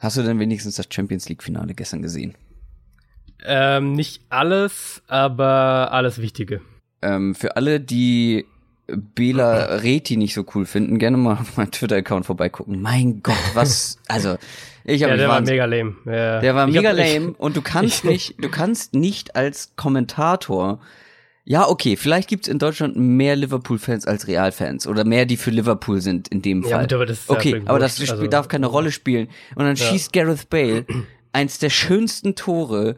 [0.00, 2.34] Hast du denn wenigstens das Champions League-Finale gestern gesehen?
[3.44, 6.60] Ähm, nicht alles, aber alles Wichtige.
[7.02, 8.44] Ähm, für alle, die
[8.86, 12.82] Bela Reti nicht so cool finden, gerne mal auf meinem Twitter-Account vorbeigucken.
[12.82, 14.36] Mein Gott, was, also,
[14.84, 15.94] ich habe Ja, der war mega lame.
[16.06, 16.40] Ja.
[16.40, 19.72] Der war Ich mega hab- ich- lame und du kannst nicht, du kannst nicht als
[19.76, 20.80] Kommentator.
[21.44, 26.00] Ja, okay, vielleicht gibt's in Deutschland mehr Liverpool-Fans als Real-Fans oder mehr, die für Liverpool
[26.00, 26.80] sind in dem Ja, Fall.
[26.82, 29.28] gut, aber das ist ja okay, aber das also- darf keine Rolle spielen.
[29.56, 29.84] Und dann Ja.
[29.86, 30.84] schießt Gareth Bale
[31.32, 32.96] eins der schönsten Tore,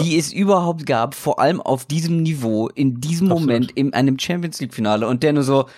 [0.00, 3.46] die es überhaupt gab, vor allem auf diesem Niveau, in diesem Absolut.
[3.48, 5.68] Moment in einem Champions League-Finale und der nur so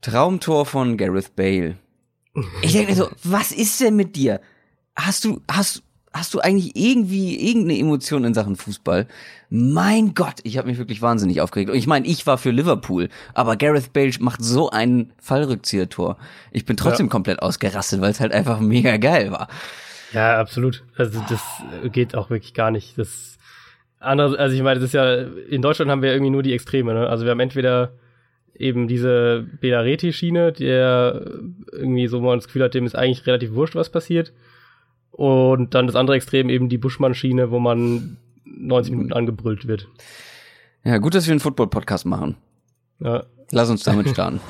[0.00, 1.76] Traumtor von Gareth Bale.
[2.62, 4.40] Ich denke mir so, was ist denn mit dir?
[4.94, 5.82] Hast du, hast,
[6.16, 9.06] hast du eigentlich irgendwie irgendeine Emotion in Sachen Fußball?
[9.50, 11.70] Mein Gott, ich habe mich wirklich wahnsinnig aufgeregt.
[11.70, 16.16] Und ich meine, ich war für Liverpool, aber Gareth Bale macht so ein Fallrückzieher-Tor.
[16.50, 17.10] Ich bin trotzdem Ja.
[17.10, 19.48] komplett ausgerastet, weil es halt einfach mega geil war.
[20.12, 20.84] Ja, absolut.
[20.96, 21.42] Also das
[21.92, 22.98] geht auch wirklich gar nicht.
[22.98, 23.38] Das
[23.98, 25.14] andere, also ich meine, das ist ja,
[25.48, 27.08] in Deutschland haben wir irgendwie nur die Extreme, ne?
[27.08, 27.92] Also wir haben entweder
[28.54, 31.22] eben diese Belareti-Schiene, der
[31.72, 34.32] irgendwie so, man das Gefühl hat, dem ist eigentlich relativ wurscht, was passiert.
[35.16, 39.88] Und dann das andere Extrem eben die Buschmann-Schiene, wo man 90 Minuten angebrüllt wird.
[40.84, 42.36] Ja, gut, dass wir einen Football-Podcast machen.
[43.00, 43.24] Ja.
[43.50, 44.40] Lass uns damit starten.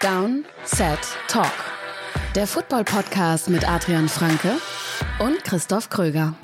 [0.00, 1.50] Down, Set, Talk.
[2.36, 4.52] Der Football-Podcast mit Adrian Franke
[5.18, 6.34] und Christoph Kröger.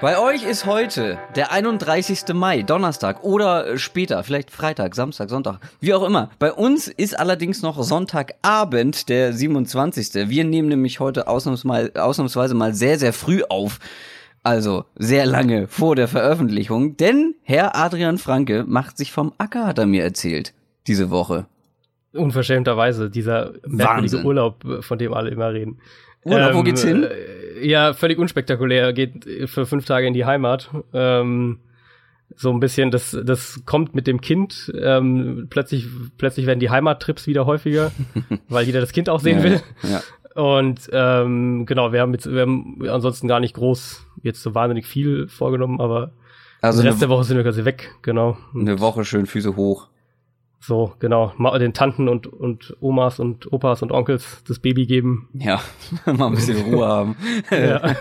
[0.00, 2.32] Bei euch ist heute der 31.
[2.32, 6.30] Mai, Donnerstag oder äh, später, vielleicht Freitag, Samstag, Sonntag, wie auch immer.
[6.38, 10.30] Bei uns ist allerdings noch Sonntagabend, der 27.
[10.30, 13.78] Wir nehmen nämlich heute ausnahmsweise mal sehr, sehr früh auf.
[14.42, 19.78] Also sehr lange vor der Veröffentlichung, denn Herr Adrian Franke macht sich vom Acker, hat
[19.78, 20.54] er mir erzählt,
[20.86, 21.44] diese Woche.
[22.14, 24.24] Unverschämterweise, dieser merkwürdige.
[24.24, 25.78] Urlaub, von dem alle immer reden.
[26.24, 27.04] Urlaub, wo geht's hin?
[27.04, 28.92] äh, Ja, völlig unspektakulär.
[28.92, 30.70] Geht für fünf Tage in die Heimat.
[30.92, 31.60] Ähm,
[32.36, 34.72] so ein bisschen, das, das kommt mit dem Kind.
[34.80, 35.86] Ähm, plötzlich,
[36.16, 37.90] plötzlich werden die Heimattrips wieder häufiger,
[38.48, 39.60] weil jeder das Kind auch sehen Ja, will.
[39.82, 40.02] Ja.
[40.40, 44.86] Und ähm, genau, wir haben jetzt, wir haben ansonsten gar nicht groß jetzt so wahnsinnig
[44.86, 46.12] viel vorgenommen, aber
[46.60, 48.38] Also den Rest der Woche sind wir quasi weg, genau.
[48.54, 49.88] eine Woche schön Füße hoch.
[50.62, 51.32] So, genau.
[51.38, 55.28] Mal den Tanten und, und Omas und Opas und Onkels das Baby geben.
[55.32, 55.60] Ja,
[56.04, 57.16] mal ein bisschen Ruhe haben.
[57.50, 57.96] Ja.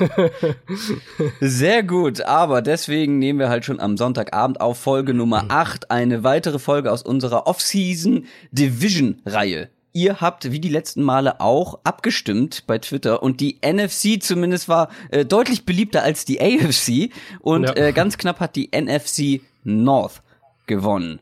[1.39, 6.23] Sehr gut, aber deswegen nehmen wir halt schon am Sonntagabend auf Folge Nummer 8 eine
[6.23, 9.69] weitere Folge aus unserer Off-Season Division Reihe.
[9.93, 14.89] Ihr habt wie die letzten Male auch abgestimmt bei Twitter und die NFC zumindest war
[15.11, 17.75] äh, deutlich beliebter als die AFC und Ja.
[17.75, 20.21] äh, ganz knapp hat die NFC North
[20.67, 21.19] gewonnen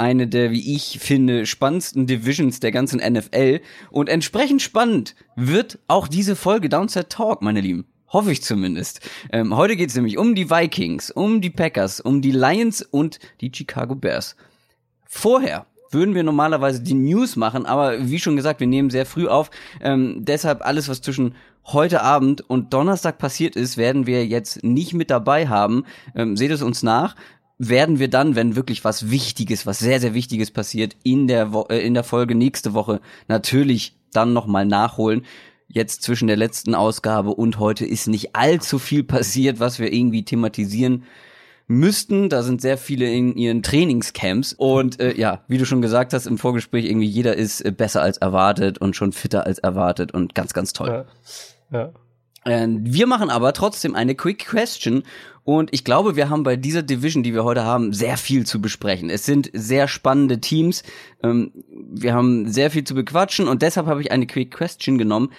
[0.00, 3.60] eine der, wie ich finde, spannendsten Divisions der ganzen NFL.
[3.90, 7.84] Und entsprechend spannend wird auch diese Folge Downset Talk, meine Lieben.
[8.08, 9.00] Hoffe ich zumindest.
[9.30, 13.20] Ähm, heute geht es nämlich um die Vikings, um die Packers, um die Lions und
[13.40, 14.34] die Chicago Bears.
[15.04, 19.28] Vorher würden wir normalerweise die News machen, aber wie schon gesagt, wir nehmen sehr früh
[19.28, 19.50] auf.
[19.80, 21.34] Ähm, deshalb alles, was zwischen
[21.66, 25.84] heute Abend und Donnerstag passiert ist, werden wir jetzt nicht mit dabei haben.
[26.14, 27.16] Ähm, seht es uns nach.
[27.62, 31.66] Werden wir dann, wenn wirklich was Wichtiges, was sehr, sehr Wichtiges passiert, in der, Wo
[31.68, 35.26] äh, in der Folge nächste Woche natürlich dann nochmal nachholen.
[35.68, 40.24] Jetzt zwischen der letzten Ausgabe und heute ist nicht allzu viel passiert, was wir irgendwie
[40.24, 41.04] thematisieren
[41.66, 42.30] müssten.
[42.30, 44.54] Da sind sehr viele in ihren Trainingscamps.
[44.54, 48.00] Und äh, ja, wie du schon gesagt hast im Vorgespräch, irgendwie jeder ist äh, besser
[48.00, 51.04] als erwartet und schon fitter als erwartet und ganz, ganz toll.
[51.70, 51.78] ja.
[51.78, 51.92] ja.
[52.44, 55.02] Äh, wir machen aber trotzdem eine Quick Question
[55.44, 58.60] und ich glaube, wir haben bei dieser Division, die wir heute haben, sehr viel zu
[58.60, 59.10] besprechen.
[59.10, 60.82] Es sind sehr spannende Teams.
[61.22, 65.30] Ähm, wir haben sehr viel zu bequatschen und deshalb habe ich eine Quick Question genommen,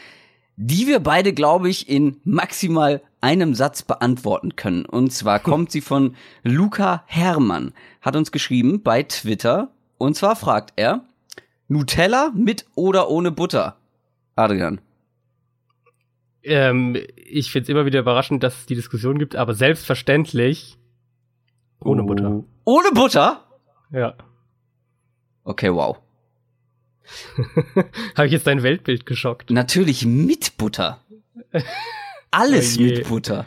[0.57, 4.85] die wir beide, glaube ich, in maximal einem Satz beantworten können.
[4.85, 9.71] Und zwar kommt sie von Luca Herrmann, hat uns geschrieben bei Twitter.
[9.97, 11.05] Und zwar fragt er,
[11.67, 13.77] Nutella mit oder ohne Butter?
[14.35, 14.81] Adrian.
[16.43, 20.77] Ähm, ich finde es immer wieder überraschend, dass es die Diskussion gibt, aber selbstverständlich
[21.83, 22.43] ohne Butter.
[22.65, 23.43] Ohne Butter?
[23.91, 24.13] Ja.
[25.43, 25.97] Okay, wow.
[28.15, 29.49] Habe ich jetzt dein Weltbild geschockt?
[29.49, 31.01] Natürlich mit Butter.
[32.29, 33.45] Alles Oh mit Butter.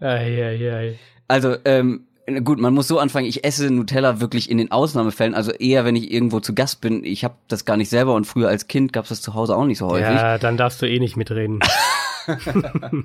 [0.00, 0.98] Eieiei.
[1.28, 2.06] Also, ähm,
[2.42, 5.94] Gut, man muss so anfangen, ich esse Nutella wirklich in den Ausnahmefällen, also eher, wenn
[5.94, 7.04] ich irgendwo zu Gast bin.
[7.04, 9.64] Ich habe das gar nicht selber und früher als Kind gab's das zu Hause auch
[9.64, 10.16] nicht so häufig.
[10.16, 11.60] Ja, dann darfst du eh nicht mitreden.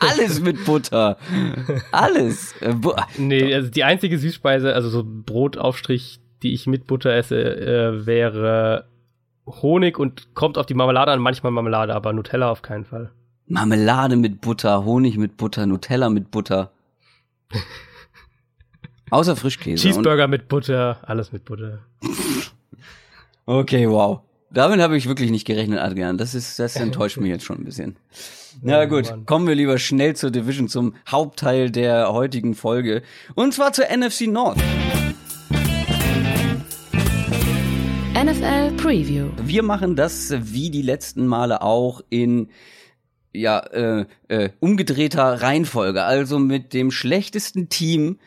[0.00, 1.18] Alles mit Butter.
[1.92, 2.54] Alles.
[2.60, 2.74] Äh,
[3.18, 8.86] nee, also die einzige Süßspeise, also so Brotaufstrich, die ich mit Butter esse, äh, wäre
[9.46, 13.10] Honig und kommt auf die Marmelade an, manchmal Marmelade, aber Nutella auf keinen Fall.
[13.46, 16.70] Marmelade mit Butter, Honig mit Butter, Nutella mit Butter.
[19.10, 19.86] Außer Frischkäse.
[19.86, 21.80] Cheeseburger mit Butter, alles mit Butter.
[23.46, 24.22] okay, wow.
[24.54, 26.16] Damit habe ich wirklich nicht gerechnet, Adrian.
[26.16, 27.96] Das ist, das enttäuscht mich jetzt schon ein bisschen.
[28.62, 33.02] Na gut, kommen wir lieber schnell zur Division, zum Hauptteil der heutigen Folge.
[33.34, 34.58] Und zwar zur NFC North.
[38.14, 39.30] NFL Preview.
[39.42, 42.48] Wir machen das wie die letzten Male auch in
[43.32, 48.20] ja äh, äh, umgedrehter Reihenfolge, also mit dem schlechtesten Team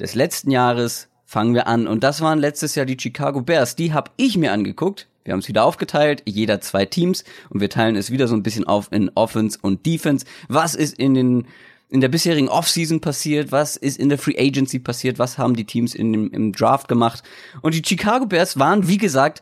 [0.00, 3.76] des letzten Jahres fangen wir an und das waren letztes Jahr die Chicago Bears.
[3.76, 5.06] Die habe ich mir angeguckt.
[5.24, 8.42] Wir haben es wieder aufgeteilt, jeder zwei Teams und wir teilen es wieder so ein
[8.42, 10.24] bisschen auf in Offense und Defense.
[10.48, 11.46] Was ist in den
[11.90, 15.64] in der bisherigen Offseason passiert, was ist in der Free Agency passiert, was haben die
[15.64, 17.22] Teams in dem, im Draft gemacht.
[17.62, 19.40] Und die Chicago Bears waren, wie gesagt,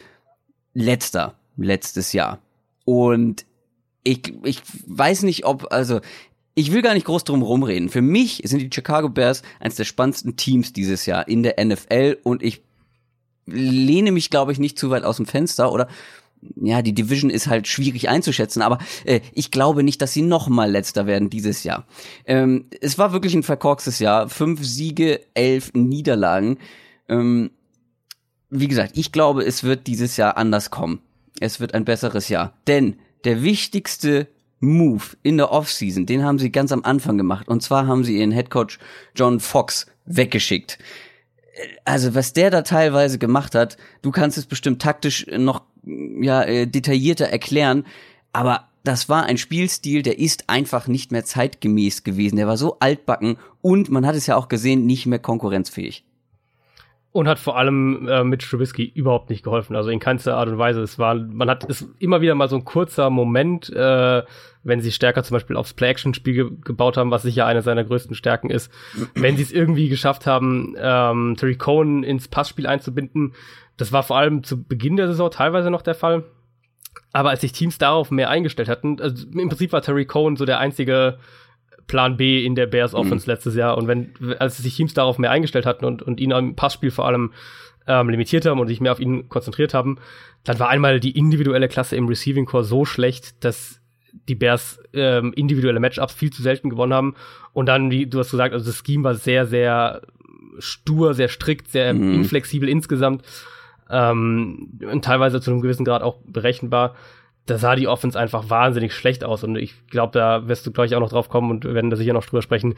[0.73, 2.41] letzter letztes Jahr.
[2.85, 3.45] Und
[4.05, 6.01] ich, ich weiß nicht, ob, also,
[6.55, 7.89] ich will gar nicht groß drum rumreden.
[7.89, 12.19] Für mich sind die Chicago Bears eines der spannendsten Teams dieses Jahr in der NFL
[12.23, 12.63] und ich
[13.47, 15.89] lehne mich, glaube ich, nicht zu weit aus dem Fenster oder
[16.57, 20.49] ja, die Division ist halt schwierig einzuschätzen, aber äh, ich glaube nicht, dass sie noch
[20.49, 21.87] mal letzter werden dieses Jahr.
[22.27, 24.29] Ähm, es war wirklich ein verkorkstes Jahr.
[24.29, 26.59] Fünf Siege, elf Niederlagen.
[27.09, 27.51] Ähm,
[28.51, 31.01] wie gesagt, ich glaube, es wird dieses Jahr anders kommen.
[31.41, 32.53] Es wird ein besseres Jahr.
[32.67, 34.29] Denn der wichtigste
[34.61, 37.49] Move in der Offseason, den haben sie ganz am Anfang gemacht.
[37.49, 38.79] Und zwar haben sie ihren Headcoach
[39.15, 40.79] John Fox weggeschickt.
[41.85, 46.67] Also was der da teilweise gemacht hat, du kannst es bestimmt taktisch noch ja, äh,
[46.67, 47.87] detaillierter erklären,
[48.33, 52.37] aber das war ein Spielstil, der ist einfach nicht mehr zeitgemäß gewesen.
[52.37, 56.05] Der war so altbacken und man hat es ja auch gesehen, nicht mehr konkurrenzfähig.
[57.17, 59.75] Und hat vor allem äh, mit Trubisky überhaupt nicht geholfen.
[59.75, 60.83] Also in keinster Art und Weise.
[60.83, 64.23] Es war, man hat es immer wieder mal so ein kurzer Moment, äh,
[64.65, 68.15] wenn sie stärker zum Beispiel aufs Play-Action-Spiel ge gebaut haben, was sicher eine seiner größten
[68.15, 68.71] Stärken ist.
[69.15, 73.33] wenn sie es irgendwie geschafft haben, ähm, Terry Cohen ins Passspiel einzubinden,
[73.79, 76.25] das war vor allem zu Beginn der Saison teilweise noch der Fall.
[77.15, 80.45] Aber als sich Teams darauf mehr eingestellt hatten, also im Prinzip war Terry Cohen so
[80.45, 81.19] der einzige
[81.87, 82.99] Plan B in der Bears mhm.
[82.99, 83.33] Offense mhm.
[83.33, 83.77] letztes Jahr.
[83.77, 87.07] Und wenn, als sich Teams darauf mehr eingestellt hatten und, und ihn am Passspiel vor
[87.07, 87.33] allem
[87.87, 89.99] ähm, limitiert haben und sich mehr auf ihn konzentriert haben,
[90.45, 93.81] dann war einmal die individuelle Klasse im Receiving Core so schlecht, dass
[94.29, 97.15] die Bears ähm, individuelle Matchups viel zu selten gewonnen haben.
[97.53, 100.03] Und dann, wie du hast gesagt, also das Scheme war sehr, sehr
[100.59, 102.15] stur, sehr strikt, sehr mhm.
[102.15, 103.23] inflexibel insgesamt
[103.91, 106.95] ähm, und teilweise zu einem gewissen Grad auch berechenbar.
[107.47, 110.95] Da sah die Offense einfach wahnsinnig schlecht aus und ich glaube, da wirst du gleich
[110.95, 112.75] auch noch drauf kommen und werden da sicher noch drüber sprechen.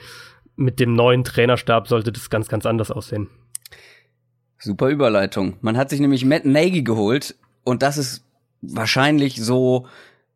[0.56, 3.28] Mit dem neuen Trainerstab sollte das ganz, ganz anders aussehen.
[4.58, 5.56] Super Überleitung.
[5.60, 8.24] Man hat sich nämlich Matt Nagy geholt und das ist
[8.60, 9.86] wahrscheinlich so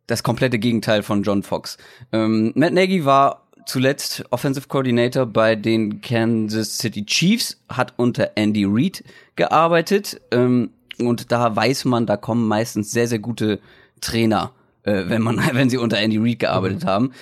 [0.06, 1.76] das komplette Gegenteil von John Fox.
[2.12, 8.64] Ähm, Matt Nagy war zuletzt Offensive Coordinator bei den Kansas City Chiefs, hat unter Andy
[8.66, 9.04] Reid
[9.36, 13.60] gearbeitet ähm, und da weiß man, da kommen meistens sehr, sehr gute
[14.02, 14.52] Trainer,
[14.82, 16.88] äh, wenn man, wenn sie unter Andy Reid gearbeitet mhm.
[16.88, 17.12] haben.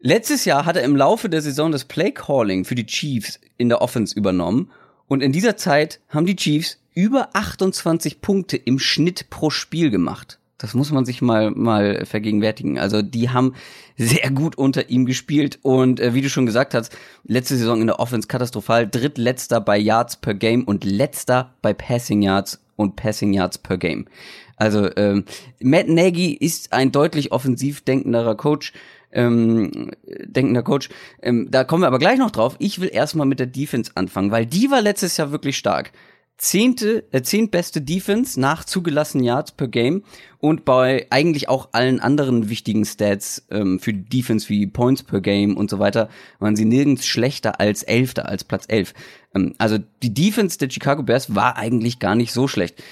[0.00, 3.68] Letztes Jahr hat er im Laufe der Saison das Play Calling für die Chiefs in
[3.68, 4.70] der Offense übernommen
[5.08, 10.38] und in dieser Zeit haben die Chiefs über 28 Punkte im Schnitt pro Spiel gemacht.
[10.58, 12.78] Das muss man sich mal mal vergegenwärtigen.
[12.78, 13.54] Also die haben
[13.98, 17.86] sehr gut unter ihm gespielt und äh, wie du schon gesagt hast, letzte Saison in
[17.86, 23.34] der Offense katastrophal, drittletzter bei Yards per Game und letzter bei Passing Yards und Passing
[23.34, 24.06] Yards per Game.
[24.56, 25.24] Also ähm,
[25.60, 28.72] Matt Nagy ist ein deutlich offensiv denkenderer Coach.
[29.12, 29.92] Ähm,
[30.24, 30.90] denkender Coach.
[31.22, 32.56] Ähm, da kommen wir aber gleich noch drauf.
[32.58, 35.92] Ich will erstmal mit der Defense anfangen, weil die war letztes Jahr wirklich stark
[36.38, 40.02] zehnte, äh, zehntbeste Defense nach zugelassenen Yards per Game
[40.38, 45.56] und bei eigentlich auch allen anderen wichtigen Stats ähm, für Defense wie Points per Game
[45.56, 46.08] und so weiter
[46.38, 48.92] waren sie nirgends schlechter als Elfter, als Platz elf.
[49.34, 52.82] Ähm, also die Defense der Chicago Bears war eigentlich gar nicht so schlecht.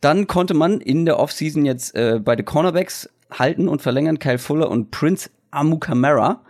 [0.00, 4.70] Dann konnte man in der Offseason jetzt äh, beide Cornerbacks halten und verlängern, Kyle Fuller
[4.70, 6.42] und Prince Amukamara.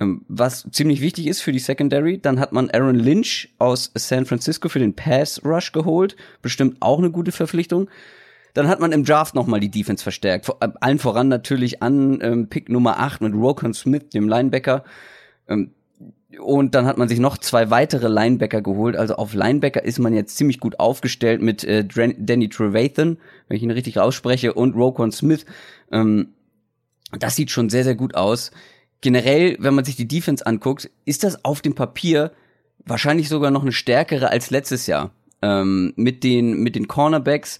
[0.00, 2.18] Ähm, was ziemlich wichtig ist für die Secondary.
[2.18, 6.16] Dann hat man Aaron Lynch aus San Francisco für den Pass Rush geholt.
[6.42, 7.88] Bestimmt auch eine gute Verpflichtung.
[8.54, 10.46] Dann hat man im Draft nochmal die Defense verstärkt.
[10.46, 14.84] Vor, äh, allen voran natürlich an ähm, Pick Nummer 8 mit Rokon Smith, dem Linebacker.
[15.48, 15.72] Ähm,
[16.36, 18.96] und dann hat man sich noch zwei weitere Linebacker geholt.
[18.96, 23.18] Also auf Linebacker ist man jetzt ziemlich gut aufgestellt mit äh, Danny Trevathan,
[23.48, 25.46] wenn ich ihn richtig ausspreche, und Roquan Smith.
[25.90, 26.34] Ähm,
[27.18, 28.50] das sieht schon sehr, sehr gut aus.
[29.00, 32.32] Generell, wenn man sich die Defense anguckt, ist das auf dem Papier
[32.84, 35.12] wahrscheinlich sogar noch eine stärkere als letztes Jahr.
[35.40, 37.58] Ähm, mit den mit den Cornerbacks,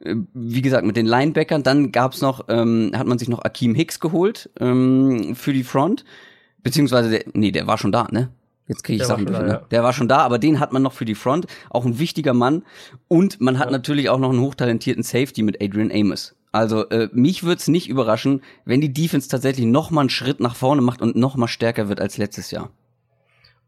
[0.00, 1.62] äh, wie gesagt, mit den Linebackern.
[1.62, 6.04] Dann gab's noch, ähm, hat man sich noch Akeem Hicks geholt ähm, für die Front.
[6.62, 8.30] Beziehungsweise, der, nee, der war schon da, ne?
[8.68, 9.48] Jetzt kriege ich der Sachen durch, ne?
[9.48, 9.62] Ja.
[9.70, 11.46] Der war schon da, aber den hat man noch für die Front.
[11.70, 12.64] Auch ein wichtiger Mann.
[13.06, 13.72] Und man hat ja.
[13.72, 16.34] natürlich auch noch einen hochtalentierten Safety mit Adrian Amos.
[16.52, 20.40] Also äh, mich würde es nicht überraschen, wenn die Defense tatsächlich noch mal einen Schritt
[20.40, 22.70] nach vorne macht und noch mal stärker wird als letztes Jahr.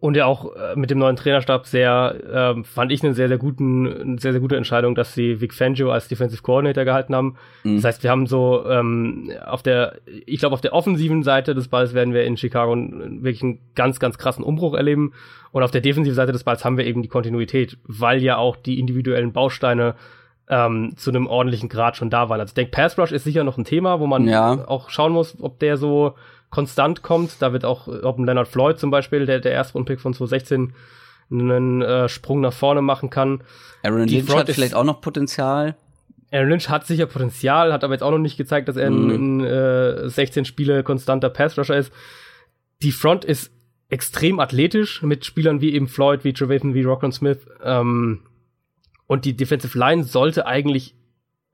[0.00, 3.38] Und ja auch äh, mit dem neuen Trainerstab sehr, äh, fand ich eine sehr, sehr
[3.38, 7.36] guten, eine sehr, sehr gute Entscheidung, dass sie Vic Fangio als Defensive Coordinator gehalten haben.
[7.64, 7.76] Mhm.
[7.76, 11.66] Das heißt, wir haben so ähm, auf der, ich glaube, auf der offensiven Seite des
[11.66, 15.14] Balls werden wir in Chicago wirklich einen ganz, ganz krassen Umbruch erleben.
[15.50, 18.54] Und auf der defensiven Seite des Balls haben wir eben die Kontinuität, weil ja auch
[18.54, 19.96] die individuellen Bausteine
[20.48, 22.40] ähm, zu einem ordentlichen Grad schon da waren.
[22.40, 24.64] Also ich denke, Pass Rush ist sicher noch ein Thema, wo man ja.
[24.66, 26.14] auch schauen muss, ob der so
[26.50, 27.40] konstant kommt.
[27.40, 30.74] Da wird auch, ob ein Leonard Floyd zum Beispiel, der, der Erstrundpick von 2016,
[31.30, 33.42] einen äh, Sprung nach vorne machen kann.
[33.82, 35.76] Aaron Die Lynch Front hat vielleicht auch noch Potenzial.
[36.30, 39.10] Aaron Lynch hat sicher Potenzial, hat aber jetzt auch noch nicht gezeigt, dass er mm.
[39.10, 41.92] in, in äh, 16 Spiele konstanter Pass-Rusher ist.
[42.82, 43.50] Die Front ist
[43.88, 47.46] extrem athletisch mit Spielern wie eben Floyd, wie Trevathan, wie Rockland Smith.
[47.62, 48.20] Ähm,
[49.06, 50.94] und die Defensive Line sollte eigentlich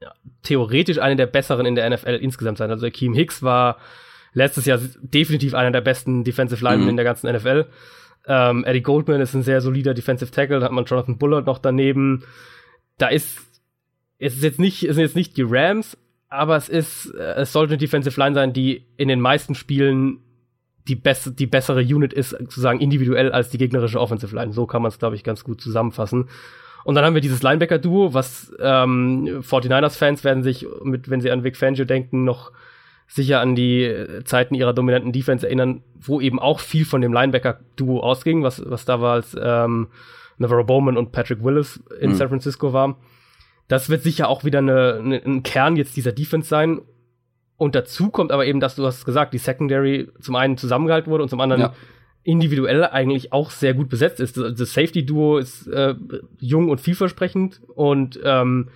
[0.01, 2.71] ja, theoretisch eine der besseren in der NFL insgesamt sein.
[2.71, 3.79] Also Akeem Hicks war
[4.35, 6.91] letztes Jahr definitiv einer der besten Defensive Linemen mhm.
[6.91, 7.67] in der ganzen NFL.
[8.27, 11.59] Ähm, Eddie Goldman ist ein sehr solider Defensive Tackle, da hat man Jonathan Bullard noch
[11.59, 12.25] daneben.
[12.99, 13.39] Da ist,
[14.19, 15.97] es ist jetzt nicht, es sind jetzt nicht die Rams,
[16.29, 20.21] aber es ist, äh, es sollte eine Defensive Line sein, die in den meisten Spielen
[20.89, 24.53] die, beste, die bessere Unit ist, sozusagen individuell als die gegnerische Offensive Line.
[24.53, 26.29] So kann man es, glaube ich, ganz gut zusammenfassen.
[26.85, 31.43] Und dann haben wir dieses Linebacker-Duo, was ähm, 49ers-Fans werden sich, mit, wenn sie an
[31.43, 32.53] Vic Fangio denken, noch
[33.07, 37.13] sicher an die äh, Zeiten ihrer dominanten Defense erinnern, wo eben auch viel von dem
[37.13, 39.89] Linebacker-Duo ausging, was, was da war, als ähm,
[40.39, 42.15] Navarro Bowman und Patrick Willis in mhm.
[42.15, 42.99] San Francisco war.
[43.69, 46.83] Das wird sicher auch wieder eine, eine, ein Kern jetzt dieser Defense sein.
[47.57, 51.23] Und dazu kommt aber eben, dass du hast gesagt, die Secondary zum einen zusammengehalten wurde
[51.23, 51.75] und zum anderen ja.
[52.25, 54.37] individuell eigentlich auch sehr gut besetzt ist.
[54.37, 55.95] Das Safety-Duo ist äh,
[56.41, 58.69] jung und vielversprechend und ähm,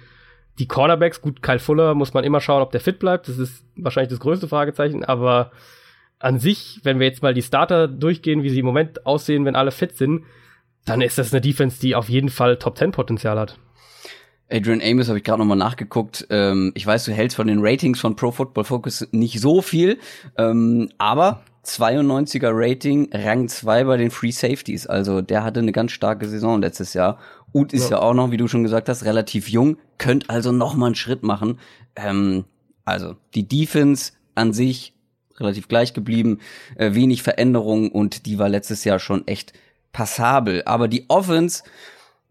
[0.59, 3.29] die Cornerbacks, gut, Kyle Fuller muss man immer schauen, ob der fit bleibt.
[3.29, 5.53] Das ist wahrscheinlich das größte Fragezeichen, aber
[6.19, 9.55] an sich, wenn wir jetzt mal die Starter durchgehen, wie sie im Moment aussehen, wenn
[9.55, 10.25] alle fit sind,
[10.85, 13.59] dann ist das eine Defense, die auf jeden Fall Top 10 Potenzial hat.
[14.50, 16.27] Adrian Amos habe ich gerade nochmal nachgeguckt.
[16.31, 19.99] Ähm, ich weiß, du hältst von den Ratings von Pro Football Focus nicht so viel,
[20.38, 24.87] ähm, aber 92er Rating, Rang 2 bei den Free Safeties.
[24.87, 27.19] Also der hatte eine ganz starke Saison letztes Jahr
[27.52, 27.97] und ist ja.
[27.97, 30.95] ja auch noch, wie du schon gesagt hast, relativ jung, könnt also noch mal einen
[30.95, 31.59] Schritt machen.
[31.97, 32.45] Ähm,
[32.85, 34.95] also die Defense an sich
[35.38, 36.38] relativ gleich geblieben,
[36.76, 39.52] äh, wenig Veränderung und die war letztes Jahr schon echt
[39.93, 40.62] passabel.
[40.64, 41.62] Aber die Offense,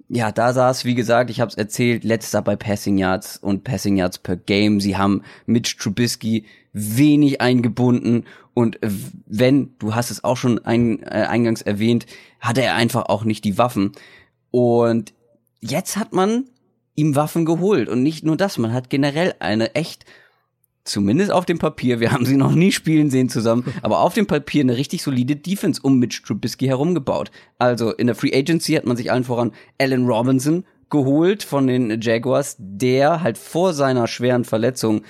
[0.09, 3.97] ja, da saß, wie gesagt, ich habe es erzählt, letzter bei Passing Yards und Passing
[3.97, 4.79] Yards per Game.
[4.79, 8.25] Sie haben Mitch Trubisky wenig eingebunden
[8.57, 8.79] und
[9.27, 12.07] wenn, du hast es auch schon ein, äh, eingangs erwähnt,
[12.39, 13.91] hatte er einfach auch nicht die Waffen.
[14.51, 15.13] Und
[15.59, 16.45] jetzt hat man
[16.95, 17.89] ihm Waffen geholt.
[17.89, 20.05] Und nicht nur das, man hat generell eine echt,
[20.83, 24.27] zumindest auf dem Papier, wir haben sie noch nie spielen sehen zusammen, aber auf dem
[24.27, 27.31] Papier eine richtig solide Defense um Mitch Trubisky herumgebaut.
[27.59, 32.01] Also in der Free Agency hat man sich allen voran Allen Robinson geholt von den
[32.01, 35.03] Jaguars, der halt vor seiner schweren Verletzung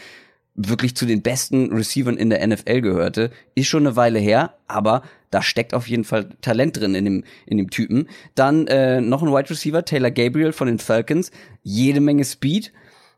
[0.57, 3.31] wirklich zu den besten Receivern in der NFL gehörte.
[3.55, 7.23] Ist schon eine Weile her, aber da steckt auf jeden Fall Talent drin in dem,
[7.45, 8.09] in dem Typen.
[8.35, 11.31] Dann äh, noch ein Wide Receiver, Taylor Gabriel von den Falcons,
[11.63, 12.73] jede Menge Speed.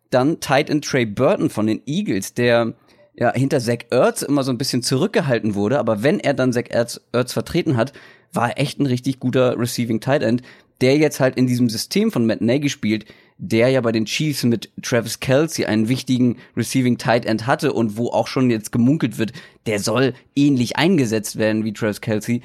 [0.09, 2.73] Dann Tight End Trey Burton von den Eagles, der
[3.15, 6.65] ja hinter Zach Ertz immer so ein bisschen zurückgehalten wurde, aber wenn er dann Zach
[6.69, 7.93] Ertz, Ertz vertreten hat,
[8.33, 10.41] war er echt ein richtig guter Receiving Tight End,
[10.81, 13.05] der jetzt halt in diesem System von Matt Nagy spielt,
[13.39, 17.97] der ja bei den Chiefs mit Travis Kelsey einen wichtigen Receiving Tight End hatte und
[17.97, 19.31] wo auch schon jetzt gemunkelt wird,
[19.65, 22.41] der soll ähnlich eingesetzt werden wie Travis Kelsey.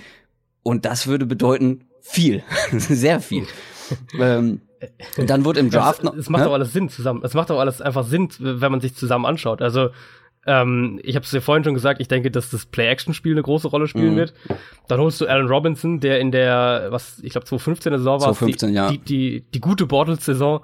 [0.63, 3.47] Und das würde bedeuten viel, sehr viel.
[4.19, 4.61] ähm,
[5.17, 6.15] und dann wurde im Draft noch.
[6.15, 6.49] Es macht ja?
[6.49, 7.23] auch alles Sinn zusammen.
[7.25, 9.63] Es macht auch alles einfach Sinn, wenn man sich zusammen anschaut.
[9.63, 9.89] Also
[10.47, 13.69] ähm, ich habe es dir vorhin schon gesagt, ich denke, dass das Play-Action-Spiel eine große
[13.69, 14.19] Rolle spielen mhm.
[14.19, 14.35] wird.
[14.89, 18.69] Dann holst du Alan Robinson, der in der, was ich glaube 2015 Saison war, 2015,
[18.69, 18.91] die, ja.
[18.91, 20.61] die, die, die gute Bortles-Saison,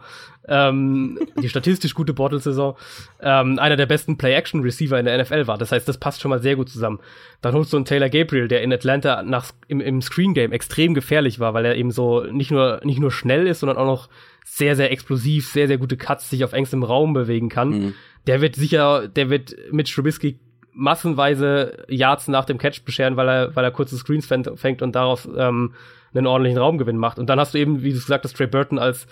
[0.51, 2.77] ähm, die statistisch gute Bortles-Saison,
[3.23, 5.57] ähm, einer der besten Play-Action-Receiver in der NFL war.
[5.57, 6.99] Das heißt, das passt schon mal sehr gut zusammen.
[7.41, 11.39] Dann holst du einen Taylor Gabriel, der in Atlanta nach, im, im Screen-Game extrem gefährlich
[11.39, 14.09] war, weil er eben so nicht nur, nicht nur schnell ist, sondern auch noch
[14.45, 17.69] sehr, sehr explosiv, sehr, sehr gute Cuts sich auf engstem Raum bewegen kann.
[17.69, 17.95] Mhm.
[18.27, 20.39] Der wird sicher, der wird mit Trubisky
[20.73, 25.29] massenweise Yards nach dem Catch bescheren, weil er, weil er kurze Screens fängt und daraus
[25.37, 25.75] ähm,
[26.13, 27.19] einen ordentlichen Raumgewinn macht.
[27.19, 29.07] Und dann hast du eben, wie du gesagt hast, Trey Burton als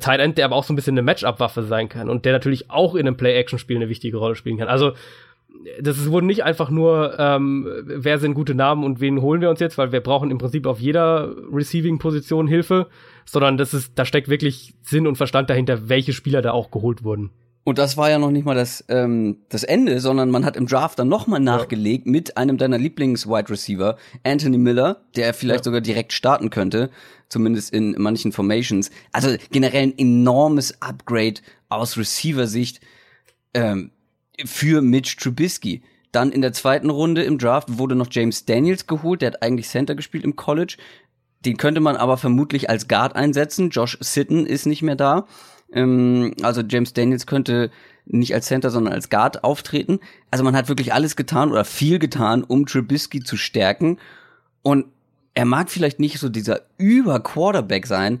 [0.00, 2.70] Tight End, der aber auch so ein bisschen eine Matchup-Waffe sein kann und der natürlich
[2.70, 4.68] auch in einem Play-Action-Spiel eine wichtige Rolle spielen kann.
[4.68, 4.92] Also
[5.80, 9.50] das ist, wurde nicht einfach nur, ähm, wer sind gute Namen und wen holen wir
[9.50, 12.86] uns jetzt, weil wir brauchen im Prinzip auf jeder Receiving-Position Hilfe,
[13.24, 17.04] sondern das ist, da steckt wirklich Sinn und Verstand dahinter, welche Spieler da auch geholt
[17.04, 17.30] wurden.
[17.62, 20.66] Und das war ja noch nicht mal das, ähm, das Ende, sondern man hat im
[20.66, 22.12] Draft dann nochmal nachgelegt ja.
[22.12, 25.64] mit einem deiner Lieblings-Wide Receiver, Anthony Miller, der vielleicht ja.
[25.64, 26.90] sogar direkt starten könnte,
[27.28, 28.90] zumindest in manchen Formations.
[29.12, 32.80] Also generell ein enormes Upgrade aus Receiver-Sicht
[33.52, 33.90] ähm,
[34.44, 35.82] für Mitch Trubisky.
[36.12, 39.68] Dann in der zweiten Runde im Draft wurde noch James Daniels geholt, der hat eigentlich
[39.68, 40.76] Center gespielt im College.
[41.44, 43.70] Den könnte man aber vermutlich als Guard einsetzen.
[43.70, 45.26] Josh Sitten ist nicht mehr da.
[45.72, 47.70] Ähm, also James Daniels könnte
[48.06, 50.00] nicht als Center, sondern als Guard auftreten.
[50.30, 53.98] Also man hat wirklich alles getan oder viel getan, um Trubisky zu stärken.
[54.62, 54.86] Und
[55.34, 58.20] er mag vielleicht nicht so dieser Über-Quarterback sein,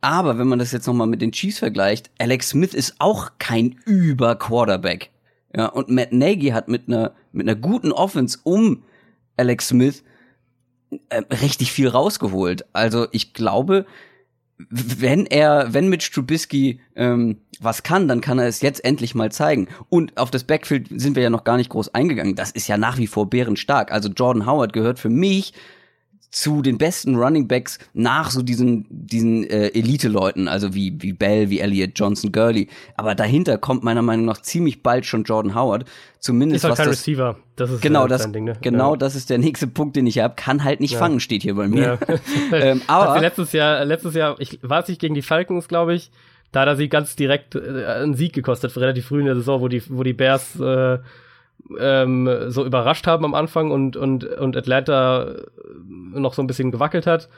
[0.00, 3.76] aber wenn man das jetzt nochmal mit den Chiefs vergleicht, Alex Smith ist auch kein
[3.84, 5.10] Über-Quarterback.
[5.54, 8.84] Ja, und Matt Nagy hat mit einer, mit einer guten Offense um
[9.36, 10.04] Alex Smith
[11.08, 12.64] äh, richtig viel rausgeholt.
[12.72, 13.84] Also ich glaube,
[14.68, 19.32] wenn er, wenn Mitch Trubisky ähm, was kann, dann kann er es jetzt endlich mal
[19.32, 19.68] zeigen.
[19.88, 22.34] Und auf das Backfield sind wir ja noch gar nicht groß eingegangen.
[22.34, 23.92] Das ist ja nach wie vor bärenstark.
[23.92, 25.52] Also Jordan Howard gehört für mich
[26.30, 31.50] zu den besten Running Backs nach so diesen diesen äh, Elite-Leuten, also wie wie Bell,
[31.50, 32.68] wie Elliott, Johnson, Gurley.
[32.96, 35.84] Aber dahinter kommt meiner Meinung nach ziemlich bald schon Jordan Howard.
[36.20, 37.36] Zumindest ist halt was kein das, Receiver.
[37.56, 38.56] Das ist genau äh, das Ding, ne?
[38.60, 38.98] genau ja.
[38.98, 40.34] das ist der nächste Punkt, den ich habe.
[40.36, 40.98] Kann halt nicht ja.
[40.98, 41.98] fangen, steht hier bei mir.
[42.06, 42.16] Ja.
[42.52, 46.12] ähm, aber letztes Jahr letztes Jahr ich war es nicht gegen die Falcons, glaube ich.
[46.52, 49.60] Da hat er sie ganz direkt äh, einen Sieg gekostet, relativ früh in der Saison,
[49.60, 50.98] wo die wo die Bears äh,
[51.78, 55.34] ähm, so überrascht haben am Anfang und, und, und Atlanta
[56.12, 57.28] noch so ein bisschen gewackelt hat.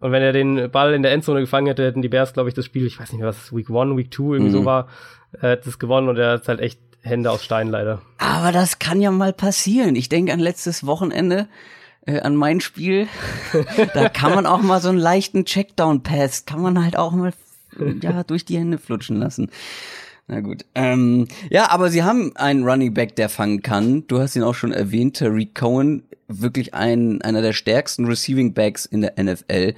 [0.00, 2.54] Und wenn er den Ball in der Endzone gefangen hätte, hätten die Bears, glaube ich,
[2.54, 4.60] das Spiel, ich weiß nicht mehr, was Week One, Week Two irgendwie mhm.
[4.60, 4.88] so war,
[5.32, 8.00] er hat es gewonnen und er hat halt echt Hände aus Stein leider.
[8.18, 9.96] Aber das kann ja mal passieren.
[9.96, 11.48] Ich denke an letztes Wochenende,
[12.06, 13.08] äh, an mein Spiel.
[13.94, 17.32] da kann man auch mal so einen leichten Checkdown-Pass, kann man halt auch mal
[18.02, 19.50] ja, durch die Hände flutschen lassen.
[20.28, 20.66] Na gut.
[20.74, 24.06] Ähm, ja, aber sie haben einen Running Back, der fangen kann.
[24.06, 28.84] Du hast ihn auch schon erwähnt, Terry Cohen, wirklich ein, einer der stärksten Receiving Backs
[28.84, 29.74] in der NFL.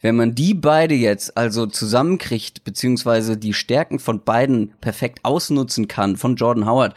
[0.00, 6.16] Wenn man die beide jetzt also zusammenkriegt, beziehungsweise die Stärken von beiden perfekt ausnutzen kann,
[6.16, 6.94] von Jordan Howard,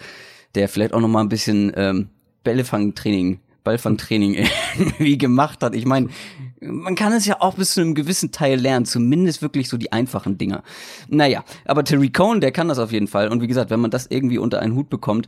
[0.53, 2.09] der vielleicht auch noch mal ein bisschen ähm,
[2.43, 4.35] Bällefangtraining Ballfangtraining
[4.77, 5.75] irgendwie gemacht hat.
[5.75, 6.09] Ich meine,
[6.61, 9.91] man kann es ja auch bis zu einem gewissen Teil lernen, zumindest wirklich so die
[9.91, 10.63] einfachen Dinger.
[11.09, 13.29] Naja, aber Terry Cohn, der kann das auf jeden Fall.
[13.29, 15.27] Und wie gesagt, wenn man das irgendwie unter einen Hut bekommt,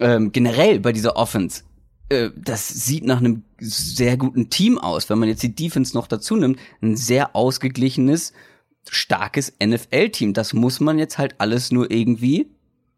[0.00, 1.62] ähm, generell bei dieser Offense,
[2.08, 5.08] äh, das sieht nach einem sehr guten Team aus.
[5.08, 8.32] Wenn man jetzt die Defense noch dazu nimmt, ein sehr ausgeglichenes,
[8.88, 10.32] starkes NFL-Team.
[10.32, 12.50] Das muss man jetzt halt alles nur irgendwie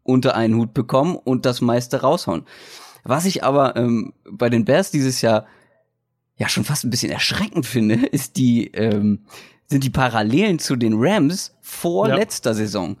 [0.03, 2.45] unter einen Hut bekommen und das meiste raushauen.
[3.03, 5.45] Was ich aber ähm, bei den Bears dieses Jahr
[6.37, 9.25] ja schon fast ein bisschen erschreckend finde, ist die ähm,
[9.67, 12.15] sind die Parallelen zu den Rams vor ja.
[12.15, 12.97] letzter Saison.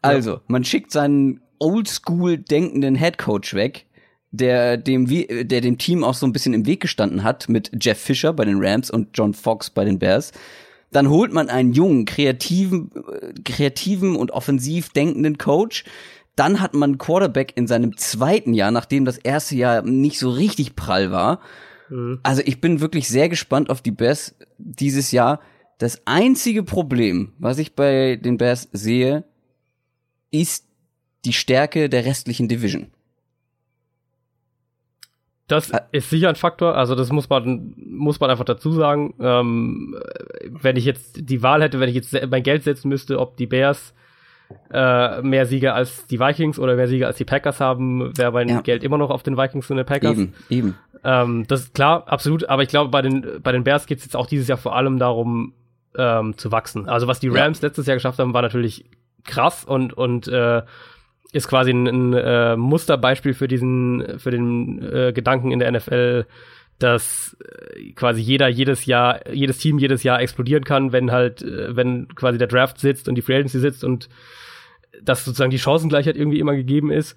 [0.00, 3.86] Also, man schickt seinen oldschool denkenden Headcoach weg,
[4.30, 7.98] der dem der dem Team auch so ein bisschen im Weg gestanden hat mit Jeff
[7.98, 10.32] Fisher bei den Rams und John Fox bei den Bears.
[10.92, 15.84] Dann holt man einen jungen, kreativen, äh, kreativen und offensiv denkenden Coach,
[16.36, 20.74] dann hat man Quarterback in seinem zweiten Jahr, nachdem das erste Jahr nicht so richtig
[20.74, 21.40] prall war.
[21.88, 22.20] Mhm.
[22.22, 25.40] Also ich bin wirklich sehr gespannt auf die Bears dieses Jahr.
[25.78, 29.24] Das einzige Problem, was ich bei den Bears sehe,
[30.30, 30.66] ist
[31.24, 32.88] die Stärke der restlichen Division.
[35.46, 39.14] Das ist sicher ein Faktor, also das muss man, muss man einfach dazu sagen.
[39.20, 39.94] Ähm,
[40.48, 43.46] wenn ich jetzt die Wahl hätte, wenn ich jetzt mein Geld setzen müsste, ob die
[43.46, 43.92] Bears
[44.70, 48.48] äh, mehr Siege als die Vikings oder mehr Siege als die Packers haben, wäre mein
[48.48, 48.60] ja.
[48.62, 50.12] Geld immer noch auf den Vikings und den Packers.
[50.16, 50.78] Eben, eben.
[51.04, 52.48] Ähm, das ist klar, absolut.
[52.48, 54.74] Aber ich glaube, bei den, bei den Bears geht es jetzt auch dieses Jahr vor
[54.74, 55.52] allem darum,
[55.96, 56.88] ähm, zu wachsen.
[56.88, 57.68] Also was die Rams ja.
[57.68, 58.84] letztes Jahr geschafft haben, war natürlich
[59.24, 60.62] krass und, und äh,
[61.32, 66.26] ist quasi ein, ein äh, Musterbeispiel für diesen, für den äh, Gedanken in der NFL,
[66.78, 71.76] dass äh, quasi jeder jedes Jahr, jedes Team jedes Jahr explodieren kann, wenn halt, äh,
[71.76, 74.08] wenn quasi der Draft sitzt und die Free Agency sitzt und
[75.02, 77.16] dass sozusagen die Chancengleichheit irgendwie immer gegeben ist.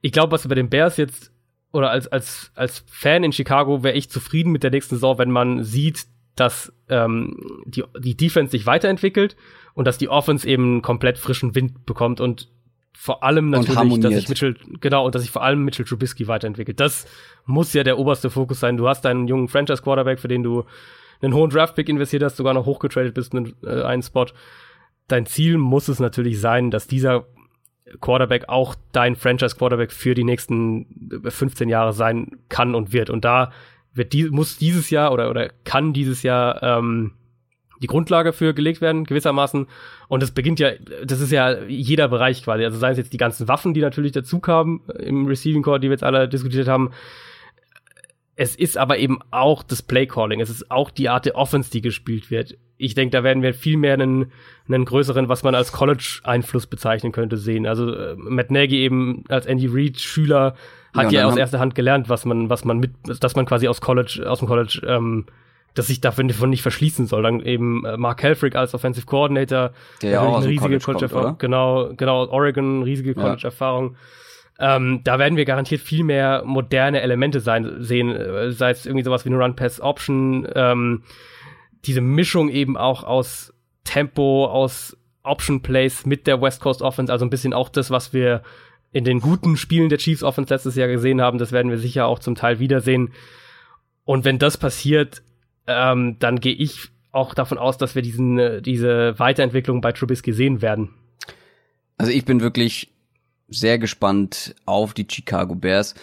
[0.00, 1.32] Ich glaube, was bei den Bears jetzt
[1.72, 5.30] oder als als als Fan in Chicago wäre ich zufrieden mit der nächsten Saison, wenn
[5.30, 9.36] man sieht, dass ähm, die die Defense sich weiterentwickelt
[9.74, 12.48] und dass die Offense eben komplett frischen Wind bekommt und
[13.00, 16.80] vor allem natürlich, dass sich Mitchell, genau, und dass sich vor allem Mitchell Trubisky weiterentwickelt.
[16.80, 17.06] Das
[17.46, 18.76] muss ja der oberste Fokus sein.
[18.76, 20.64] Du hast einen jungen Franchise-Quarterback, für den du
[21.22, 24.26] einen hohen Draft-Pick investiert hast, sogar noch hochgetradet bist, einen, äh, einen Spot.
[25.06, 27.26] Dein Ziel muss es natürlich sein, dass dieser
[28.00, 33.10] Quarterback auch dein Franchise-Quarterback für die nächsten 15 Jahre sein kann und wird.
[33.10, 33.52] Und da
[33.94, 37.12] wird die, muss dieses Jahr oder, oder kann dieses Jahr ähm,
[37.80, 39.66] die Grundlage für gelegt werden, gewissermaßen.
[40.08, 40.70] Und es beginnt ja,
[41.04, 42.64] das ist ja jeder Bereich quasi.
[42.64, 45.88] Also seien es jetzt die ganzen Waffen, die natürlich dazu kamen im Receiving Core, die
[45.88, 46.90] wir jetzt alle diskutiert haben.
[48.40, 50.40] Es ist aber eben auch das Play Calling.
[50.40, 52.56] Es ist auch die Art der Offense, die gespielt wird.
[52.76, 54.30] Ich denke, da werden wir viel mehr einen,
[54.68, 57.66] einen größeren, was man als College-Einfluss bezeichnen könnte, sehen.
[57.66, 60.54] Also äh, Matt Nagy eben als Andy Reid Schüler
[60.94, 63.66] hat ja, ja aus erster Hand gelernt, was man, was man mit, dass man quasi
[63.66, 65.26] aus College, aus dem College ähm,
[65.74, 67.24] dass sich davon nicht verschließen soll.
[67.24, 71.90] Dann eben äh, Mark Helfrich als Offensive Coordinator, der ja auch eine riesige College-Erfahrung, genau,
[71.96, 73.94] genau, Oregon, riesige College-Erfahrung.
[73.94, 73.98] Ja.
[74.58, 79.04] Ähm, da werden wir garantiert viel mehr moderne Elemente sein, sehen, äh, sei es irgendwie
[79.04, 81.04] sowas wie eine Run-Pass-Option, ähm,
[81.84, 87.30] diese Mischung eben auch aus Tempo, aus Option-Plays mit der West Coast Offense, also ein
[87.30, 88.42] bisschen auch das, was wir
[88.90, 92.06] in den guten Spielen der Chiefs Offense letztes Jahr gesehen haben, das werden wir sicher
[92.06, 93.12] auch zum Teil wiedersehen.
[94.04, 95.22] Und wenn das passiert,
[95.66, 100.32] ähm, dann gehe ich auch davon aus, dass wir diesen, äh, diese Weiterentwicklung bei Trubisky
[100.32, 100.94] sehen werden.
[101.96, 102.90] Also ich bin wirklich
[103.48, 105.94] sehr gespannt auf die Chicago Bears.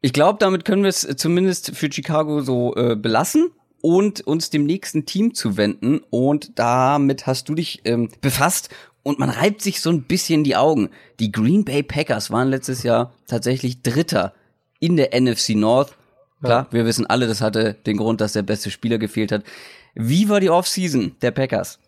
[0.00, 4.64] Ich glaube, damit können wir es zumindest für Chicago so äh, belassen und uns dem
[4.64, 6.00] nächsten Team zuwenden.
[6.10, 8.68] Und damit hast du dich ähm, befasst
[9.02, 10.90] und man reibt sich so ein bisschen die Augen.
[11.20, 14.34] Die Green Bay Packers waren letztes Jahr tatsächlich Dritter
[14.80, 15.96] in der NFC North
[16.44, 19.44] Klar, wir wissen alle, das hatte den Grund, dass der beste Spieler gefehlt hat.
[19.94, 21.78] Wie war die Offseason der Packers?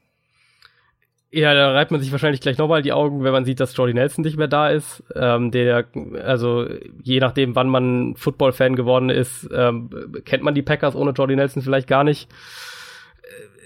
[1.33, 3.95] Ja, da reibt man sich wahrscheinlich gleich nochmal die Augen, wenn man sieht, dass Jordy
[3.95, 5.03] Nelson nicht mehr da ist.
[5.15, 5.87] Ähm, der,
[6.25, 6.67] also
[7.03, 9.91] je nachdem, wann man Football-Fan geworden ist, ähm,
[10.25, 12.31] kennt man die Packers ohne Jordy Nelson vielleicht gar nicht.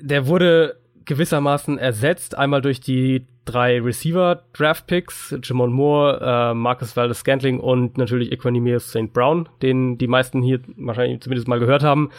[0.00, 7.98] Der wurde gewissermaßen ersetzt, einmal durch die drei Receiver-Draft-Picks, Jamon Moore, äh, Marcus Valdes-Scantling und
[7.98, 9.12] natürlich Equanimous St.
[9.12, 12.10] Brown, den die meisten hier wahrscheinlich zumindest mal gehört haben.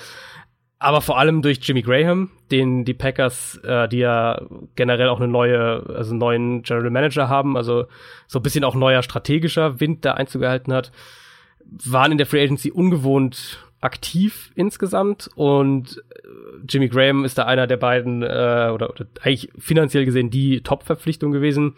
[0.84, 4.42] Aber vor allem durch Jimmy Graham, den die Packers, äh, die ja
[4.76, 7.86] generell auch eine neue, also einen neuen General Manager haben, also
[8.26, 10.92] so ein bisschen auch neuer strategischer Wind da Einzug gehalten hat,
[11.86, 16.28] waren in der Free Agency ungewohnt aktiv insgesamt und äh,
[16.68, 21.32] Jimmy Graham ist da einer der beiden äh, oder, oder eigentlich finanziell gesehen die Top-Verpflichtung
[21.32, 21.76] gewesen.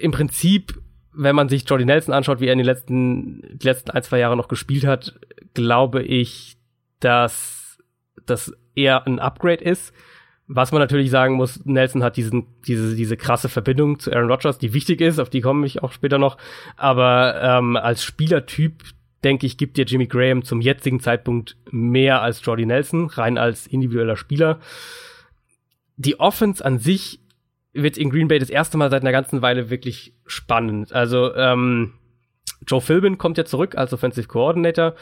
[0.00, 0.80] Im Prinzip,
[1.12, 4.18] wenn man sich Jordy Nelson anschaut, wie er in den letzten die letzten ein zwei
[4.18, 5.14] Jahre noch gespielt hat,
[5.54, 6.56] glaube ich,
[7.04, 7.78] dass
[8.26, 9.92] das eher ein Upgrade ist.
[10.48, 14.58] Was man natürlich sagen muss, Nelson hat diesen, diese, diese krasse Verbindung zu Aaron Rodgers,
[14.58, 16.36] die wichtig ist, auf die komme ich auch später noch.
[16.76, 18.82] Aber ähm, als Spielertyp
[19.24, 23.66] denke ich, gibt dir Jimmy Graham zum jetzigen Zeitpunkt mehr als Jordy Nelson, rein als
[23.66, 24.58] individueller Spieler.
[25.96, 27.20] Die Offense an sich
[27.72, 30.92] wird in Green Bay das erste Mal seit einer ganzen Weile wirklich spannend.
[30.92, 31.94] Also ähm,
[32.66, 34.94] Joe Philbin kommt ja zurück als Offensive Coordinator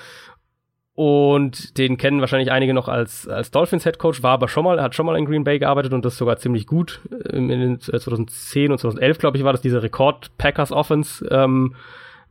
[1.01, 4.83] und den kennen wahrscheinlich einige noch als, als Dolphins Head Coach, war aber schon mal,
[4.83, 7.01] hat schon mal in Green Bay gearbeitet und das sogar ziemlich gut.
[7.31, 11.75] In den 2010 und 2011, glaube ich, war das diese Rekord Packers Offense, ähm,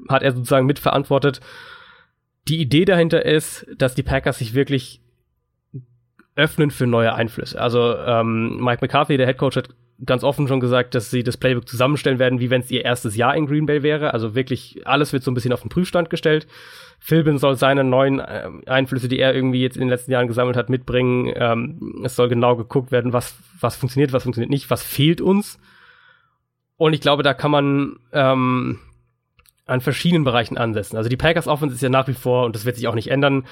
[0.08, 1.41] hat er sozusagen mitverantwortet
[2.49, 5.01] die Idee dahinter ist, dass die Packers sich wirklich
[6.36, 7.60] öffnen für neue Einflüsse.
[7.60, 9.69] Also ähm, Mike McCarthy, der Head Coach, hat
[10.05, 13.15] ganz offen schon gesagt, dass sie das Playbook zusammenstellen werden, wie wenn es ihr erstes
[13.15, 14.13] Jahr in Green Bay wäre.
[14.13, 16.47] Also wirklich alles wird so ein bisschen auf den Prüfstand gestellt.
[17.00, 20.58] Philbin soll seine neuen äh, Einflüsse, die er irgendwie jetzt in den letzten Jahren gesammelt
[20.58, 21.32] hat, mitbringen.
[21.36, 25.60] Ähm, es soll genau geguckt werden, was was funktioniert, was funktioniert nicht, was fehlt uns.
[26.78, 28.80] Und ich glaube, da kann man ähm,
[29.66, 30.98] an verschiedenen Bereichen ansetzen.
[30.98, 33.12] Also die Packers Offense ist ja nach wie vor, und das wird sich auch nicht
[33.12, 33.46] ändern,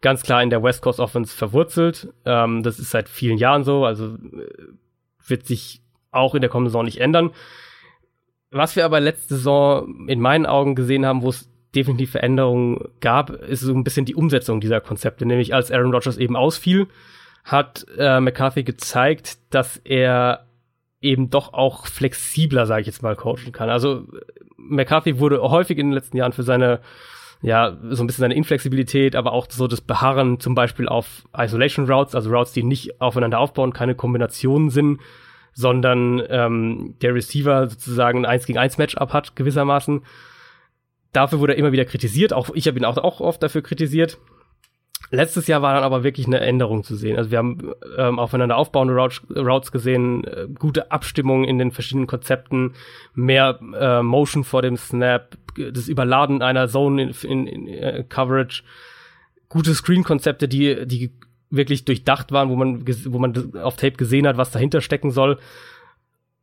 [0.00, 2.12] ganz klar in der West Coast Offense verwurzelt.
[2.24, 4.48] Ähm, das ist seit vielen Jahren so, also äh,
[5.26, 7.30] wird sich auch in der kommenden Saison nicht ändern.
[8.50, 13.30] Was wir aber letzte Saison in meinen Augen gesehen haben, wo es definitiv Veränderungen gab,
[13.30, 15.26] ist so ein bisschen die Umsetzung dieser Konzepte.
[15.26, 16.88] Nämlich als Aaron Rodgers eben ausfiel,
[17.44, 20.46] hat äh, McCarthy gezeigt, dass er
[21.00, 23.68] eben doch auch flexibler, sage ich jetzt mal, coachen kann.
[23.68, 24.06] Also
[24.56, 26.80] McCarthy wurde häufig in den letzten Jahren für seine
[27.42, 31.90] ja, so ein bisschen seine Inflexibilität, aber auch so das Beharren zum Beispiel auf Isolation
[31.90, 35.00] Routes, also Routes, die nicht aufeinander aufbauen, keine Kombinationen sind,
[35.52, 40.02] sondern ähm, der Receiver sozusagen ein 1 gegen 1 Matchup hat, gewissermaßen.
[41.12, 44.18] Dafür wurde er immer wieder kritisiert, auch ich habe ihn auch, auch oft dafür kritisiert.
[45.10, 47.18] Letztes Jahr war dann aber wirklich eine Änderung zu sehen.
[47.18, 52.72] Also wir haben ähm, aufeinander aufbauende Routes gesehen, äh, gute Abstimmung in den verschiedenen Konzepten,
[53.14, 58.62] mehr äh, Motion vor dem Snap, das Überladen einer Zone in, in, in uh, Coverage,
[59.50, 61.12] gute Screen-Konzepte, die, die
[61.50, 65.38] wirklich durchdacht waren, wo man, wo man auf Tape gesehen hat, was dahinter stecken soll.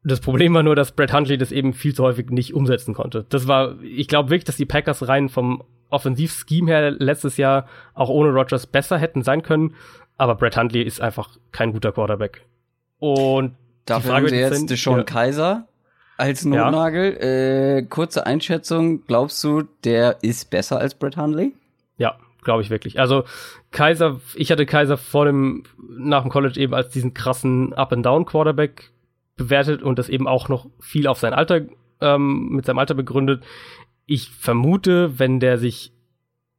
[0.03, 3.25] Das Problem war nur, dass Brett Hundley das eben viel zu häufig nicht umsetzen konnte.
[3.29, 8.09] Das war, ich glaube wirklich, dass die Packers rein vom Offensivscheme her letztes Jahr auch
[8.09, 9.75] ohne Rogers besser hätten sein können.
[10.17, 12.45] Aber Brett Hundley ist einfach kein guter Quarterback.
[12.99, 15.03] Und Dafür haben sie jetzt Deshaun ja.
[15.03, 15.67] Kaiser
[16.17, 17.13] als Notnagel.
[17.13, 17.77] Ja.
[17.77, 21.53] Äh, kurze Einschätzung, glaubst du, der ist besser als Brett Hundley?
[21.97, 22.99] Ja, glaube ich wirklich.
[22.99, 23.23] Also
[23.71, 28.91] Kaiser, ich hatte Kaiser vor dem, nach dem College eben als diesen krassen Up-and-Down-Quarterback
[29.39, 31.61] bewertet und das eben auch noch viel auf sein Alter,
[32.01, 33.43] ähm, mit seinem Alter begründet
[34.09, 35.93] ich vermute, wenn der sich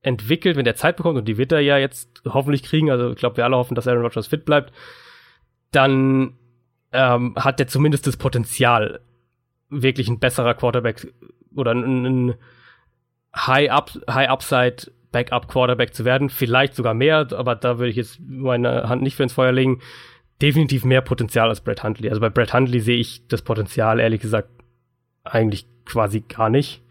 [0.03, 3.17] entwickelt, wenn der Zeit bekommt, und die wird er ja jetzt hoffentlich kriegen, also ich
[3.17, 4.73] glaube, wir alle hoffen, dass Aaron Rodgers fit bleibt,
[5.73, 6.35] dann
[6.93, 9.01] ähm, hat der zumindest das Potenzial,
[9.69, 11.13] wirklich ein besserer Quarterback
[11.57, 12.35] oder ein, ein
[13.35, 16.29] High, Up, High Upside Backup Quarterback zu werden.
[16.31, 19.81] Vielleicht sogar mehr, aber da würde ich jetzt meine Hand nicht für ins Feuer legen.
[20.43, 22.09] Definitiv mehr Potenzial als Brett Huntley.
[22.09, 24.49] Also bei Brett Huntley sehe ich das Potenzial, ehrlich gesagt,
[25.25, 26.83] eigentlich quasi gar nicht.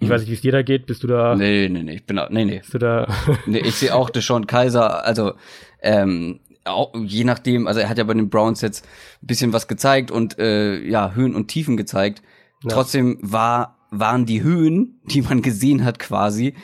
[0.00, 0.86] Ich weiß nicht, wie es dir da geht.
[0.86, 1.34] Bist du da?
[1.34, 1.94] Nee, nee, nee.
[1.94, 2.58] Ich bin, nee, nee.
[2.58, 3.06] Bist du da?
[3.46, 5.04] nee, ich sehe auch Deshaun Kaiser.
[5.04, 5.34] Also,
[5.80, 8.86] ähm, auch, je nachdem, also er hat ja bei den Browns jetzt
[9.22, 12.22] ein bisschen was gezeigt und äh, ja, Höhen und Tiefen gezeigt.
[12.62, 12.70] Ja.
[12.70, 16.54] Trotzdem war, waren die Höhen, die man gesehen hat, quasi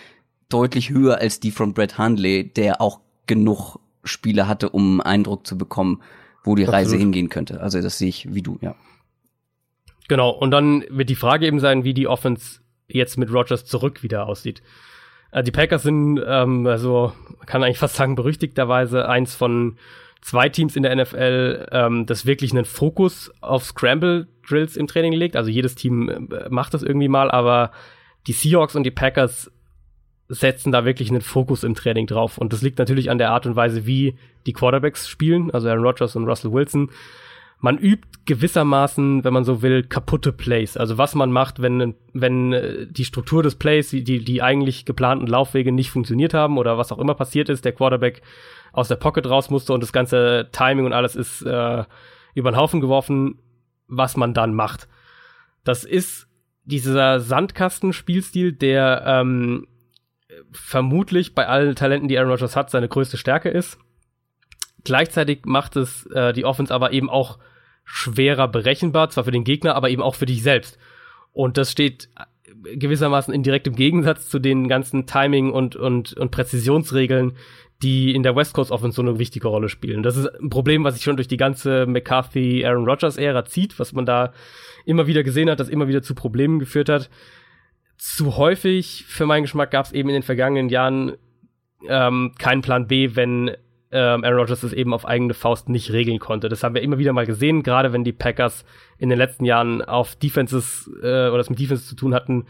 [0.48, 5.46] deutlich höher als die von Brett Hundley, der auch genug Spiele hatte, um einen Eindruck
[5.46, 6.02] zu bekommen,
[6.44, 6.74] wo die Absolut.
[6.74, 7.60] Reise hingehen könnte.
[7.60, 8.74] Also das sehe ich wie du, ja.
[10.08, 14.02] Genau, und dann wird die Frage eben sein, wie die Offense jetzt mit Rogers zurück
[14.02, 14.62] wieder aussieht.
[15.30, 19.76] Äh, die Packers sind, ähm, also man kann eigentlich fast sagen, berüchtigterweise eins von
[20.20, 25.12] zwei Teams in der NFL, ähm, das wirklich einen Fokus auf Scramble Drills im Training
[25.12, 25.36] legt.
[25.36, 27.70] Also jedes Team äh, macht das irgendwie mal, aber
[28.26, 29.50] die Seahawks und die Packers
[30.30, 32.38] setzen da wirklich einen Fokus im Training drauf.
[32.38, 34.16] Und das liegt natürlich an der Art und Weise, wie
[34.46, 36.90] die Quarterbacks spielen, also Aaron Rodgers und Russell Wilson
[37.60, 40.76] man übt gewissermaßen, wenn man so will, kaputte Plays.
[40.76, 45.26] Also was man macht, wenn, wenn äh, die Struktur des Plays, die, die eigentlich geplanten
[45.26, 48.22] Laufwege nicht funktioniert haben oder was auch immer passiert ist, der Quarterback
[48.72, 51.84] aus der Pocket raus musste und das ganze Timing und alles ist äh,
[52.34, 53.38] über den Haufen geworfen,
[53.88, 54.88] was man dann macht.
[55.64, 56.28] Das ist
[56.64, 59.66] dieser Sandkastenspielstil, der ähm,
[60.52, 63.78] vermutlich bei allen Talenten, die Aaron Rodgers hat, seine größte Stärke ist.
[64.84, 67.38] Gleichzeitig macht es äh, die Offense aber eben auch
[67.84, 70.78] schwerer berechenbar, zwar für den Gegner, aber eben auch für dich selbst.
[71.32, 72.08] Und das steht
[72.62, 77.36] gewissermaßen in direktem Gegensatz zu den ganzen Timing- und, und, und Präzisionsregeln,
[77.82, 80.02] die in der West Coast Offense so eine wichtige Rolle spielen.
[80.02, 83.78] Das ist ein Problem, was sich schon durch die ganze McCarthy, Aaron Rodgers Ära zieht,
[83.78, 84.32] was man da
[84.84, 87.08] immer wieder gesehen hat, das immer wieder zu Problemen geführt hat.
[88.00, 91.18] Zu häufig, für meinen Geschmack, gab es eben in den vergangenen Jahren
[91.86, 93.48] ähm, keinen Plan B, wenn
[93.92, 96.48] ähm, Aaron Rodgers es eben auf eigene Faust nicht regeln konnte.
[96.48, 98.64] Das haben wir immer wieder mal gesehen, gerade wenn die Packers
[98.96, 102.46] in den letzten Jahren auf Defenses äh, oder es mit Defenses zu tun hatten,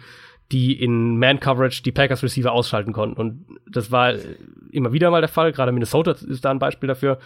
[0.52, 3.20] die in Man-Coverage die Packers Receiver ausschalten konnten.
[3.20, 4.14] Und das war
[4.70, 5.50] immer wieder mal der Fall.
[5.50, 7.18] Gerade Minnesota ist da ein Beispiel dafür.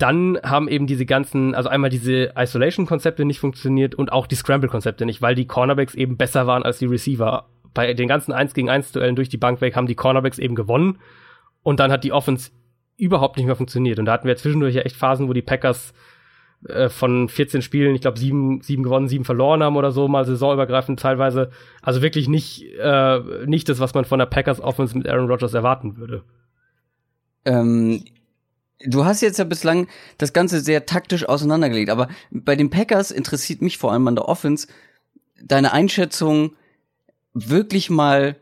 [0.00, 5.04] Dann haben eben diese ganzen, also einmal diese Isolation-Konzepte nicht funktioniert und auch die Scramble-Konzepte
[5.04, 7.50] nicht, weil die Cornerbacks eben besser waren als die Receiver.
[7.74, 10.54] Bei den ganzen 1 gegen 1 Duellen durch die Bank weg haben die Cornerbacks eben
[10.54, 10.98] gewonnen.
[11.62, 12.50] Und dann hat die Offense
[12.96, 13.98] überhaupt nicht mehr funktioniert.
[13.98, 15.92] Und da hatten wir zwischendurch ja echt Phasen, wo die Packers
[16.66, 20.24] äh, von 14 Spielen, ich glaube, sieben, sieben gewonnen, sieben verloren haben oder so, mal
[20.24, 21.50] saisonübergreifend teilweise.
[21.82, 25.52] Also wirklich nicht, äh, nicht das, was man von der Packers Offense mit Aaron Rodgers
[25.52, 26.22] erwarten würde.
[27.44, 28.02] Ähm,
[28.84, 29.88] du hast jetzt ja bislang
[30.18, 34.28] das Ganze sehr taktisch auseinandergelegt, aber bei den Packers interessiert mich vor allem an der
[34.28, 34.68] Offense
[35.42, 36.56] deine Einschätzung
[37.32, 38.36] wirklich mal,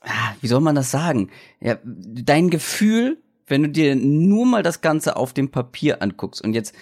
[0.00, 1.30] ah, wie soll man das sagen?
[1.60, 6.54] Ja, dein Gefühl wenn du dir nur mal das Ganze auf dem Papier anguckst und
[6.54, 6.74] jetzt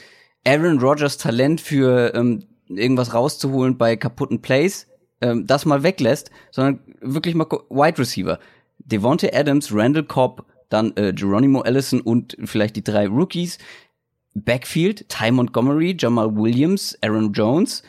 [0.44, 4.86] Aaron Rodgers Talent für ähm, irgendwas rauszuholen bei kaputten Plays,
[5.20, 8.38] ähm, das mal weglässt, sondern wirklich mal Wide Receiver.
[8.78, 13.58] Devontae Adams, Randall Cobb, dann äh, Geronimo Allison und vielleicht die drei Rookies.
[14.34, 17.82] Backfield, Ty Montgomery, Jamal Williams, Aaron Jones,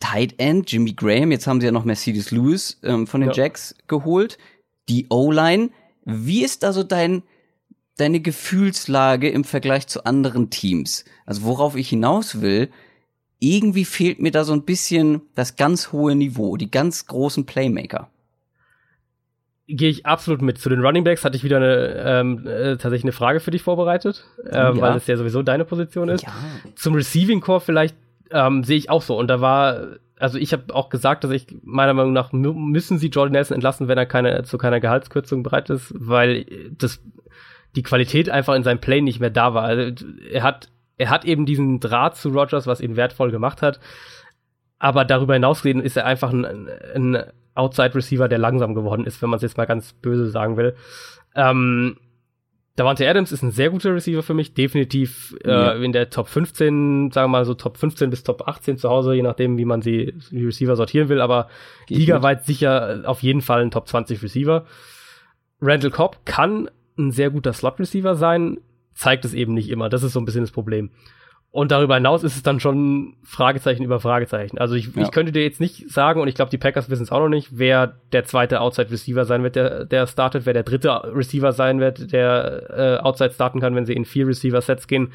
[0.00, 3.36] Tight End, Jimmy Graham, jetzt haben sie ja noch Mercedes Lewis ähm, von den ja.
[3.36, 4.36] Jacks geholt.
[4.88, 5.70] die O-Line.
[6.04, 7.22] Wie ist also dein,
[7.96, 11.04] deine Gefühlslage im Vergleich zu anderen Teams?
[11.24, 12.68] Also worauf ich hinaus will,
[13.38, 18.10] irgendwie fehlt mir da so ein bisschen das ganz hohe Niveau, die ganz großen Playmaker.
[19.66, 20.58] Gehe ich absolut mit.
[20.58, 23.62] Zu den Running Backs hatte ich wieder eine, ähm, äh, tatsächlich eine Frage für dich
[23.62, 24.80] vorbereitet, äh, ja.
[24.80, 26.22] weil es ja sowieso deine Position ist.
[26.24, 26.32] Ja.
[26.74, 27.96] Zum Receiving Core vielleicht
[28.30, 29.18] ähm, sehe ich auch so.
[29.18, 33.08] Und da war, also ich habe auch gesagt, dass ich meiner Meinung nach müssen sie
[33.08, 36.44] Jordan Nelson entlassen, wenn er keine, zu keiner Gehaltskürzung bereit ist, weil
[36.76, 37.00] das
[37.74, 39.64] die Qualität einfach in seinem Play nicht mehr da war.
[39.64, 43.80] Also er hat er hat eben diesen Draht zu Rogers, was ihn wertvoll gemacht hat.
[44.78, 49.22] Aber darüber hinaus gesehen ist er einfach ein, ein Outside Receiver, der langsam geworden ist,
[49.22, 50.74] wenn man es jetzt mal ganz böse sagen will.
[51.34, 51.96] Ähm,
[52.76, 55.72] Davante Adams ist ein sehr guter Receiver für mich, definitiv äh, ja.
[55.74, 59.14] in der Top 15, sagen wir mal so Top 15 bis Top 18 zu Hause,
[59.14, 61.48] je nachdem, wie man sie die Receiver sortieren will, aber
[61.86, 62.46] Geht ligaweit mit.
[62.46, 64.66] sicher auf jeden Fall ein Top 20 Receiver.
[65.60, 68.58] Randall Cobb kann ein sehr guter Slot Receiver sein,
[68.92, 69.88] zeigt es eben nicht immer.
[69.88, 70.90] Das ist so ein bisschen das Problem.
[71.54, 74.58] Und darüber hinaus ist es dann schon Fragezeichen über Fragezeichen.
[74.58, 75.02] Also ich, ja.
[75.02, 77.28] ich könnte dir jetzt nicht sagen, und ich glaube, die Packers wissen es auch noch
[77.28, 81.52] nicht, wer der zweite Outside Receiver sein wird, der, der startet, wer der dritte Receiver
[81.52, 85.12] sein wird, der äh, Outside starten kann, wenn sie in vier Receiver-Sets gehen.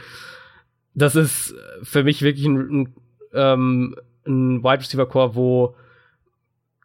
[0.94, 2.96] Das ist für mich wirklich ein, ein,
[3.34, 5.76] ähm, ein Wide Receiver Core, wo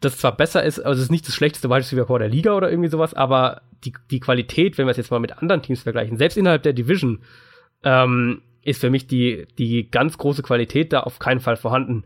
[0.00, 2.54] das zwar besser ist, also es ist nicht das schlechteste Wide Receiver Core der Liga
[2.54, 5.84] oder irgendwie sowas, aber die, die Qualität, wenn wir es jetzt mal mit anderen Teams
[5.84, 7.20] vergleichen, selbst innerhalb der Division,
[7.84, 12.04] ähm, ist für mich die, die ganz große Qualität da auf keinen Fall vorhanden.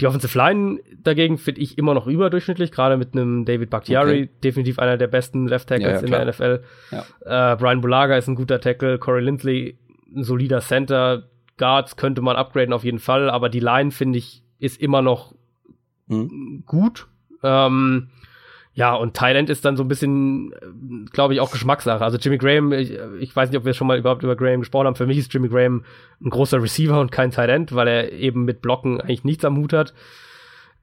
[0.00, 4.30] Die Offensive Line dagegen finde ich immer noch überdurchschnittlich, gerade mit einem David Bakhtiari, okay.
[4.42, 6.64] definitiv einer der besten Left Tackles ja, ja, in der NFL.
[6.90, 7.52] Ja.
[7.52, 9.78] Äh, Brian Bulaga ist ein guter Tackle, Corey Lindley
[10.14, 14.42] ein solider Center, Guards könnte man upgraden auf jeden Fall, aber die Line finde ich
[14.58, 15.34] ist immer noch
[16.06, 16.64] mhm.
[16.66, 17.06] gut.
[17.42, 18.08] Ähm,
[18.76, 20.52] ja, und Thailand ist dann so ein bisschen,
[21.12, 22.02] glaube ich, auch Geschmackssache.
[22.02, 24.88] Also Jimmy Graham, ich, ich, weiß nicht, ob wir schon mal überhaupt über Graham gesprochen
[24.88, 24.96] haben.
[24.96, 25.84] Für mich ist Jimmy Graham
[26.20, 29.72] ein großer Receiver und kein Thailand, weil er eben mit Blocken eigentlich nichts am Hut
[29.72, 29.94] hat.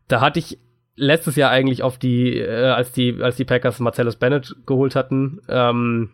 [0.08, 0.58] Da hatte ich
[0.96, 5.42] letztes Jahr eigentlich auf die, äh, als die, als die Packers Marcellus Bennett geholt hatten,
[5.50, 6.12] ähm,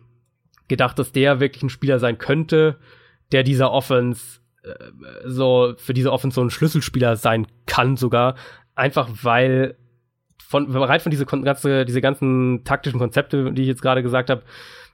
[0.66, 2.76] gedacht, dass der wirklich ein Spieler sein könnte,
[3.30, 4.74] der dieser Offense äh,
[5.24, 8.34] so für diese Offense so ein Schlüsselspieler sein kann sogar,
[8.74, 9.76] einfach weil
[10.48, 14.42] von, bereit von diese ganze, diese ganzen taktischen Konzepte, die ich jetzt gerade gesagt habe,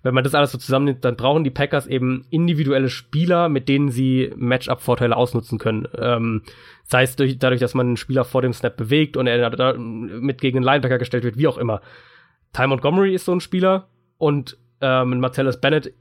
[0.02, 3.88] wenn man das alles so zusammennimmt, dann brauchen die Packers eben individuelle Spieler, mit denen
[3.88, 5.86] sie Matchup-Vorteile ausnutzen können.
[5.96, 6.42] Ähm,
[6.82, 9.74] sei es durch, dadurch, dass man einen Spieler vor dem Snap bewegt und er da
[9.74, 11.80] mit gegen einen Linebacker gestellt wird, wie auch immer.
[12.52, 13.86] Ty Montgomery ist so ein Spieler
[14.18, 15.94] und ähm, Martellus Bennett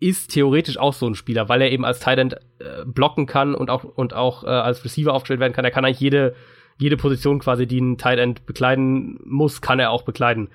[0.00, 3.54] ist theoretisch auch so ein Spieler, weil er eben als Tight End äh, blocken kann
[3.54, 5.64] und auch und auch äh, als Receiver aufgestellt werden kann.
[5.64, 6.34] Er kann eigentlich jede
[6.80, 10.48] jede Position quasi, die ein Tight End bekleiden muss, kann er auch bekleiden.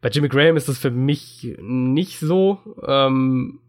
[0.00, 2.58] Bei Jimmy Graham ist das für mich nicht so.
[2.86, 3.60] Ähm,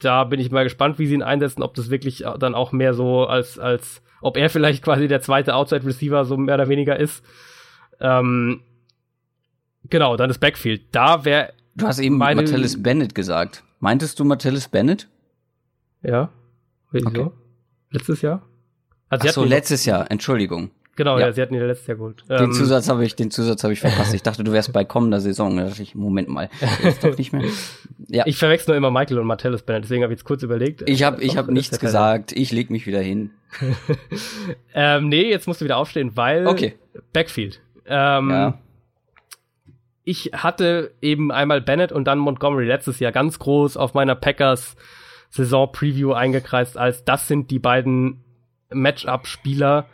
[0.00, 2.94] da bin ich mal gespannt, wie sie ihn einsetzen, ob das wirklich dann auch mehr
[2.94, 6.98] so als, als, ob er vielleicht quasi der zweite Outside Receiver so mehr oder weniger
[6.98, 7.24] ist.
[8.00, 8.60] Ähm,
[9.88, 10.82] genau, dann das Backfield.
[10.92, 11.52] Da wäre.
[11.76, 13.62] Du hast eben meine Martellus Bennett gesagt.
[13.80, 15.08] Meintest du Martellus Bennett?
[16.02, 16.30] Ja.
[16.90, 17.08] Wieso?
[17.08, 17.30] Okay.
[17.90, 18.42] Letztes Jahr?
[19.08, 20.70] Also Ach so, letztes Jahr, Entschuldigung.
[20.98, 21.26] Genau, ja.
[21.26, 22.24] ja, sie hatten ihn letztes Jahr geholt.
[22.28, 24.12] Den ähm, Zusatz habe ich, den Zusatz habe ich verpasst.
[24.14, 25.56] Ich dachte, du wärst bei kommender Saison.
[25.56, 26.50] Da dachte ich, Moment mal,
[26.82, 27.44] ist doch nicht mehr.
[28.10, 28.24] Ja.
[28.26, 30.82] Ich verwechsel nur immer Michael und Martellus Bennett, deswegen habe ich jetzt kurz überlegt.
[30.86, 32.32] Ich habe, ich habe nichts gesagt.
[32.32, 33.32] Ich leg mich wieder hin.
[34.74, 36.78] ähm, nee, jetzt musst du wieder aufstehen, weil okay.
[37.12, 37.60] Backfield.
[37.84, 38.58] Ähm, ja.
[40.04, 44.74] Ich hatte eben einmal Bennett und dann Montgomery letztes Jahr ganz groß auf meiner Packers
[45.28, 48.24] Saison Preview eingekreist als das sind die beiden
[48.70, 49.86] Matchup-Spieler,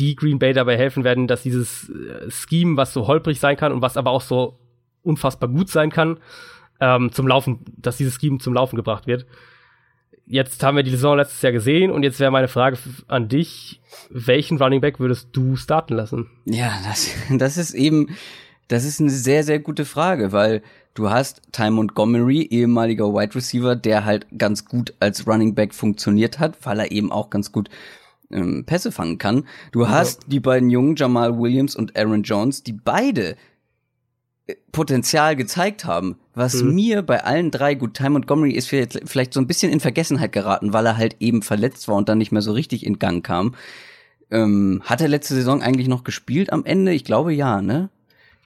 [0.00, 3.72] die Green Bay dabei helfen werden, dass dieses äh, Scheme, was so holprig sein kann
[3.72, 4.58] und was aber auch so
[5.02, 6.18] unfassbar gut sein kann,
[6.80, 9.26] ähm, zum Laufen, dass dieses Scheme zum Laufen gebracht wird.
[10.26, 13.80] Jetzt haben wir die Saison letztes Jahr gesehen und jetzt wäre meine Frage an dich,
[14.10, 16.30] welchen Running Back würdest du starten lassen?
[16.44, 18.16] Ja, das, das ist eben,
[18.68, 20.62] das ist eine sehr, sehr gute Frage, weil
[20.94, 26.38] du hast Ty Montgomery, ehemaliger Wide Receiver, der halt ganz gut als Running Back funktioniert
[26.38, 27.68] hat, weil er eben auch ganz gut
[28.30, 29.46] ähm, Pässe fangen kann.
[29.72, 33.36] Du hast die beiden Jungen, Jamal Williams und Aaron Jones, die beide
[34.46, 36.74] äh, Potenzial gezeigt haben, was mhm.
[36.74, 40.32] mir bei allen drei, gut, Ty Montgomery ist vielleicht, vielleicht so ein bisschen in Vergessenheit
[40.32, 43.24] geraten, weil er halt eben verletzt war und dann nicht mehr so richtig in Gang
[43.24, 43.54] kam.
[44.30, 46.92] Ähm, hat er letzte Saison eigentlich noch gespielt am Ende?
[46.92, 47.90] Ich glaube ja, ne?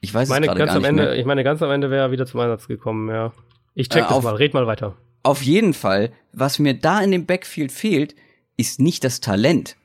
[0.01, 1.19] Ich weiß meine, es gerade ganz gar nicht Ende, mehr.
[1.19, 3.33] Ich meine, ganz am Ende wäre er wieder zum Einsatz gekommen, ja.
[3.75, 4.97] Ich check äh, das mal, red mal weiter.
[5.23, 8.15] Auf jeden Fall, was mir da in dem Backfield fehlt,
[8.57, 9.77] ist nicht das Talent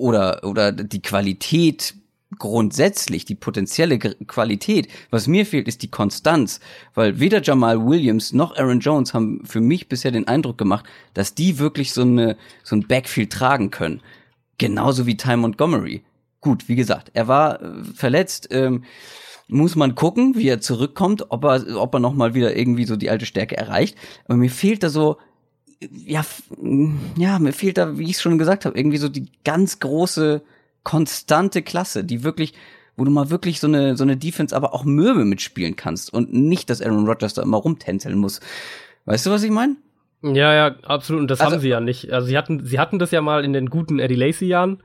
[0.00, 1.94] oder, oder die Qualität
[2.38, 4.88] grundsätzlich die potenzielle Qualität.
[5.10, 6.60] Was mir fehlt, ist die Konstanz,
[6.94, 10.84] weil weder Jamal Williams noch Aaron Jones haben für mich bisher den Eindruck gemacht,
[11.14, 14.02] dass die wirklich so eine so ein Backfield tragen können.
[14.58, 16.02] Genauso wie Ty Montgomery.
[16.40, 18.48] Gut, wie gesagt, er war äh, verletzt.
[18.50, 18.84] Ähm,
[19.48, 22.96] muss man gucken, wie er zurückkommt, ob er, ob er noch mal wieder irgendwie so
[22.96, 23.96] die alte Stärke erreicht.
[24.24, 25.18] Aber mir fehlt da so,
[25.80, 26.24] ja,
[27.16, 30.42] ja, mir fehlt da, wie ich es schon gesagt habe, irgendwie so die ganz große
[30.82, 32.54] konstante Klasse, die wirklich,
[32.96, 36.32] wo du mal wirklich so eine, so eine Defense aber auch mürbe mitspielen kannst und
[36.32, 38.40] nicht, dass Aaron Rodgers da immer rumtänzeln muss.
[39.04, 39.76] Weißt du, was ich meine?
[40.22, 41.22] Ja, ja, absolut.
[41.22, 42.12] Und das also, haben sie ja nicht.
[42.12, 44.82] Also sie hatten, sie hatten das ja mal in den guten Eddie Lacy-Jahren.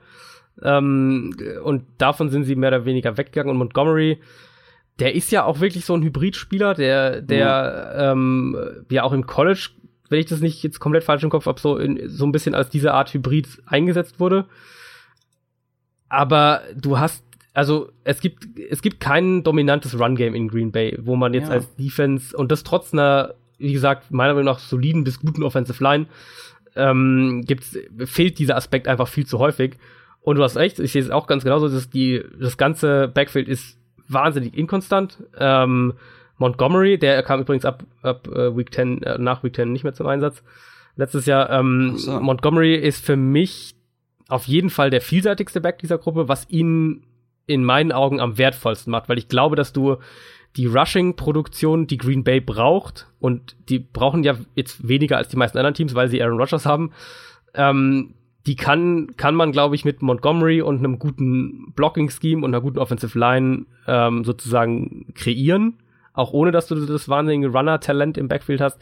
[0.61, 3.51] Ähm, und davon sind sie mehr oder weniger weggegangen.
[3.51, 4.19] Und Montgomery,
[4.99, 8.55] der ist ja auch wirklich so ein Hybridspieler, der, der mhm.
[8.55, 9.69] ähm, ja auch im College,
[10.11, 12.53] wenn ich das nicht jetzt komplett falsch im Kopf habe, so, in, so ein bisschen
[12.53, 14.45] als diese Art Hybrid eingesetzt wurde
[16.09, 20.97] aber du hast also es gibt es gibt kein dominantes Run Game in Green Bay,
[21.01, 21.53] wo man jetzt ja.
[21.53, 25.81] als Defense und das trotz einer wie gesagt meiner Meinung nach soliden bis guten Offensive
[25.83, 26.07] Line
[26.75, 29.77] ähm, gibt's fehlt dieser Aspekt einfach viel zu häufig.
[30.21, 33.47] Und du hast recht, ich sehe es auch ganz genauso, dass die das ganze Backfield
[33.47, 35.17] ist wahnsinnig inkonstant.
[35.37, 35.93] Ähm,
[36.41, 39.93] Montgomery, der kam übrigens ab, ab äh, Week 10, äh, nach Week 10 nicht mehr
[39.93, 40.43] zum Einsatz.
[40.95, 42.19] Letztes Jahr, ähm, so.
[42.19, 43.75] Montgomery ist für mich
[44.27, 47.03] auf jeden Fall der vielseitigste Back dieser Gruppe, was ihn
[47.45, 49.97] in meinen Augen am wertvollsten macht, weil ich glaube, dass du
[50.57, 55.57] die Rushing-Produktion, die Green Bay braucht, und die brauchen ja jetzt weniger als die meisten
[55.57, 56.91] anderen Teams, weil sie Aaron Rodgers haben,
[57.53, 58.15] ähm,
[58.47, 62.79] die kann, kann man, glaube ich, mit Montgomery und einem guten Blocking-Scheme und einer guten
[62.79, 65.77] Offensive Line ähm, sozusagen kreieren,
[66.13, 68.81] auch ohne dass du das wahnsinnige Runner-Talent im Backfield hast.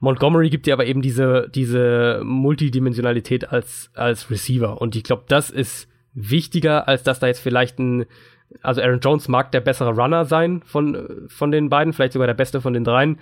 [0.00, 4.80] Montgomery gibt dir aber eben diese, diese Multidimensionalität als, als Receiver.
[4.80, 8.06] Und ich glaube, das ist wichtiger, als dass da jetzt vielleicht ein,
[8.62, 12.34] also Aaron Jones mag der bessere Runner sein von, von den beiden, vielleicht sogar der
[12.34, 13.18] beste von den dreien.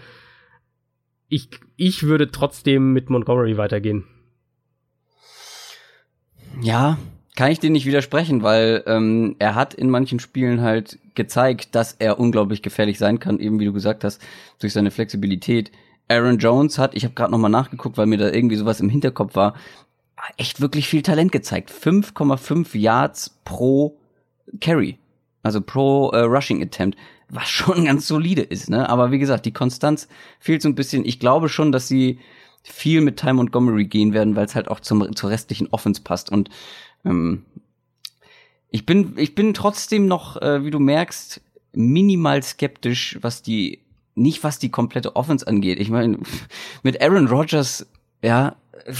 [1.28, 4.05] Ich, ich würde trotzdem mit Montgomery weitergehen.
[6.61, 6.99] Ja,
[7.37, 11.93] kann ich dir nicht widersprechen, weil ähm, er hat in manchen Spielen halt gezeigt, dass
[11.93, 14.20] er unglaublich gefährlich sein kann, eben wie du gesagt hast,
[14.59, 15.70] durch seine Flexibilität.
[16.09, 19.34] Aaron Jones hat, ich habe gerade nochmal nachgeguckt, weil mir da irgendwie sowas im Hinterkopf
[19.34, 19.55] war,
[20.39, 21.70] echt wirklich viel Talent gezeigt.
[21.70, 23.99] 5,5 Yards pro
[24.61, 24.99] Carry,
[25.43, 26.97] also pro äh, Rushing Attempt,
[27.28, 28.89] was schon ganz solide ist, ne?
[28.89, 30.09] Aber wie gesagt, die Konstanz
[30.41, 31.05] fehlt so ein bisschen.
[31.05, 32.18] Ich glaube schon, dass sie
[32.62, 36.30] viel mit Ty Montgomery gehen werden, weil es halt auch zum, zur restlichen Offense passt.
[36.30, 36.51] Und
[37.07, 37.44] ähm,
[38.70, 41.40] ich bin, ich bin trotzdem noch, äh, wie du merkst,
[41.72, 43.80] minimal skeptisch, was die
[44.16, 45.78] nicht was die komplette Offense angeht.
[45.78, 46.18] Ich meine,
[46.82, 47.86] mit Aaron Rodgers,
[48.22, 48.57] ja,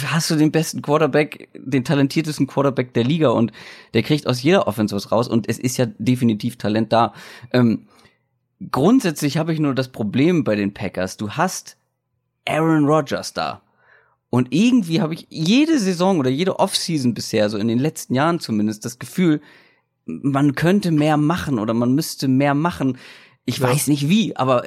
[0.07, 3.53] hast du den besten Quarterback, den talentiertesten Quarterback der Liga und
[3.95, 7.13] der kriegt aus jeder Offense was raus und es ist ja definitiv Talent da.
[7.53, 7.87] Ähm,
[8.71, 11.17] grundsätzlich habe ich nur das Problem bei den Packers.
[11.17, 11.77] Du hast
[12.47, 13.63] Aaron Rodgers da.
[14.37, 18.39] Und irgendwie habe ich jede Saison oder jede Offseason bisher, so in den letzten Jahren
[18.39, 19.41] zumindest, das Gefühl,
[20.05, 22.99] man könnte mehr machen oder man müsste mehr machen.
[23.47, 23.69] Ich ja.
[23.71, 24.65] weiß nicht wie, aber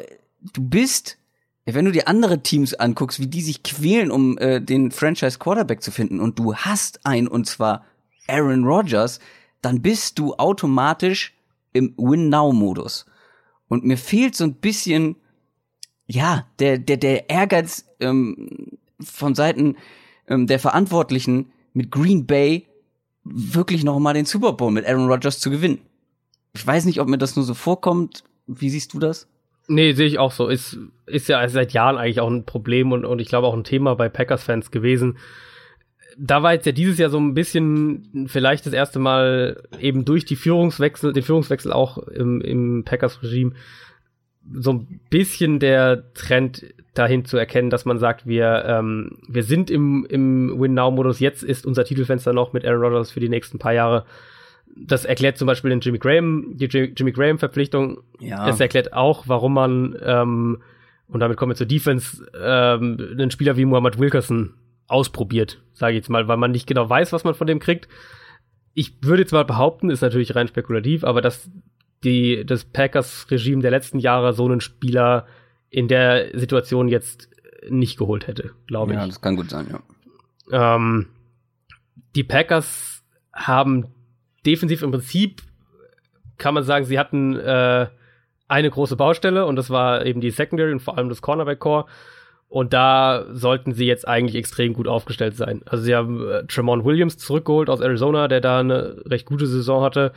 [0.53, 1.19] du bist,
[1.65, 5.83] wenn du dir andere Teams anguckst, wie die sich quälen, um äh, den Franchise Quarterback
[5.83, 7.85] zu finden und du hast einen und zwar
[8.27, 9.19] Aaron Rodgers,
[9.61, 11.37] dann bist du automatisch
[11.73, 13.05] im Win-Now-Modus.
[13.67, 15.15] Und mir fehlt so ein bisschen,
[16.07, 19.77] ja, der, der, der Ehrgeiz ähm, von Seiten
[20.27, 22.67] ähm, der Verantwortlichen mit Green Bay
[23.23, 25.79] wirklich noch mal den Super Bowl mit Aaron Rodgers zu gewinnen.
[26.53, 28.23] Ich weiß nicht, ob mir das nur so vorkommt.
[28.47, 29.27] Wie siehst du das?
[29.67, 30.47] Nee, sehe ich auch so.
[30.47, 33.63] Ist, ist ja seit Jahren eigentlich auch ein Problem und, und ich glaube auch ein
[33.63, 35.17] Thema bei Packers-Fans gewesen.
[36.17, 40.25] Da war jetzt ja dieses Jahr so ein bisschen vielleicht das erste Mal eben durch
[40.25, 43.53] die Führungswechsel, den Führungswechsel auch im, im Packers-Regime
[44.53, 49.69] so ein bisschen der Trend dahin zu erkennen, dass man sagt, wir, ähm, wir sind
[49.69, 53.73] im, im Win-Now-Modus, jetzt ist unser Titelfenster noch mit Aaron Rodgers für die nächsten paar
[53.73, 54.05] Jahre
[54.75, 58.01] das erklärt zum Beispiel den Jimmy Graham, die Jimmy Graham-Verpflichtung.
[58.19, 58.47] Ja.
[58.47, 60.61] Es erklärt auch, warum man, ähm,
[61.07, 64.53] und damit kommen wir zur Defense, ähm, einen Spieler wie Muhammad Wilkerson
[64.87, 67.87] ausprobiert, sage ich jetzt mal, weil man nicht genau weiß, was man von dem kriegt.
[68.73, 71.49] Ich würde jetzt mal behaupten, ist natürlich rein spekulativ, aber dass
[72.03, 75.25] die, das Packers-Regime der letzten Jahre so einen Spieler
[75.69, 77.29] in der Situation jetzt
[77.69, 78.97] nicht geholt hätte, glaube ich.
[78.97, 80.75] Ja, das kann gut sein, ja.
[80.75, 81.07] Ähm,
[82.15, 83.03] die Packers
[83.33, 83.87] haben
[84.45, 85.41] defensiv im Prinzip
[86.39, 87.87] kann man sagen, sie hatten äh,
[88.47, 91.85] eine große Baustelle und das war eben die Secondary und vor allem das Cornerback-Core.
[92.47, 95.61] Und da sollten sie jetzt eigentlich extrem gut aufgestellt sein.
[95.67, 99.83] Also sie haben äh, Tremont Williams zurückgeholt aus Arizona, der da eine recht gute Saison
[99.83, 100.13] hatte.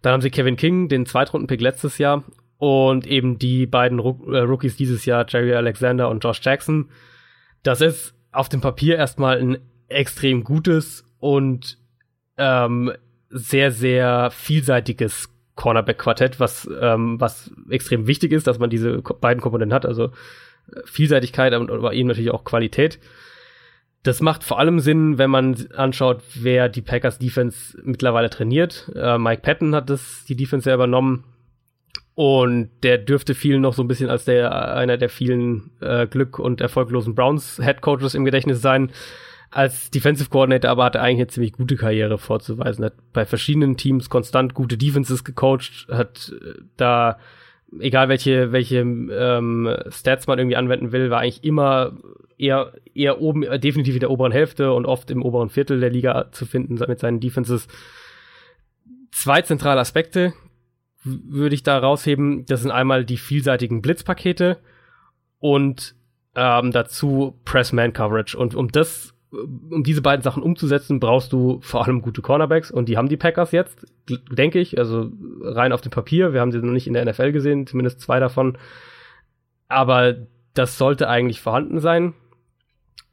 [0.00, 2.22] Dann haben sie Kevin King, den Zweitrunden-Pick letztes Jahr.
[2.62, 6.90] Und eben die beiden Rook äh, Rookies dieses Jahr, Jerry Alexander und Josh Jackson.
[7.64, 9.58] Das ist auf dem Papier erstmal ein
[9.88, 11.76] extrem gutes und
[12.38, 12.92] ähm,
[13.30, 19.74] sehr, sehr vielseitiges Cornerback-Quartett, was, ähm, was extrem wichtig ist, dass man diese beiden Komponenten
[19.74, 20.12] hat, also
[20.72, 23.00] äh, Vielseitigkeit und aber eben natürlich auch Qualität.
[24.04, 28.88] Das macht vor allem Sinn, wenn man anschaut, wer die Packers Defense mittlerweile trainiert.
[28.94, 31.24] Äh, Mike Patton hat das, die Defense ja übernommen.
[32.14, 36.38] Und der dürfte vielen noch so ein bisschen als der, einer der vielen äh, Glück-
[36.38, 38.90] und erfolglosen Browns Head Coaches im Gedächtnis sein
[39.52, 42.84] als Defensive Coordinator aber hat er eigentlich eine ziemlich gute Karriere vorzuweisen.
[42.84, 47.18] Hat bei verschiedenen Teams konstant gute Defenses gecoacht, hat äh, da,
[47.78, 51.98] egal welche, welche ähm, Stats man irgendwie anwenden will, war eigentlich immer
[52.38, 56.32] eher, eher oben, definitiv in der oberen Hälfte und oft im oberen Viertel der Liga
[56.32, 57.68] zu finden mit seinen Defenses.
[59.10, 60.32] Zwei zentrale Aspekte
[61.02, 62.44] würde ich da rausheben.
[62.46, 64.58] Das sind einmal die vielseitigen Blitzpakete
[65.38, 65.94] und
[66.34, 68.36] ähm, dazu Press-Man-Coverage.
[68.38, 72.88] Und um das um diese beiden Sachen umzusetzen, brauchst du vor allem gute Cornerbacks und
[72.88, 73.86] die haben die Packers jetzt,
[74.30, 75.10] denke ich, also
[75.42, 76.34] rein auf dem Papier.
[76.34, 78.58] Wir haben sie noch nicht in der NFL gesehen, zumindest zwei davon.
[79.68, 80.16] Aber
[80.52, 82.12] das sollte eigentlich vorhanden sein.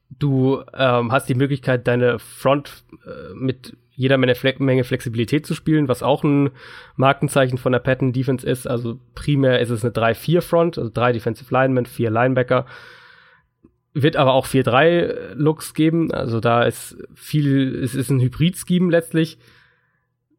[0.09, 5.53] Du ähm, hast die Möglichkeit, deine Front äh, mit jeder Menge, Fle Menge Flexibilität zu
[5.53, 6.51] spielen, was auch ein
[6.95, 8.65] Markenzeichen von der Patton Defense ist.
[8.65, 12.65] Also primär ist es eine 3-4 Front, also drei Defensive Linemen, vier Linebacker
[13.93, 16.13] wird aber auch 4-3-Looks geben.
[16.13, 19.37] Also da ist viel, es ist ein Hybrid-Scheme letztlich.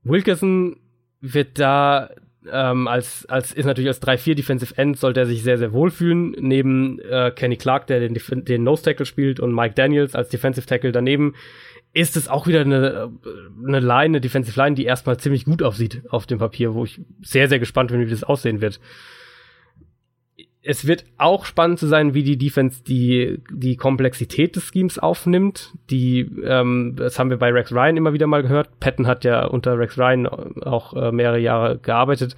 [0.05, 0.77] Wilkerson
[1.21, 2.09] wird da
[2.51, 6.31] ähm, als, als ist natürlich als 3-4 Defensive End, sollte er sich sehr, sehr wohlfühlen.
[6.39, 10.67] Neben äh, Kenny Clark, der den, den Nose Tackle spielt, und Mike Daniels als Defensive
[10.67, 11.35] Tackle daneben,
[11.93, 13.11] ist es auch wieder eine,
[13.67, 17.01] eine Line, eine Defensive Line, die erstmal ziemlich gut aussieht auf dem Papier, wo ich
[17.21, 18.81] sehr, sehr gespannt bin, wie das aussehen wird
[20.63, 25.73] es wird auch spannend zu sein, wie die Defense die, die Komplexität des Schemes aufnimmt.
[25.89, 28.79] Die, ähm, das haben wir bei Rex Ryan immer wieder mal gehört.
[28.79, 32.37] Patton hat ja unter Rex Ryan auch äh, mehrere Jahre gearbeitet,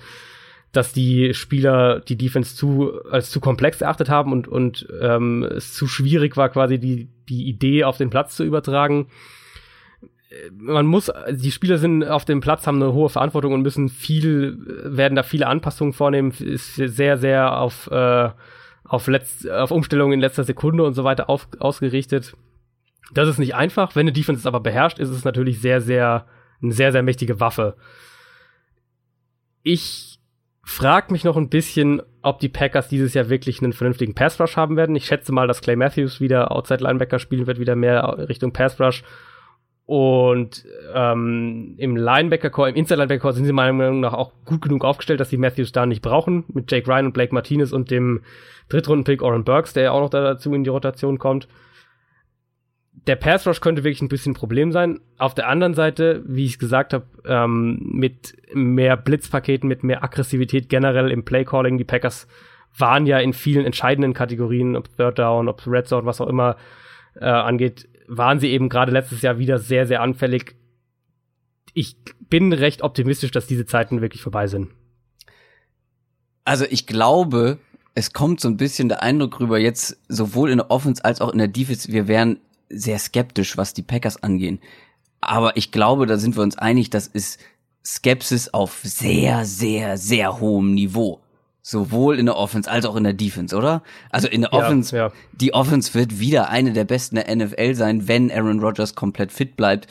[0.70, 5.72] dass die Spieler die Defense zu, als zu komplex erachtet haben und, und ähm, es
[5.74, 9.08] zu schwierig war, quasi die, die Idee auf den Platz zu übertragen
[10.56, 14.58] man muss, die Spieler sind auf dem Platz, haben eine hohe Verantwortung und müssen viel,
[14.84, 18.30] werden da viele Anpassungen vornehmen, ist sehr, sehr auf, äh,
[18.84, 22.34] auf, letzt, auf Umstellungen in letzter Sekunde und so weiter auf, ausgerichtet.
[23.12, 23.94] Das ist nicht einfach.
[23.94, 26.26] Wenn eine Defense es aber beherrscht, ist es natürlich sehr, sehr,
[26.62, 27.76] eine sehr, sehr mächtige Waffe.
[29.62, 30.18] Ich
[30.64, 34.56] frag mich noch ein bisschen, ob die Packers dieses Jahr wirklich einen vernünftigen Pass Rush
[34.56, 34.96] haben werden.
[34.96, 38.80] Ich schätze mal, dass Clay Matthews wieder Outside Linebacker spielen wird, wieder mehr Richtung Pass
[38.80, 39.02] Rush
[39.84, 40.64] und
[40.94, 45.30] ähm, im Linebacker-Core, im Inside-Linebacker-Core sind sie meiner Meinung nach auch gut genug aufgestellt, dass
[45.30, 46.44] sie Matthews da nicht brauchen.
[46.52, 48.22] Mit Jake Ryan und Blake Martinez und dem
[48.68, 51.48] Drittrunden-Pick Oren Burks, der ja auch noch dazu in die Rotation kommt.
[53.08, 55.00] Der Pass Rush könnte wirklich ein bisschen ein Problem sein.
[55.18, 60.04] Auf der anderen Seite, wie ich es gesagt habe, ähm, mit mehr Blitzpaketen, mit mehr
[60.04, 62.28] Aggressivität generell im Play-Calling, die Packers
[62.78, 66.56] waren ja in vielen entscheidenden Kategorien, ob Third Down, ob Red Zone, was auch immer
[67.16, 70.54] äh, angeht, waren sie eben gerade letztes Jahr wieder sehr, sehr anfällig.
[71.74, 71.96] Ich
[72.28, 74.70] bin recht optimistisch, dass diese Zeiten wirklich vorbei sind.
[76.44, 77.58] Also ich glaube,
[77.94, 81.30] es kommt so ein bisschen der Eindruck rüber, jetzt sowohl in der Offense als auch
[81.30, 82.38] in der Defense, wir wären
[82.68, 84.60] sehr skeptisch, was die Packers angehen.
[85.20, 87.38] Aber ich glaube, da sind wir uns einig, das ist
[87.84, 91.20] Skepsis auf sehr, sehr, sehr hohem Niveau.
[91.64, 93.84] Sowohl in der Offense als auch in der Defense, oder?
[94.10, 95.12] Also in der ja, Offense, ja.
[95.32, 99.56] die Offense wird wieder eine der besten der NFL sein, wenn Aaron Rodgers komplett fit
[99.56, 99.86] bleibt,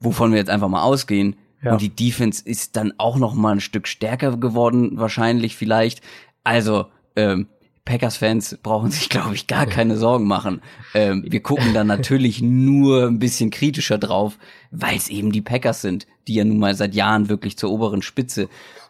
[0.00, 1.36] wovon wir jetzt einfach mal ausgehen.
[1.62, 1.72] Ja.
[1.72, 6.00] Und die Defense ist dann auch noch mal ein Stück stärker geworden, wahrscheinlich vielleicht.
[6.42, 6.86] Also
[7.16, 7.48] ähm,
[7.84, 10.62] Packers-Fans brauchen sich, glaube ich, gar keine Sorgen machen.
[10.94, 14.38] Ähm, wir gucken dann natürlich nur ein bisschen kritischer drauf,
[14.70, 18.02] weil es eben die Packers sind, die ja nun mal seit Jahren wirklich zur oberen
[18.02, 18.48] Spitze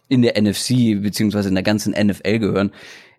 [0.09, 2.73] in der NFC beziehungsweise in der ganzen NFL gehören.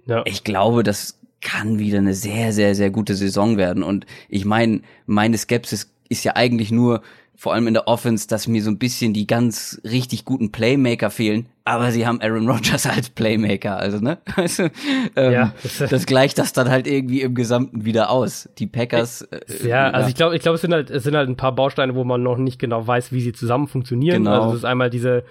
[0.06, 0.24] Ja.
[0.26, 3.84] Ich glaube, das kann wieder eine sehr, sehr, sehr gute Saison werden.
[3.84, 7.02] Und ich meine, meine Skepsis ist ja eigentlich nur,
[7.38, 11.10] vor allem in der Offense, dass mir so ein bisschen die ganz richtig guten Playmaker
[11.10, 11.48] fehlen.
[11.66, 14.18] Aber sie haben Aaron Rodgers als Playmaker, also ne?
[14.36, 14.70] Also,
[15.16, 15.54] ähm, ja.
[15.90, 18.50] das gleicht das dann halt irgendwie im Gesamten wieder aus.
[18.58, 19.24] Die Packers.
[19.24, 20.10] Äh, ja, also ja.
[20.10, 22.24] ich glaube, ich glaube, es sind halt, es sind halt ein paar Bausteine, wo man
[22.24, 24.24] noch nicht genau weiß, wie sie zusammen funktionieren.
[24.24, 24.44] Genau.
[24.44, 25.24] Also es ist einmal diese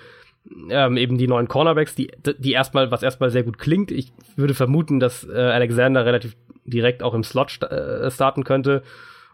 [0.71, 3.91] ähm, eben die neuen Cornerbacks, die, die erstmal, was erstmal sehr gut klingt.
[3.91, 8.83] Ich würde vermuten, dass äh, Alexander relativ direkt auch im Slot st äh, starten könnte.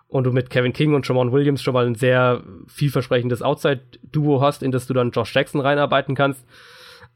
[0.08, 4.62] und du mit Kevin King und Jamal Williams schon mal ein sehr vielversprechendes Outside-Duo hast,
[4.62, 6.44] in das du dann Josh Jackson reinarbeiten kannst.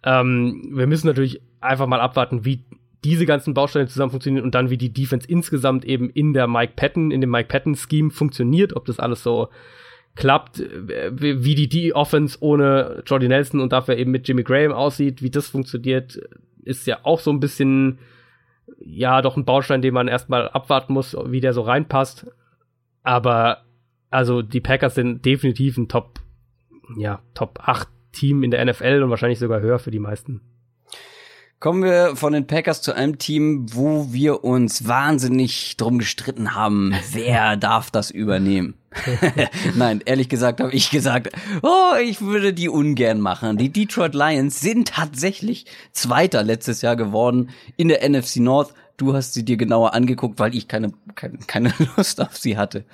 [0.05, 2.65] Ähm, wir müssen natürlich einfach mal abwarten, wie
[3.05, 6.75] diese ganzen Bausteine zusammen funktionieren und dann wie die Defense insgesamt eben in der Mike
[6.77, 9.49] Patton, in dem Mike Patton Scheme funktioniert, ob das alles so
[10.17, 15.23] klappt, wie die, die Offense ohne Jordy Nelson und dafür eben mit Jimmy Graham aussieht,
[15.23, 16.21] wie das funktioniert,
[16.62, 17.99] ist ja auch so ein bisschen,
[18.79, 22.27] ja, doch ein Baustein, den man erstmal abwarten muss, wie der so reinpasst.
[23.03, 23.65] Aber,
[24.11, 26.21] also, die Packers sind definitiv ein Top,
[26.97, 30.41] ja, Top 8 Team in der NFL und wahrscheinlich sogar höher für die meisten.
[31.65, 36.93] Kommen wir von den Packers zu einem Team, wo wir uns wahnsinnig drum gestritten haben,
[37.12, 38.75] wer darf das übernehmen.
[39.75, 41.31] Nein, ehrlich gesagt habe ich gesagt,
[41.62, 43.57] oh, ich würde die ungern machen.
[43.57, 47.49] Die Detroit Lions sind tatsächlich Zweiter letztes Jahr geworden
[47.79, 48.75] in der NFC North.
[48.99, 52.85] Du hast sie dir genauer angeguckt, weil ich keine, keine, keine Lust auf sie hatte.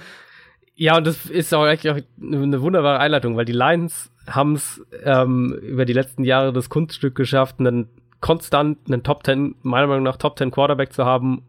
[0.76, 5.58] Ja, und das ist auch echt eine wunderbare Einleitung, weil die Lions haben es ähm,
[5.60, 7.88] über die letzten Jahre das Kunststück geschafft, einen
[8.20, 11.42] konstant einen Top 10, meiner Meinung nach Top 10 Quarterback zu haben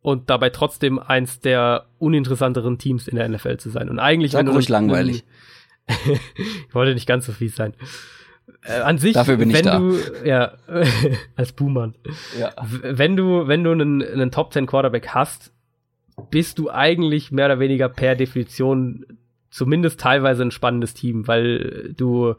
[0.00, 3.88] und dabei trotzdem eins der uninteressanteren Teams in der NFL zu sein.
[3.88, 5.24] Und eigentlich Sag ruhig langweilig.
[5.86, 7.74] ich wollte nicht ganz so fies sein.
[8.64, 9.78] Äh, an sich, Dafür bin wenn ich da.
[9.78, 10.52] du, ja,
[11.36, 11.94] als Buhmann.
[12.38, 12.52] Ja.
[12.60, 15.52] Wenn du, wenn du einen, einen Top 10 Quarterback hast,
[16.30, 19.06] bist du eigentlich mehr oder weniger per Definition
[19.50, 22.34] zumindest teilweise ein spannendes Team, weil du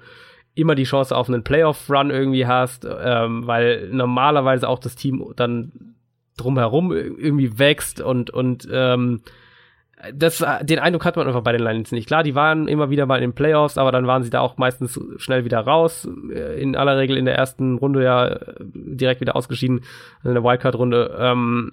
[0.56, 5.96] immer die Chance auf einen Playoff-Run irgendwie hast, ähm, weil normalerweise auch das Team dann
[6.38, 9.22] drumherum irgendwie wächst und, und ähm,
[10.14, 12.08] das, den Eindruck hat man einfach bei den Lions nicht.
[12.08, 14.58] Klar, die waren immer wieder mal in den Playoffs, aber dann waren sie da auch
[14.58, 16.06] meistens schnell wieder raus.
[16.58, 19.82] In aller Regel in der ersten Runde ja direkt wieder ausgeschieden,
[20.24, 21.16] in der Wildcard-Runde.
[21.18, 21.72] Ähm,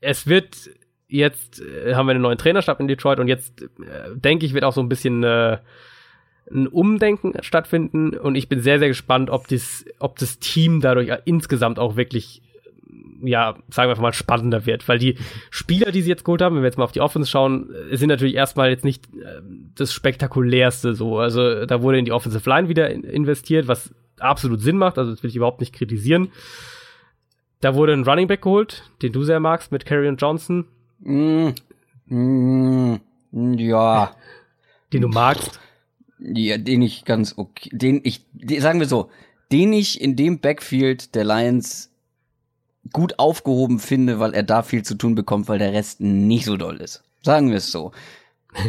[0.00, 0.70] es wird
[1.06, 3.66] jetzt, äh, haben wir einen neuen Trainerstab in Detroit und jetzt, äh,
[4.14, 5.58] denke ich, wird auch so ein bisschen äh,
[6.50, 11.10] ein Umdenken stattfinden und ich bin sehr, sehr gespannt, ob das, ob das Team dadurch
[11.24, 12.42] insgesamt auch wirklich,
[13.22, 15.16] ja, sagen wir einfach mal, spannender wird, weil die
[15.50, 18.08] Spieler, die sie jetzt geholt haben, wenn wir jetzt mal auf die Offense schauen, sind
[18.08, 19.40] natürlich erstmal jetzt nicht äh,
[19.74, 21.18] das spektakulärste so.
[21.18, 25.22] Also da wurde in die Offensive Line wieder investiert, was absolut Sinn macht, also das
[25.22, 26.30] will ich überhaupt nicht kritisieren.
[27.60, 30.66] Da wurde ein Running Back geholt, den du sehr magst, mit Carrion Johnson.
[31.00, 31.48] Mm,
[32.06, 32.96] mm,
[33.32, 34.12] ja.
[34.92, 35.60] Den du magst.
[36.20, 39.10] Ja, den ich ganz okay, den ich, den, sagen wir so,
[39.52, 41.90] den ich in dem Backfield der Lions
[42.92, 46.56] gut aufgehoben finde, weil er da viel zu tun bekommt, weil der Rest nicht so
[46.56, 47.02] doll ist.
[47.22, 47.92] Sagen wir es so.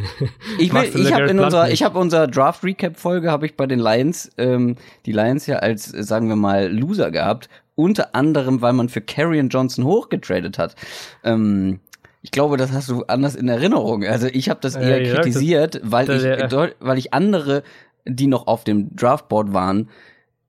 [0.60, 3.66] Ich, will, ich habe in unserer, ich habe unserer Draft Recap Folge habe ich bei
[3.66, 4.76] den Lions ähm,
[5.06, 9.48] die Lions ja als sagen wir mal Loser gehabt, unter anderem weil man für Carrion
[9.48, 10.76] Johnson hochgetradet hat.
[11.24, 11.80] Ähm,
[12.22, 14.04] ich glaube, das hast du anders in Erinnerung.
[14.06, 16.70] Also ich habe das eher ja, kritisiert, das- weil das- ich ja.
[16.80, 17.64] weil ich andere,
[18.06, 19.90] die noch auf dem Draftboard waren,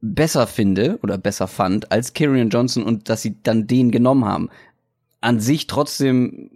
[0.00, 4.48] besser finde oder besser fand als Kyrian Johnson und dass sie dann den genommen haben.
[5.20, 6.50] An sich trotzdem,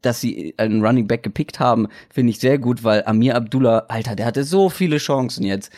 [0.00, 4.16] dass sie einen Running Back gepickt haben, finde ich sehr gut, weil Amir Abdullah, Alter,
[4.16, 5.70] der hatte so viele Chancen jetzt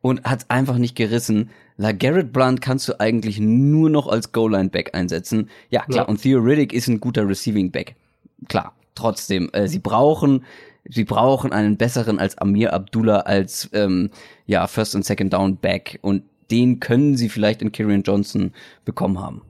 [0.00, 1.50] und hat einfach nicht gerissen.
[1.76, 5.50] La Garrett Blunt kannst du eigentlich nur noch als Goal-Line-Back einsetzen.
[5.70, 6.02] Ja, klar, Ja.
[6.04, 7.94] und Theo Riddick ist ein guter Receiving-Back.
[8.46, 10.44] Klar, trotzdem, äh, sie brauchen
[10.88, 14.10] sie brauchen einen besseren als Amir Abdullah als ähm,
[14.46, 18.52] ja First und Second Down Back und den können sie vielleicht in Kyrian Johnson
[18.84, 19.42] bekommen haben.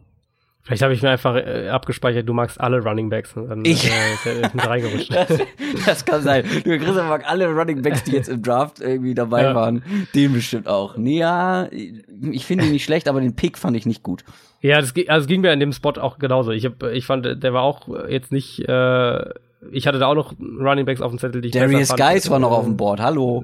[0.68, 3.34] Vielleicht habe ich mir einfach äh, abgespeichert, du magst alle Running Backs.
[3.34, 5.10] Und dann Ich- äh, ist mit reingerutscht.
[5.14, 5.38] Das,
[5.86, 6.44] das kann sein.
[6.62, 9.54] Du Christoph mag alle Running Backs, die jetzt im Draft irgendwie dabei Ja.
[9.54, 9.82] waren,
[10.14, 10.98] den bestimmt auch.
[10.98, 14.24] Nee, ja, ich finde ihn nicht schlecht, aber den Pick fand ich nicht gut.
[14.60, 16.50] Ja, das, also es ging mir an dem Spot auch genauso.
[16.50, 18.60] Ich, hab, ich fand, der war auch jetzt nicht.
[18.68, 19.24] Äh,
[19.72, 21.96] ich hatte da auch noch Running Backs auf dem Zettel, die ich Darius.
[21.96, 23.00] Geis war noch Äh, auf dem Board.
[23.00, 23.42] Hallo.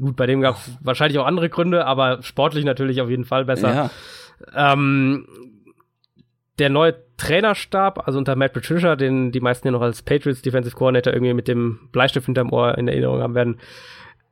[0.00, 3.44] Gut, bei dem gab es wahrscheinlich auch andere Gründe, aber sportlich natürlich auf jeden Fall
[3.44, 3.90] besser.
[4.54, 4.72] Ja.
[4.72, 5.26] Ähm,
[6.60, 10.76] der neue Trainerstab, also unter Matt Patricia, den die meisten ja noch als Patriots Defensive
[10.76, 13.58] Coordinator irgendwie mit dem Bleistift hinterm Ohr in Erinnerung haben werden,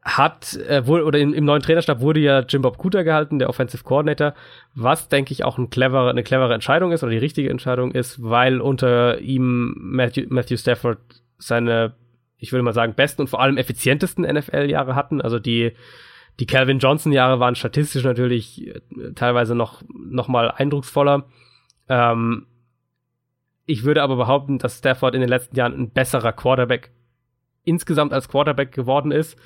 [0.02, 3.48] hat, äh, wohl, oder im, im neuen Trainerstab wurde ja Jim Bob Cooter gehalten, der
[3.48, 4.34] Offensive Coordinator,
[4.74, 8.22] was, denke ich, auch ein cleverer, eine clevere Entscheidung ist oder die richtige Entscheidung ist,
[8.22, 10.98] weil unter ihm Matthew, Matthew Stafford
[11.38, 11.94] seine,
[12.38, 15.20] ich würde mal sagen, besten und vor allem effizientesten NFL-Jahre hatten.
[15.20, 15.72] Also die,
[16.40, 18.80] die Calvin Johnson-Jahre waren statistisch natürlich äh,
[19.14, 21.26] teilweise noch, noch mal eindrucksvoller.
[21.88, 22.46] Ähm,
[23.66, 26.90] ich würde aber behaupten, dass Stafford in den letzten Jahren ein besserer Quarterback
[27.64, 29.36] insgesamt als Quarterback geworden ist.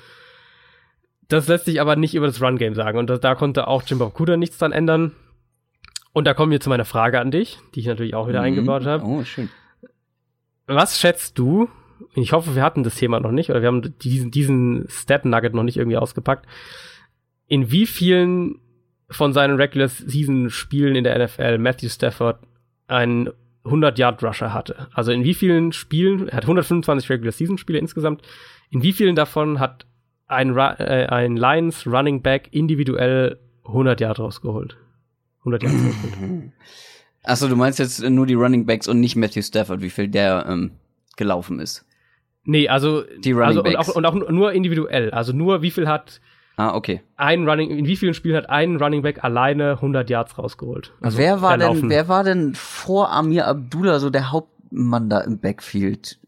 [1.27, 2.97] Das lässt sich aber nicht über das Run-Game sagen.
[2.97, 5.13] Und da, da konnte auch Jim Bob Cooter nichts dran ändern.
[6.13, 8.45] Und da kommen wir zu meiner Frage an dich, die ich natürlich auch wieder Mhm.
[8.45, 9.03] eingebaut habe.
[9.03, 9.49] Oh, schön.
[10.67, 11.69] Was schätzt du,
[12.13, 15.63] ich hoffe, wir hatten das Thema noch nicht, oder wir haben diesen, diesen Stat-Nugget noch
[15.63, 16.45] nicht irgendwie ausgepackt.
[17.47, 18.59] In wie vielen
[19.13, 22.39] von seinen Regular Season Spielen in der NFL Matthew Stafford
[22.87, 23.29] einen
[23.65, 24.87] 100 Yard Rusher hatte?
[24.93, 28.21] Also in wie vielen Spielen, er hat 125 Regular Season Spiele insgesamt,
[28.69, 29.85] in wie vielen davon hat
[30.27, 34.77] ein, äh, ein Lions Running Back individuell 100 Yard rausgeholt?
[35.39, 36.51] 100 Yard rausgeholt.
[37.23, 40.45] Achso, du meinst jetzt nur die Running Backs und nicht Matthew Stafford, wie viel der
[40.47, 40.71] ähm,
[41.15, 41.85] gelaufen ist.
[42.43, 43.89] Nee, also, Die Running also und, Backs.
[43.89, 45.11] auch, und auch nur individuell.
[45.11, 46.19] Also nur wie viel hat
[46.55, 47.01] Ah, okay.
[47.15, 50.91] ein Running, in wie vielen Spielen hat ein Running Back alleine 100 Yards rausgeholt?
[51.01, 55.39] Also wer war denn, wer war denn vor Amir Abdullah so der Hauptmann da im
[55.39, 56.19] Backfield?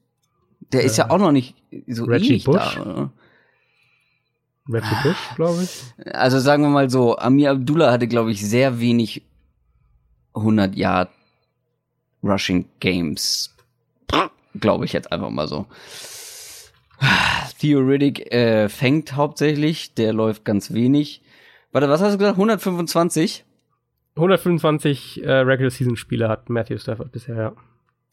[0.73, 1.55] Der ist ja auch noch nicht
[1.88, 2.76] so Äh, Reggie ewig Bush?
[2.76, 2.82] da.
[2.82, 3.11] Oder?
[4.67, 5.84] Reggie Bush, glaube ich.
[6.15, 9.21] Also sagen wir mal so, Amir Abdullah hatte, glaube ich, sehr wenig
[10.34, 11.09] 100 Yard
[12.23, 13.55] Rushing Games.
[14.59, 15.67] Glaube ich jetzt einfach mal so.
[17.59, 21.21] Theoretic äh, fängt hauptsächlich, der läuft ganz wenig.
[21.71, 22.37] Warte, was hast du gesagt?
[22.37, 23.43] 125?
[24.15, 27.53] 125 äh, Regular Season Spiele hat Matthew Stafford bisher, ja.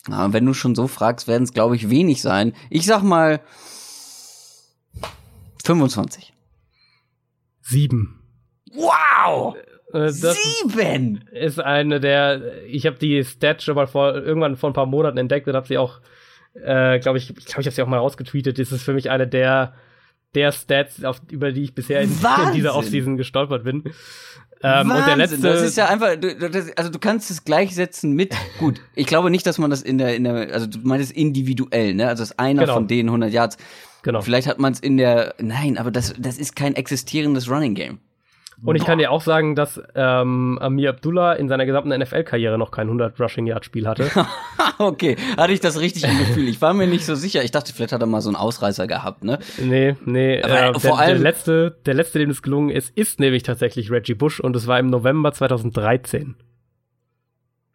[0.08, 2.54] Und wenn du schon so fragst, werden es, glaube ich, wenig sein.
[2.70, 3.40] Ich sag mal
[5.64, 6.32] 25.
[7.60, 8.20] Sieben.
[8.74, 9.54] Wow!
[9.92, 11.24] Äh, das Sieben!
[11.30, 15.18] ist eine der, ich habe die Stat schon mal vor, irgendwann vor ein paar Monaten
[15.18, 16.00] entdeckt und habe sie auch,
[16.54, 18.58] äh, glaube ich, ich glaube, ich habe sie auch mal rausgetweetet.
[18.58, 19.74] Das ist für mich eine der,
[20.34, 23.84] der Stats, auf, über die ich bisher in, in dieser Offseason gestolpert bin.
[24.64, 28.12] Ähm, und der letzte, das ist ja einfach, du, das, also du kannst es gleichsetzen
[28.12, 31.10] mit, gut, ich glaube nicht, dass man das in der, in der, also du meinst
[31.10, 32.74] individuell, ne, also das ist einer Genau.
[32.74, 33.56] von den 100 Yards.
[34.02, 34.20] genau.
[34.20, 37.98] Vielleicht hat man es in der, nein, aber das, das ist kein existierendes Running Game.
[38.64, 42.70] Und ich kann dir auch sagen, dass ähm, Amir Abdullah in seiner gesamten NFL-Karriere noch
[42.70, 44.08] kein 100 Rushing Yard Spiel hatte.
[44.78, 46.46] okay, hatte ich das richtig im Gefühl.
[46.46, 47.42] Ich war mir nicht so sicher.
[47.42, 49.40] Ich dachte, vielleicht hat er mal so einen Ausreißer gehabt, ne?
[49.58, 50.40] nee, nee.
[50.42, 53.42] Aber äh, vor der, der allem- letzte, der letzte, dem es gelungen ist, ist nämlich
[53.42, 56.36] tatsächlich Reggie Bush und es war im November 2013.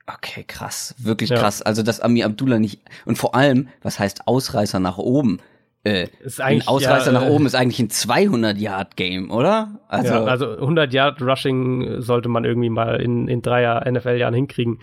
[0.09, 1.37] Okay, krass, wirklich Ja.
[1.37, 1.61] krass.
[1.61, 5.39] Also, dass Amir Abdullah nicht, und vor allem, was heißt Ausreißer nach oben?
[5.87, 9.79] Äh, Ist ein eigentlich, Ausreißer ja, nach äh, oben ist eigentlich ein 200-Yard-Game, oder?
[9.87, 14.79] Also, ja, also 100 Yard Rushing sollte man irgendwie mal in, in dreier NFL-Jahren hinkriegen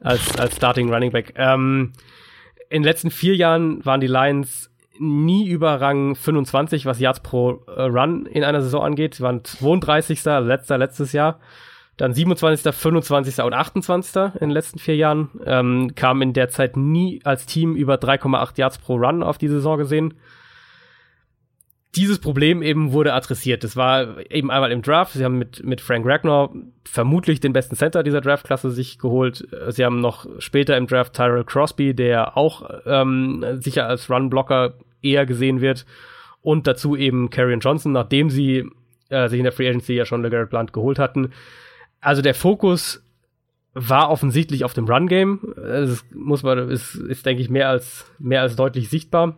[0.00, 1.32] als, als Starting Running Back.
[1.36, 1.92] Ähm,
[2.68, 7.64] in den letzten vier Jahren waren die Lions nie über Rang 25, was Yards pro
[7.66, 9.14] äh, Run in einer Saison angeht.
[9.14, 10.22] Sie waren 32.
[10.24, 11.40] letzter letztes Jahr.
[11.96, 13.44] Dann 27., 25.
[13.44, 14.16] und 28.
[14.16, 15.30] in den letzten vier Jahren.
[15.46, 19.48] Ähm, kamen in der Zeit nie als Team über 3,8 Yards pro Run auf die
[19.48, 20.14] Saison gesehen
[21.94, 23.64] dieses Problem eben wurde adressiert.
[23.64, 25.12] Das war eben einmal im Draft.
[25.12, 26.50] Sie haben mit, mit Frank Ragnar
[26.84, 29.46] vermutlich den besten Center dieser Draftklasse sich geholt.
[29.68, 35.26] Sie haben noch später im Draft Tyrell Crosby, der auch ähm, sicher als Run-Blocker eher
[35.26, 35.84] gesehen wird.
[36.40, 38.70] Und dazu eben Karrion Johnson, nachdem sie
[39.10, 41.32] äh, sich in der Free Agency ja schon LeGarrette Blunt geholt hatten.
[42.00, 43.04] Also der Fokus
[43.74, 45.54] war offensichtlich auf dem Run-Game.
[45.56, 49.36] Das muss man, ist, ist denke ich, mehr als, mehr als deutlich sichtbar.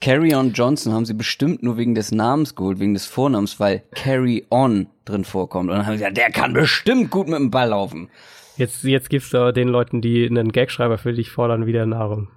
[0.00, 3.82] Carry On Johnson haben sie bestimmt nur wegen des Namens geholt, wegen des Vornamens, weil
[3.94, 5.70] Carry On drin vorkommt.
[5.70, 8.08] Und dann haben sie gesagt, der kann bestimmt gut mit dem Ball laufen.
[8.56, 12.28] Jetzt, jetzt gibst du den Leuten, die einen Gagschreiber für dich fordern, wieder Nahrung.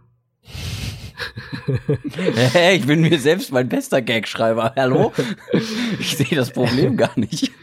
[2.53, 4.73] Hey, ich bin mir selbst mein bester Gagschreiber.
[4.75, 5.11] Hallo?
[5.99, 7.51] Ich sehe das Problem gar nicht.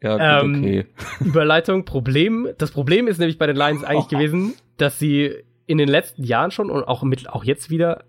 [0.00, 0.86] Ja, gut, Ähm, okay.
[1.18, 2.48] Überleitung, Problem.
[2.58, 5.34] Das Problem ist nämlich bei den Lions eigentlich gewesen, dass sie
[5.66, 8.04] in den letzten Jahren schon und auch mit, auch jetzt wieder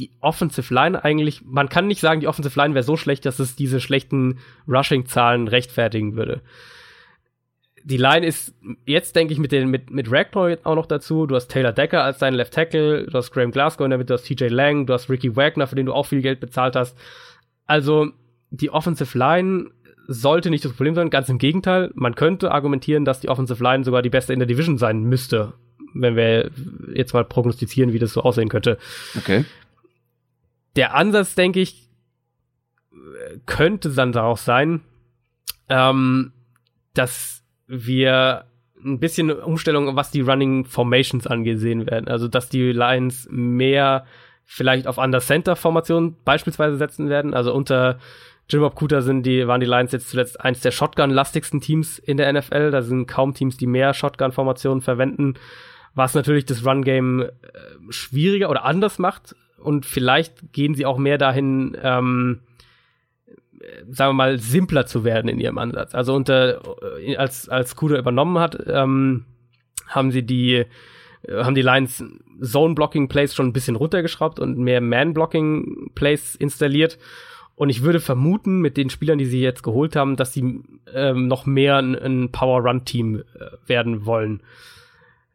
[0.00, 3.38] die Offensive Line eigentlich, man kann nicht sagen, die Offensive Line wäre so schlecht, dass
[3.38, 6.40] es diese schlechten Rushing-Zahlen rechtfertigen würde.
[7.84, 8.54] Die Line ist
[8.86, 11.26] jetzt, denke ich, mit den, mit, mit Ragnar auch noch dazu.
[11.26, 14.08] Du hast Taylor Decker als deinen Left Tackle, du hast Graham Glasgow in der Mitte,
[14.08, 16.76] du hast TJ Lang, du hast Ricky Wagner, für den du auch viel Geld bezahlt
[16.76, 16.96] hast.
[17.66, 18.08] Also,
[18.50, 19.70] die Offensive Line
[20.08, 21.90] sollte nicht das Problem sein, ganz im Gegenteil.
[21.94, 25.52] Man könnte argumentieren, dass die Offensive Line sogar die beste in der Division sein müsste,
[25.94, 26.50] wenn wir
[26.92, 28.78] jetzt mal prognostizieren, wie das so aussehen könnte.
[29.16, 29.44] Okay.
[30.76, 31.88] Der Ansatz, denke ich,
[33.46, 34.82] könnte dann daraus sein,
[35.68, 36.32] ähm,
[36.94, 38.44] dass wir
[38.84, 42.08] ein bisschen Umstellung, was die Running Formations angesehen werden.
[42.08, 44.06] Also, dass die Lions mehr
[44.44, 47.34] vielleicht auf Under-Center-Formationen beispielsweise setzen werden.
[47.34, 47.98] Also unter
[48.48, 52.16] Jim Bob Cooter sind die, waren die Lions jetzt zuletzt eins der Shotgun-lastigsten Teams in
[52.16, 52.72] der NFL.
[52.72, 55.34] Da sind kaum Teams, die mehr Shotgun-Formationen verwenden,
[55.94, 57.28] was natürlich das Run-Game äh,
[57.90, 59.36] schwieriger oder anders macht.
[59.60, 62.40] Und vielleicht gehen sie auch mehr dahin, ähm,
[63.60, 65.94] äh, sagen wir mal, simpler zu werden in ihrem Ansatz.
[65.94, 66.60] Also unter,
[67.00, 69.24] äh, als, als Cooter übernommen hat, ähm,
[69.86, 70.64] haben sie die
[71.22, 72.02] äh, haben die Lions
[72.42, 76.98] Zone-Blocking-Plays schon ein bisschen runtergeschraubt und mehr Man-Blocking-Plays installiert.
[77.54, 80.62] Und ich würde vermuten, mit den Spielern, die sie jetzt geholt haben, dass sie
[80.94, 84.42] ähm, noch mehr ein, ein Power-Run-Team äh, werden wollen.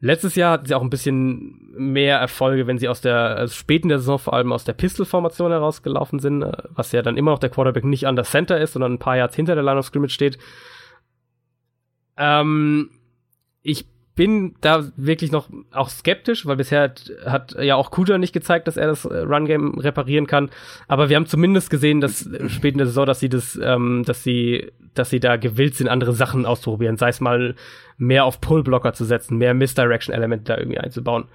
[0.06, 3.90] Letztes Jahr hatten sie auch ein bisschen mehr Erfolge, wenn sie aus der also späten
[3.90, 7.40] der Saison vor allem aus der Pistol-Formation herausgelaufen sind, äh, was ja dann immer noch
[7.40, 9.88] der Quarterback nicht an der Center ist, sondern ein paar Yards hinter der Line of
[9.88, 10.38] Scrimmage steht.
[12.18, 12.92] Ähm,
[13.64, 18.34] ich bin da wirklich noch auch skeptisch, weil bisher hat, hat ja auch Kuja nicht
[18.34, 20.50] gezeigt, dass er das äh, Run-Game reparieren kann.
[20.88, 24.04] Aber wir haben zumindest gesehen, dass äh, spät in der Saison, dass sie das, ähm,
[24.06, 26.98] dass sie, dass sie da gewillt sind, andere Sachen auszuprobieren.
[26.98, 27.56] Sei es mal
[27.98, 31.26] mehr auf Pull-Blocker zu setzen, mehr Misdirection-Elemente da irgendwie einzubauen.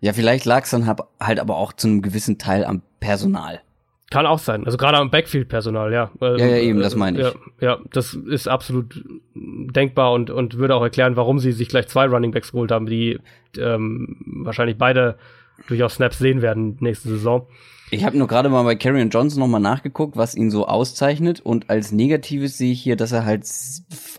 [0.00, 3.62] Ja, vielleicht lag es dann halt aber auch zu einem gewissen Teil am Personal.
[4.10, 4.64] Kann auch sein.
[4.64, 6.10] Also gerade am Backfield-Personal, ja.
[6.20, 7.24] Ja, ja, eben, das meine ich.
[7.24, 9.04] Ja, ja, das ist absolut
[9.34, 12.86] denkbar und, und würde auch erklären, warum sie sich gleich zwei Running Backs geholt haben,
[12.86, 13.18] die
[13.58, 15.18] ähm, wahrscheinlich beide
[15.66, 17.48] durchaus Snaps sehen werden nächste Saison.
[17.90, 21.40] Ich habe nur gerade mal bei Karrion Johnson nochmal nachgeguckt, was ihn so auszeichnet.
[21.40, 23.44] Und als Negatives sehe ich hier, dass er halt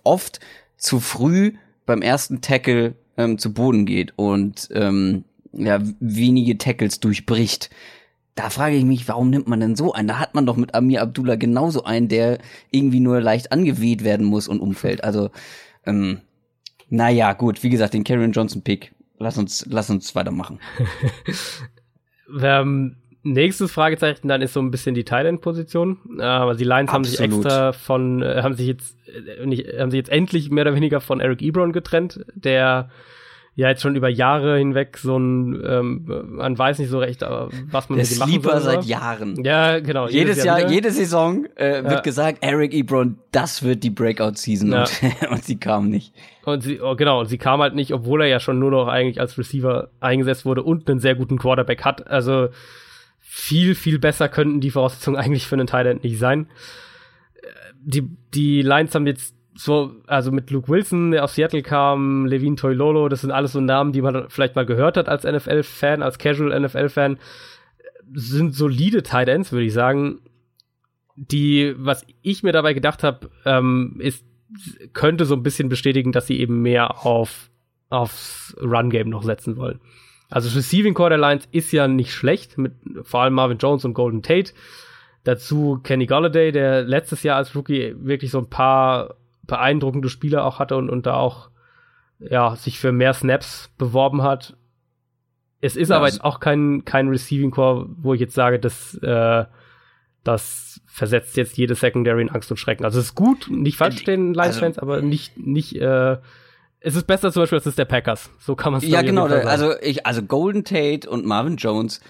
[0.03, 0.39] oft
[0.75, 1.53] zu früh
[1.85, 5.23] beim ersten Tackle ähm, zu Boden geht und ähm,
[5.53, 7.69] ja, wenige Tackles durchbricht
[8.37, 10.07] da frage ich mich, warum nimmt man denn so einen?
[10.07, 12.37] Da hat man doch mit Amir Abdullah genauso einen, der
[12.69, 15.03] irgendwie nur leicht angeweht werden muss und umfällt.
[15.03, 15.31] Also,
[15.85, 16.21] ähm,
[16.89, 18.93] naja, gut, wie gesagt, den Karen Johnson Pick.
[19.17, 20.59] Lass uns, lass uns weitermachen.
[22.41, 26.21] ähm, nächstes Fragezeichen dann ist so ein bisschen die Thailand-Position.
[26.21, 26.93] Aber die Lions Absolut.
[26.93, 30.61] haben sich extra von, äh, haben sich jetzt, äh, nicht, haben sich jetzt endlich mehr
[30.61, 32.89] oder weniger von Eric Ebron getrennt, der
[33.57, 37.89] ja jetzt schon über Jahre hinweg so ein, ähm, man weiß nicht so recht, was
[37.89, 38.61] man Der mit machen soll.
[38.61, 39.43] seit Jahren.
[39.43, 40.07] Ja, genau.
[40.07, 41.99] Jedes, Jahr, Jahr jede Saison äh, wird ja.
[42.01, 44.81] gesagt, Eric Ebron, das wird die Breakout-Season ja.
[44.81, 46.13] und, und sie kam nicht.
[46.45, 48.87] Und sie, oh, genau, und sie kam halt nicht, obwohl er ja schon nur noch
[48.87, 52.07] eigentlich als Receiver eingesetzt wurde und einen sehr guten Quarterback hat.
[52.07, 52.49] Also
[53.19, 56.47] viel, viel besser könnten die Voraussetzungen eigentlich für einen Thailand nicht sein.
[57.41, 57.47] Äh,
[57.81, 62.57] die, die Lions haben jetzt so, also mit Luke Wilson, der aus Seattle kam, Levin
[62.57, 66.19] Toilolo, das sind alles so Namen, die man vielleicht mal gehört hat als NFL-Fan, als
[66.19, 67.17] Casual NFL-Fan,
[68.13, 70.19] sind solide Tight Ends, würde ich sagen.
[71.15, 74.23] Die, was ich mir dabei gedacht habe, ähm, ist,
[74.93, 77.49] könnte so ein bisschen bestätigen, dass sie eben mehr auf
[77.89, 79.79] aufs Run-Game noch setzen wollen.
[80.29, 83.93] Also Receiving Core der Lions ist ja nicht schlecht, mit vor allem Marvin Jones und
[83.93, 84.51] Golden Tate.
[85.23, 89.15] Dazu Kenny Galladay, der letztes Jahr als Rookie wirklich so ein paar
[89.47, 91.49] beeindruckende Spiele auch hatte und, und da auch
[92.19, 94.55] ja, sich für mehr Snaps beworben hat.
[95.61, 98.95] Es ist ja, aber jetzt auch kein, kein Receiving Core, wo ich jetzt sage, dass
[98.95, 99.45] äh,
[100.23, 102.85] das versetzt jetzt jede Secondary in Angst und Schrecken.
[102.85, 106.17] Also es ist gut, nicht falsch stehen, Lions-Fans, also, aber nicht, nicht, äh,
[106.79, 108.29] es ist besser zum Beispiel als es der Packers.
[108.39, 109.25] So kann man es Ja, genau.
[109.25, 112.01] Also ich, also Golden Tate und Marvin Jones,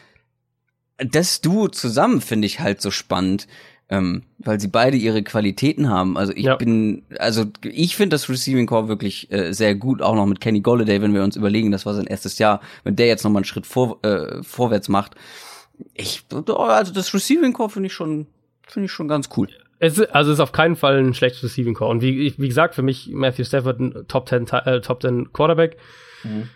[0.97, 3.47] das Duo zusammen finde ich halt so spannend
[3.89, 6.17] ähm, weil sie beide ihre Qualitäten haben.
[6.17, 6.55] Also ich ja.
[6.55, 10.59] bin, also ich finde das Receiving Core wirklich äh, sehr gut, auch noch mit Kenny
[10.59, 13.39] Golladay, wenn wir uns überlegen, das war sein erstes Jahr, wenn der jetzt noch mal
[13.39, 15.15] einen Schritt vor, äh, vorwärts macht.
[15.93, 18.27] Ich, also das Receiving Core finde ich schon,
[18.67, 19.47] finde ich schon ganz cool.
[19.79, 21.91] Es ist, also es ist auf keinen Fall ein schlechtes Receiving Core.
[21.91, 25.77] Und wie, wie gesagt, für mich Matthew Stafford ein Top 10, äh, Top 10 Quarterback.
[26.23, 26.49] Mhm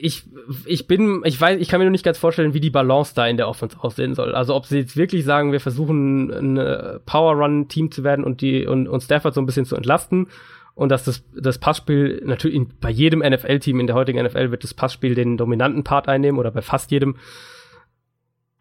[0.00, 0.24] ich,
[0.66, 3.26] ich bin, ich weiß, ich kann mir nur nicht ganz vorstellen, wie die Balance da
[3.26, 4.34] in der Offense aussehen soll.
[4.34, 8.40] Also ob sie jetzt wirklich sagen, wir versuchen ein Power Run Team zu werden und
[8.40, 10.28] die und, und Stafford so ein bisschen zu entlasten
[10.74, 14.50] und dass das das Passspiel natürlich in, bei jedem NFL Team in der heutigen NFL
[14.50, 17.16] wird das Passspiel den dominanten Part einnehmen oder bei fast jedem.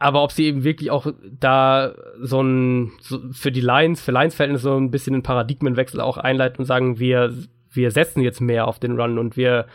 [0.02, 1.08] Aber ob sie eben wirklich auch
[1.40, 6.00] da so ein so für die Lions, für Lions Verhältnisse so ein bisschen einen Paradigmenwechsel
[6.00, 7.34] auch einleiten und sagen, wir
[7.72, 9.68] wir setzen jetzt mehr auf den Run und wir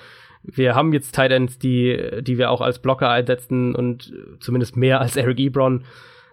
[0.44, 5.00] wir haben jetzt Tight Ends, die, die wir auch als Blocker einsetzen und zumindest mehr
[5.00, 5.84] als Eric Ebron.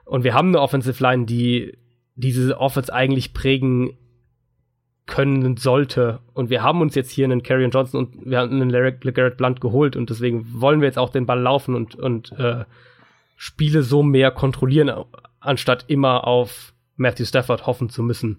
[0.05, 1.77] Und wir haben eine Offensive Line, die
[2.15, 3.97] diese Offense eigentlich prägen
[5.05, 6.19] können sollte.
[6.33, 9.61] Und wir haben uns jetzt hier einen Carrion Johnson und wir haben einen LeGarrette Blunt
[9.61, 12.65] geholt und deswegen wollen wir jetzt auch den Ball laufen und, und äh,
[13.35, 14.91] Spiele so mehr kontrollieren,
[15.39, 18.37] anstatt immer auf Matthew Stafford hoffen zu müssen.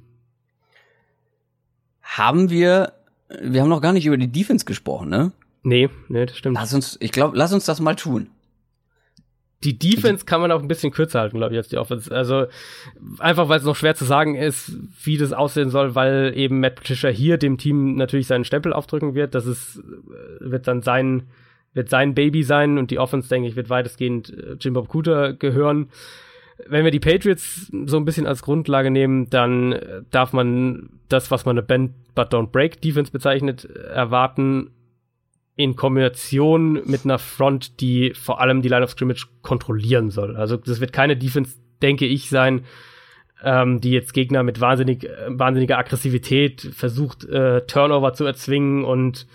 [2.00, 2.92] Haben wir,
[3.40, 5.32] wir haben noch gar nicht über die Defense gesprochen, ne?
[5.62, 6.56] Nee, nee, das stimmt.
[6.56, 8.28] Lass uns, ich glaube, lass uns das mal tun.
[9.64, 12.12] Die Defense kann man auch ein bisschen kürzer halten, glaube ich, als die Offense.
[12.12, 12.46] Also
[13.18, 16.74] einfach, weil es noch schwer zu sagen ist, wie das aussehen soll, weil eben Matt
[16.74, 19.36] Patricia hier dem Team natürlich seinen Stempel aufdrücken wird.
[19.36, 21.28] Das ist, äh, wird dann sein,
[21.74, 25.32] wird sein Baby sein und die Offense, denke ich, wird weitestgehend äh, Jim Bob Cooter
[25.32, 25.90] gehören.
[26.66, 31.30] Wenn wir die Patriots so ein bisschen als Grundlage nehmen, dann äh, darf man das,
[31.30, 34.72] was man eine Bend but don't break Defense bezeichnet, erwarten
[35.57, 40.36] in Kombination mit einer Front, die vor allem die Line of Scrimmage kontrollieren soll.
[40.36, 42.64] Also das wird keine Defense, denke ich, sein,
[43.42, 49.26] ähm, die jetzt Gegner mit wahnsinnig, äh, wahnsinniger Aggressivität versucht, äh, Turnover zu erzwingen und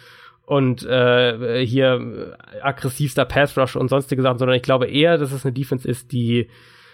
[0.45, 5.45] und äh, hier aggressivster Pass Rush und sonstige Sachen, sondern ich glaube eher, dass es
[5.45, 6.47] eine Defense ist, die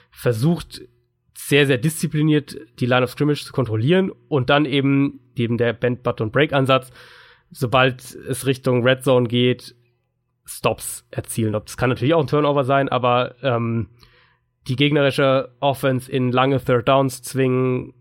[0.09, 0.81] versucht
[1.35, 6.01] sehr, sehr diszipliniert die Line of Scrimmage zu kontrollieren und dann eben, eben der Bend,
[6.01, 6.91] Butt und Break Ansatz,
[7.53, 9.75] sobald es Richtung Red Zone geht,
[10.45, 11.53] Stops erzielen.
[11.53, 13.89] Das kann natürlich auch ein Turnover sein, aber ähm,
[14.67, 17.93] die gegnerische Offense in lange Third Downs zwingen,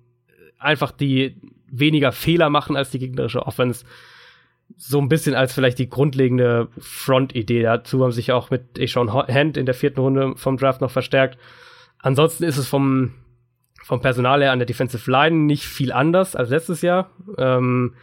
[0.59, 3.85] einfach die weniger Fehler machen als die gegnerische Offense.
[4.77, 7.63] So ein bisschen als vielleicht die grundlegende Front-Idee.
[7.63, 11.39] Dazu haben sich auch mit Sean Hand in der vierten Runde vom Draft noch verstärkt.
[11.99, 13.13] Ansonsten ist es vom,
[13.83, 17.11] vom Personal her an der Defensive Line nicht viel anders als letztes Jahr.
[17.39, 17.95] Ähm,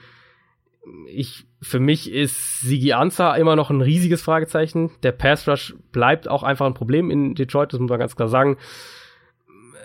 [1.08, 4.92] ich, für mich ist Sigi Anza immer noch ein riesiges Fragezeichen.
[5.04, 8.30] Der Pass Rush bleibt auch einfach ein Problem in Detroit, das muss man ganz klar
[8.30, 8.58] sagen.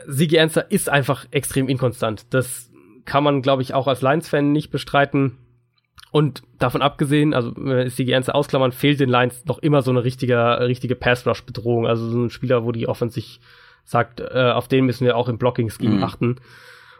[0.06, 2.26] Sigi Anza ist einfach extrem inkonstant.
[2.30, 2.70] Das
[3.04, 5.38] kann man, glaube ich, auch als Lions-Fan nicht bestreiten.
[6.10, 10.04] Und davon abgesehen, also wenn Sigi Anza ausklammern, fehlt den Lions noch immer so eine
[10.04, 11.86] richtige, richtige Pass-Rush-Bedrohung.
[11.86, 13.40] Also so ein Spieler, wo die Offense sich
[13.84, 16.04] sagt, äh, auf den müssen wir auch im Blocking-Scheme mhm.
[16.04, 16.36] achten.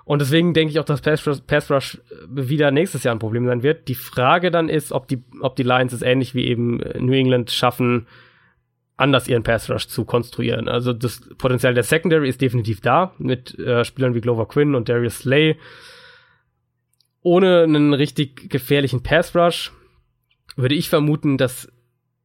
[0.04, 1.98] Und deswegen denke ich auch, dass Pass Rush, Pass Rush
[2.28, 3.88] wieder nächstes Jahr ein Problem sein wird.
[3.88, 7.50] Die Frage dann ist, ob die, ob die Lions es ähnlich wie eben New England
[7.50, 8.06] schaffen,
[8.96, 10.68] anders ihren Pass Rush zu konstruieren.
[10.68, 14.88] Also das Potenzial der Secondary ist definitiv da, mit äh, Spielern wie Glover Quinn und
[14.88, 15.56] Darius Slay.
[17.22, 19.72] Ohne einen richtig gefährlichen Pass Rush
[20.56, 21.72] würde ich vermuten, dass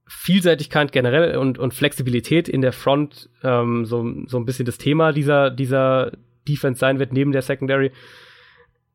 [0.05, 5.13] Vielseitigkeit generell und, und Flexibilität in der Front ähm, so, so ein bisschen das Thema
[5.13, 6.11] dieser, dieser
[6.49, 7.91] Defense sein wird, neben der Secondary.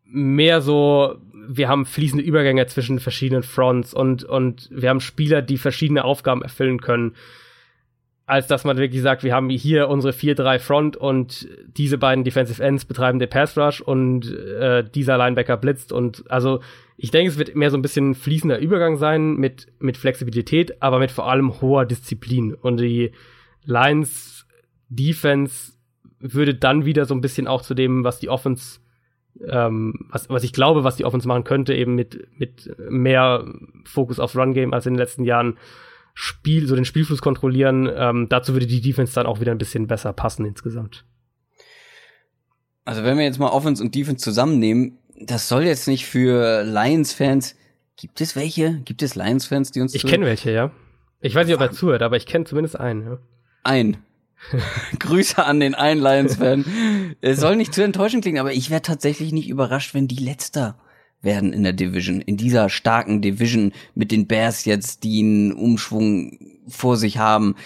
[0.04, 1.16] Mehr so,
[1.48, 6.42] wir haben fließende Übergänge zwischen verschiedenen Fronts und, und wir haben Spieler, die verschiedene Aufgaben
[6.42, 7.14] erfüllen können,
[8.26, 12.62] als dass man wirklich sagt, wir haben hier unsere 4-3 Front und diese beiden Defensive
[12.62, 16.60] Ends betreiben den Pass Rush und äh, dieser Linebacker blitzt und also
[16.96, 20.98] ich denke, es wird mehr so ein bisschen fließender Übergang sein mit, mit Flexibilität, aber
[20.98, 22.54] mit vor allem hoher Disziplin.
[22.54, 23.10] Und die
[23.64, 24.46] Lions
[24.88, 25.72] Defense
[26.32, 28.80] würde dann wieder so ein bisschen auch zu dem, was die Offense,
[29.46, 33.44] ähm, was, was ich glaube, was die Offense machen könnte, eben mit, mit mehr
[33.84, 35.58] Fokus aufs Run-Game als in den letzten Jahren
[36.14, 37.90] Spiel, so den Spielfluss kontrollieren.
[37.94, 41.04] Ähm, dazu würde die Defense dann auch wieder ein bisschen besser passen insgesamt.
[42.84, 47.56] Also wenn wir jetzt mal Offense und Defense zusammennehmen, das soll jetzt nicht für Lions-Fans.
[47.96, 48.80] Gibt es welche?
[48.84, 50.70] Gibt es Lions-Fans, die uns Ich kenne welche, ja.
[51.20, 53.04] Ich weiß nicht, ob er zuhört, aber ich kenne zumindest einen.
[53.04, 53.18] Ja.
[53.62, 53.96] Ein.
[54.98, 57.16] Grüße an den einen Lions-Fan.
[57.20, 60.78] Es soll nicht zu enttäuschend klingen, aber ich wäre tatsächlich nicht überrascht, wenn die Letzter
[61.22, 66.38] werden in der Division, in dieser starken Division mit den Bears jetzt, die einen Umschwung
[66.68, 67.56] vor sich haben.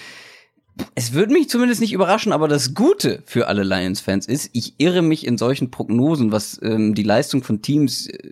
[0.94, 5.02] Es würde mich zumindest nicht überraschen, aber das Gute für alle Lions-Fans ist, ich irre
[5.02, 8.30] mich in solchen Prognosen, was ähm, die Leistung von Teams äh,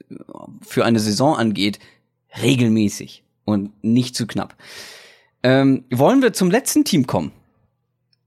[0.62, 1.80] für eine Saison angeht,
[2.40, 4.54] regelmäßig und nicht zu knapp.
[5.42, 7.32] Ähm, wollen wir zum letzten Team kommen?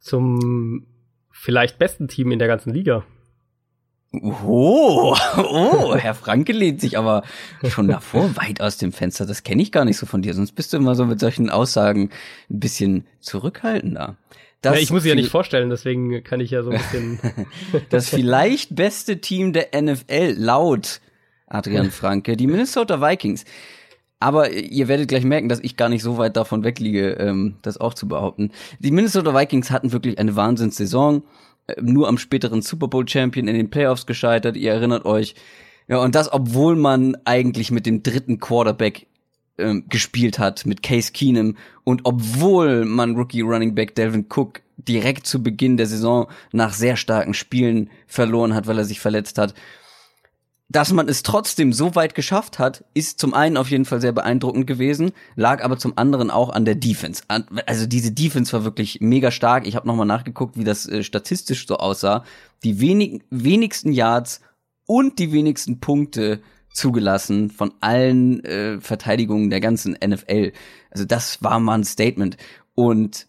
[0.09, 0.85] Zum
[1.31, 3.05] vielleicht besten Team in der ganzen Liga.
[4.11, 7.23] Oh, oh, Herr Franke lehnt sich aber
[7.67, 9.27] schon davor weit aus dem Fenster.
[9.27, 10.33] Das kenne ich gar nicht so von dir.
[10.33, 12.09] Sonst bist du immer so mit solchen Aussagen
[12.49, 14.17] ein bisschen zurückhaltender.
[14.61, 17.19] Das ja, ich muss sie ja nicht vorstellen, deswegen kann ich ja so ein bisschen.
[17.89, 20.99] das vielleicht beste Team der NFL laut
[21.47, 23.45] Adrian Franke, die Minnesota Vikings.
[24.19, 27.79] Aber ihr werdet gleich merken, dass ich gar nicht so weit davon wegliege, ähm, das
[27.79, 28.51] auch zu behaupten.
[28.79, 31.23] Die Minnesota Vikings hatten wirklich eine Wahnsinnssaison.
[31.67, 34.57] Äh, nur am späteren Super Bowl Champion in den Playoffs gescheitert.
[34.57, 35.35] Ihr erinnert euch.
[35.87, 39.07] Ja, und das, obwohl man eigentlich mit dem dritten Quarterback
[39.57, 41.55] ähm, gespielt hat, mit Case Keenum.
[41.85, 46.97] Und obwohl man Rookie Running Back Delvin Cook direkt zu Beginn der Saison nach sehr
[46.97, 49.53] starken Spielen verloren hat, weil er sich verletzt hat
[50.71, 54.11] dass man es trotzdem so weit geschafft hat, ist zum einen auf jeden Fall sehr
[54.11, 57.23] beeindruckend gewesen, lag aber zum anderen auch an der Defense.
[57.65, 59.65] Also diese Defense war wirklich mega stark.
[59.65, 62.23] Ich habe nochmal nachgeguckt, wie das äh, statistisch so aussah.
[62.63, 64.41] Die wenig, wenigsten Yards
[64.85, 66.39] und die wenigsten Punkte
[66.71, 70.51] zugelassen von allen äh, Verteidigungen der ganzen NFL.
[70.91, 72.37] Also das war mal ein Statement.
[72.75, 73.25] Und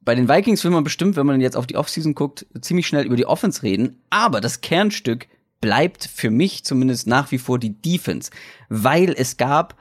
[0.00, 3.04] bei den Vikings will man bestimmt, wenn man jetzt auf die Offseason guckt, ziemlich schnell
[3.04, 4.00] über die Offense reden.
[4.08, 5.28] Aber das Kernstück
[5.60, 8.30] bleibt für mich zumindest nach wie vor die Defense,
[8.68, 9.76] weil es gab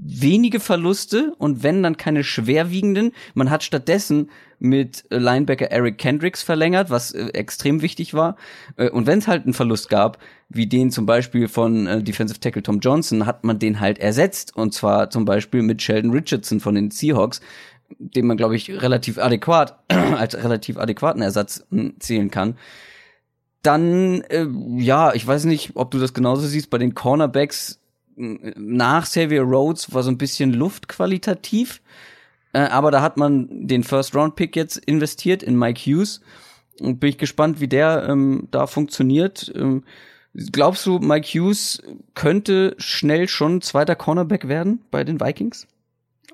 [0.00, 3.12] wenige Verluste und wenn dann keine schwerwiegenden.
[3.34, 8.36] Man hat stattdessen mit Linebacker Eric Kendricks verlängert, was äh, extrem wichtig war.
[8.76, 12.40] Äh, und wenn es halt einen Verlust gab, wie den zum Beispiel von äh, Defensive
[12.40, 14.56] Tackle Tom Johnson, hat man den halt ersetzt.
[14.56, 17.40] Und zwar zum Beispiel mit Sheldon Richardson von den Seahawks,
[17.98, 22.56] den man, glaube ich, relativ adäquat, als relativ adäquaten Ersatz hm, zählen kann.
[23.62, 24.46] Dann, äh,
[24.76, 27.80] ja, ich weiß nicht, ob du das genauso siehst, bei den Cornerbacks
[28.16, 31.80] nach Xavier Rhodes war so ein bisschen Luft qualitativ.
[32.52, 36.20] Äh, aber da hat man den First-Round-Pick jetzt investiert in Mike Hughes.
[36.80, 39.52] Und bin ich gespannt, wie der ähm, da funktioniert.
[39.54, 39.84] Ähm,
[40.34, 41.82] glaubst du, Mike Hughes
[42.14, 45.66] könnte schnell schon zweiter Cornerback werden bei den Vikings?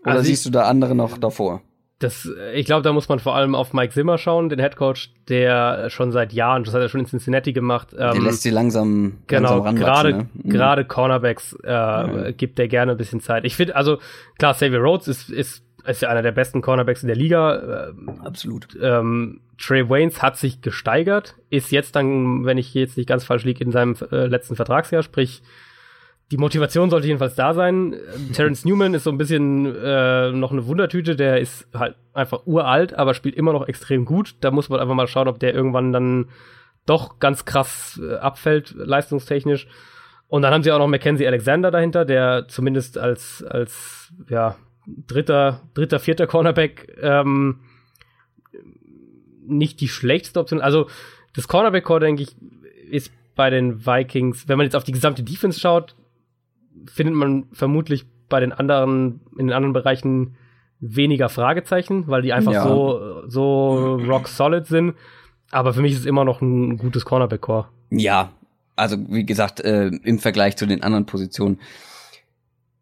[0.02, 1.62] Oder also siehst du da andere noch davor?
[2.04, 5.88] Das, ich glaube, da muss man vor allem auf Mike Zimmer schauen, den Headcoach, der
[5.88, 7.92] schon seit Jahren, das hat er schon in Cincinnati gemacht.
[7.92, 10.28] Ähm, der lässt sie langsam, genau, langsam gerade ne?
[10.34, 10.50] Mhm.
[10.50, 12.30] gerade Cornerbacks äh, ja.
[12.32, 13.46] gibt der gerne ein bisschen Zeit.
[13.46, 13.98] Ich finde, also
[14.38, 17.92] klar, Xavier Rhodes ist, ist ist ja einer der besten Cornerbacks in der Liga.
[18.22, 18.68] Absolut.
[18.80, 23.44] Ähm, Trey Waynes hat sich gesteigert, ist jetzt dann, wenn ich jetzt nicht ganz falsch
[23.44, 25.42] liege, in seinem äh, letzten Vertragsjahr, sprich
[26.30, 27.94] die Motivation sollte jedenfalls da sein.
[28.32, 32.94] Terence Newman ist so ein bisschen äh, noch eine Wundertüte, der ist halt einfach uralt,
[32.94, 34.36] aber spielt immer noch extrem gut.
[34.40, 36.30] Da muss man einfach mal schauen, ob der irgendwann dann
[36.86, 39.66] doch ganz krass äh, abfällt, leistungstechnisch.
[40.28, 44.56] Und dann haben sie auch noch Mackenzie Alexander dahinter, der zumindest als, als ja,
[44.86, 47.60] dritter, dritter, vierter Cornerback ähm,
[49.46, 50.60] nicht die schlechteste Option.
[50.60, 50.88] Also
[51.34, 52.34] das Cornerback-Core, denke ich,
[52.90, 55.94] ist bei den Vikings, wenn man jetzt auf die gesamte Defense schaut,
[56.86, 60.36] findet man vermutlich bei den anderen, in den anderen Bereichen
[60.80, 62.62] weniger Fragezeichen, weil die einfach ja.
[62.62, 64.94] so, so rock solid sind.
[65.50, 67.68] Aber für mich ist es immer noch ein gutes Cornerback-Core.
[67.90, 68.30] Ja,
[68.76, 71.60] also wie gesagt, äh, im Vergleich zu den anderen Positionen.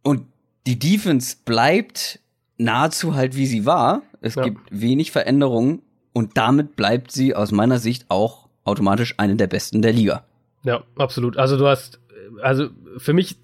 [0.03, 0.23] Und
[0.67, 2.21] die Defense bleibt
[2.57, 4.03] nahezu halt wie sie war.
[4.21, 4.45] Es ja.
[4.45, 5.83] gibt wenig Veränderungen
[6.13, 10.25] und damit bleibt sie aus meiner Sicht auch automatisch eine der besten der Liga.
[10.63, 11.37] Ja, absolut.
[11.37, 11.99] Also du hast
[12.41, 13.37] also für mich,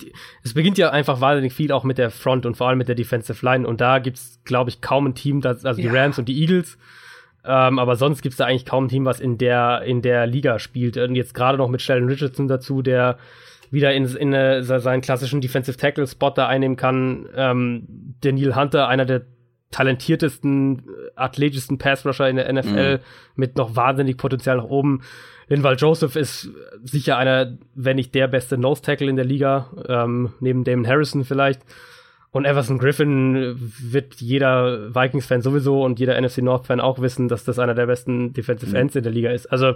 [0.42, 2.94] es beginnt ja einfach wahnsinnig viel auch mit der Front und vor allem mit der
[2.94, 3.66] Defensive Line.
[3.66, 6.78] Und da gibt's, glaube ich, kaum ein Team, das, also die Rams und die Eagles.
[7.44, 10.58] Ähm, aber sonst gibt's da eigentlich kaum ein Team, was in der, in der Liga
[10.58, 10.96] spielt.
[10.96, 13.18] Und jetzt gerade noch mit Sheldon Richardson dazu, der
[13.70, 17.28] wieder in, in eine, seinen klassischen Defensive Tackle Spot da einnehmen kann.
[17.34, 19.22] Ähm, der Neil Hunter, einer der
[19.70, 20.82] talentiertesten,
[21.14, 23.02] athletischsten Pass Rusher in der NFL mhm.
[23.36, 25.02] mit noch wahnsinnig Potenzial nach oben.
[25.48, 26.50] Linval Joseph ist
[26.84, 31.24] sicher einer, wenn nicht der beste Nose Tackle in der Liga, ähm, neben Damon Harrison
[31.24, 31.62] vielleicht.
[32.30, 37.58] Und Everson Griffin wird jeder Vikings-Fan sowieso und jeder NFC North-Fan auch wissen, dass das
[37.58, 38.98] einer der besten Defensive Ends mhm.
[38.98, 39.46] in der Liga ist.
[39.46, 39.74] Also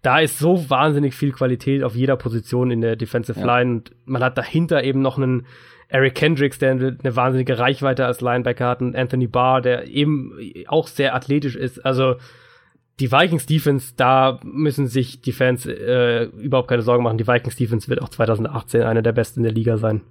[0.00, 3.46] da ist so wahnsinnig viel Qualität auf jeder Position in der Defensive ja.
[3.46, 5.46] Line und man hat dahinter eben noch einen
[5.88, 10.32] Eric Kendricks, der eine, eine wahnsinnige Reichweite als Linebacker hat und Anthony Barr, der eben
[10.66, 11.84] auch sehr athletisch ist.
[11.84, 12.16] Also
[13.00, 17.18] die Vikings Defense, da müssen sich die Fans äh, überhaupt keine Sorgen machen.
[17.18, 20.02] Die Vikings Defense wird auch 2018 eine der besten in der Liga sein.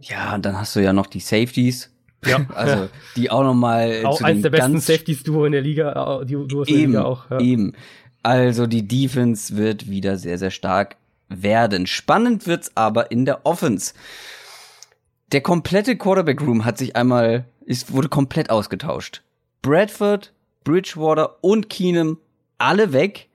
[0.00, 1.90] Ja, und dann hast du ja noch die Safeties.
[2.24, 6.24] Ja, also die auch noch mal auch eins der besten Safeties Duo in der Liga,
[6.24, 7.30] die Duos in der Liga auch.
[7.30, 7.40] Ja.
[7.40, 7.74] Eben.
[8.24, 10.96] Also die Defense wird wieder sehr sehr stark
[11.28, 11.86] werden.
[11.86, 13.94] Spannend wird's aber in der Offense.
[15.30, 19.22] Der komplette Quarterback Room hat sich einmal ist wurde komplett ausgetauscht.
[19.62, 20.32] Bradford,
[20.64, 22.18] Bridgewater und Keenum
[22.62, 23.28] alle weg.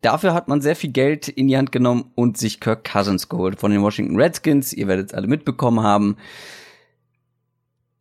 [0.00, 3.58] Dafür hat man sehr viel Geld in die Hand genommen und sich Kirk Cousins geholt
[3.58, 4.72] von den Washington Redskins.
[4.72, 6.16] Ihr werdet es alle mitbekommen haben.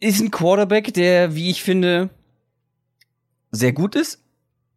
[0.02, 2.10] Ist ein Quarterback, der, wie ich finde,
[3.52, 4.22] sehr gut ist,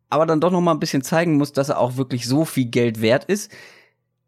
[0.09, 2.67] aber dann doch noch mal ein bisschen zeigen muss, dass er auch wirklich so viel
[2.67, 3.51] Geld wert ist.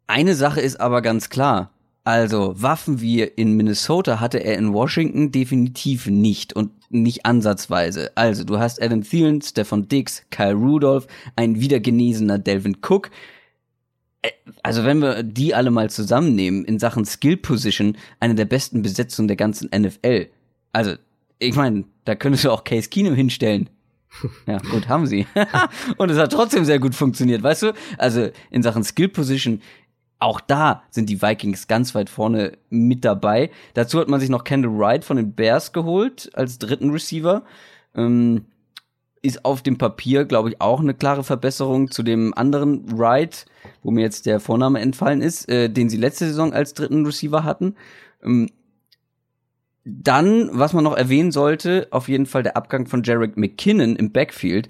[0.07, 1.71] Eine Sache ist aber ganz klar.
[2.03, 8.11] Also Waffen wie in Minnesota hatte er in Washington definitiv nicht und nicht ansatzweise.
[8.15, 13.11] Also du hast Adam Thielen, Stefan Dix, Kyle Rudolph, ein wiedergenesener Delvin Cook.
[14.21, 14.31] Äh,
[14.63, 19.27] also wenn wir die alle mal zusammennehmen in Sachen Skill Position, eine der besten Besetzungen
[19.27, 20.27] der ganzen NFL.
[20.73, 20.95] Also
[21.39, 23.69] ich meine, da könntest du auch Case Keenum hinstellen.
[24.47, 25.27] Ja, gut, haben sie.
[25.97, 27.73] und es hat trotzdem sehr gut funktioniert, weißt du?
[27.99, 29.61] Also in Sachen Skill Position
[30.19, 33.49] auch da sind die Vikings ganz weit vorne mit dabei.
[33.73, 37.43] Dazu hat man sich noch Kendall Wright von den Bears geholt als dritten Receiver.
[37.95, 38.45] Ähm,
[39.21, 43.45] ist auf dem Papier, glaube ich, auch eine klare Verbesserung zu dem anderen Wright,
[43.83, 47.43] wo mir jetzt der Vorname entfallen ist, äh, den sie letzte Saison als dritten Receiver
[47.43, 47.75] hatten.
[48.23, 48.49] Ähm,
[49.85, 54.11] dann, was man noch erwähnen sollte, auf jeden Fall der Abgang von Jarek McKinnon im
[54.11, 54.69] Backfield.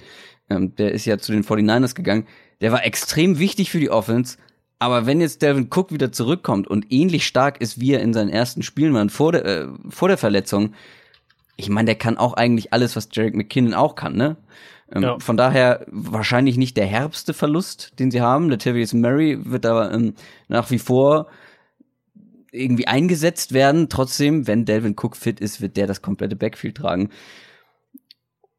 [0.49, 2.27] Ähm, der ist ja zu den 49ers gegangen.
[2.61, 4.37] Der war extrem wichtig für die Offense
[4.79, 8.29] Aber wenn jetzt Delvin Cook wieder zurückkommt und ähnlich stark ist, wie er in seinen
[8.29, 10.73] ersten Spielen war vor der, äh, vor der Verletzung,
[11.57, 14.37] ich meine, der kann auch eigentlich alles, was Jarek McKinnon auch kann, ne?
[14.91, 15.19] Ähm, ja.
[15.19, 18.49] Von daher wahrscheinlich nicht der herbste Verlust, den sie haben.
[18.49, 20.15] Latavius Murray wird aber ähm,
[20.47, 21.27] nach wie vor
[22.51, 23.89] irgendwie eingesetzt werden.
[23.89, 27.09] Trotzdem, wenn Delvin Cook fit ist, wird der das komplette Backfield tragen.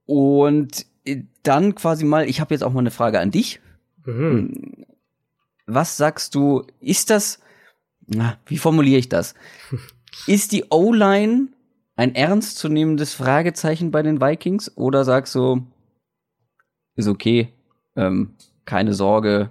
[0.04, 3.60] Und äh, dann quasi mal, ich habe jetzt auch mal eine Frage an dich.
[4.04, 4.84] Mhm.
[5.74, 7.40] Was sagst du, ist das,
[8.06, 9.34] na, wie formuliere ich das?
[10.26, 11.48] ist die O-Line
[11.96, 15.66] ein ernstzunehmendes Fragezeichen bei den Vikings oder sagst du,
[16.96, 17.52] ist okay,
[17.96, 18.34] ähm,
[18.64, 19.50] keine Sorge,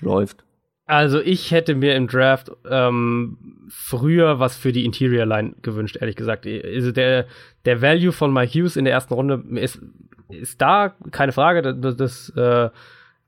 [0.00, 0.44] läuft?
[0.86, 6.16] Also ich hätte mir im Draft ähm, früher was für die Interior Line gewünscht, ehrlich
[6.16, 6.46] gesagt.
[6.46, 7.26] Also der,
[7.64, 9.80] der Value von Mike Hughes in der ersten Runde ist,
[10.28, 11.62] ist da, keine Frage.
[11.76, 12.70] Das, das äh,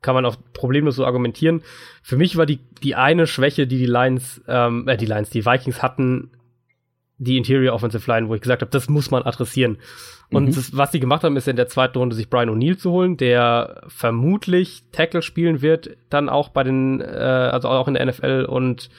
[0.03, 1.62] kann man auch problemlos so argumentieren.
[2.03, 5.47] Für mich war die, die eine Schwäche, die die Lions, ähm, äh, die Lions, die
[5.47, 6.31] Vikings hatten,
[7.19, 9.79] die Interior Offensive Line, wo ich gesagt habe, das muss man adressieren.
[10.31, 10.55] Und mhm.
[10.55, 13.16] das, was sie gemacht haben, ist in der zweiten Runde sich Brian O'Neill zu holen,
[13.16, 18.47] der vermutlich Tackle spielen wird, dann auch bei den, äh, also auch in der NFL
[18.49, 18.91] und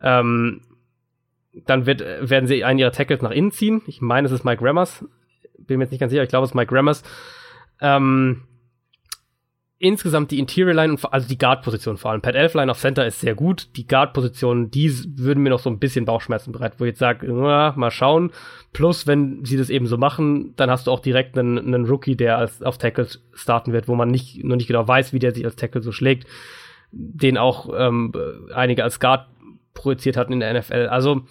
[0.00, 0.62] ähm,
[1.66, 3.82] dann wird, werden sie einen ihrer Tackles nach innen ziehen.
[3.86, 5.04] Ich meine, es ist Mike Rammers.
[5.58, 7.02] Bin mir jetzt nicht ganz sicher, ich glaube, es ist Mike Rammers.
[7.80, 8.42] Ähm,
[9.78, 12.20] insgesamt die Interior Line und also die Guard-Position vor allem.
[12.20, 13.68] Pat Elfline auf Center ist sehr gut.
[13.76, 17.32] Die Guard-Position, die würden mir noch so ein bisschen Bauchschmerzen bereit, wo ich jetzt sage,
[17.32, 18.32] mal schauen.
[18.72, 22.16] Plus, wenn sie das eben so machen, dann hast du auch direkt einen, einen Rookie,
[22.16, 25.32] der als auf Tackle starten wird, wo man nicht, noch nicht genau weiß, wie der
[25.32, 26.26] sich als Tackle so schlägt,
[26.90, 28.12] den auch ähm,
[28.52, 29.28] einige als Guard
[29.74, 30.88] projiziert hatten in der NFL.
[30.90, 31.22] Also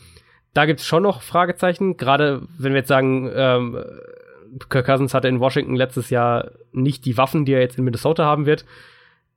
[0.53, 3.83] da gibt's schon noch Fragezeichen, gerade wenn wir jetzt sagen, ähm,
[4.69, 8.25] Kirk Cousins hatte in Washington letztes Jahr nicht die Waffen, die er jetzt in Minnesota
[8.25, 8.65] haben wird.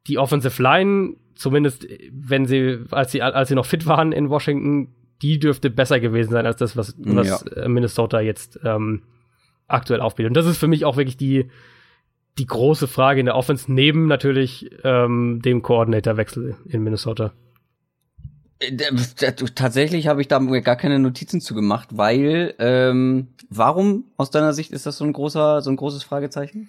[0.06, 4.94] Die Offensive Line, zumindest wenn sie, als sie, als sie noch fit waren in Washington,
[5.22, 7.62] die dürfte besser gewesen sein als das, was, was ja.
[7.62, 9.02] Äh, Minnesota jetzt ähm,
[9.66, 10.30] aktuell aufbietet.
[10.30, 11.50] Und das ist für mich auch wirklich die,
[12.38, 17.32] die große Frage in der Offense, neben natürlich ähm, dem Koordinatorwechsel in Minnesota.
[18.60, 18.76] Äh,
[19.54, 24.70] tatsächlich habe ich da gar keine Notizen zu gemacht, weil ähm, warum aus deiner Sicht
[24.72, 26.68] ist das so ein großer, so ein großes Fragezeichen?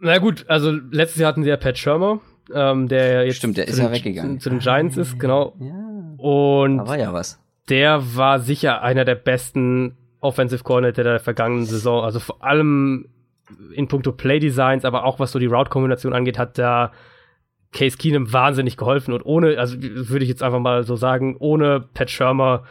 [0.00, 2.20] Na gut, also letztes Jahr hatten sie ja Pat Shermer,
[2.52, 4.40] ähm, der jetzt Stimmt, der ist ja weggegangen.
[4.40, 5.54] Zu, zu, den Giants ist, genau.
[5.60, 5.74] Ja,
[6.16, 7.38] Und da war ja was.
[7.68, 12.02] Der war sicher einer der besten Offensive Coordinator der vergangenen Saison.
[12.02, 13.08] Also vor allem
[13.72, 16.92] in puncto Play Designs, aber auch was so die Route-Kombination angeht, hat da
[17.72, 21.80] Case Keenum wahnsinnig geholfen und ohne, also würde ich jetzt einfach mal so sagen, ohne
[21.80, 22.64] Pat Shermer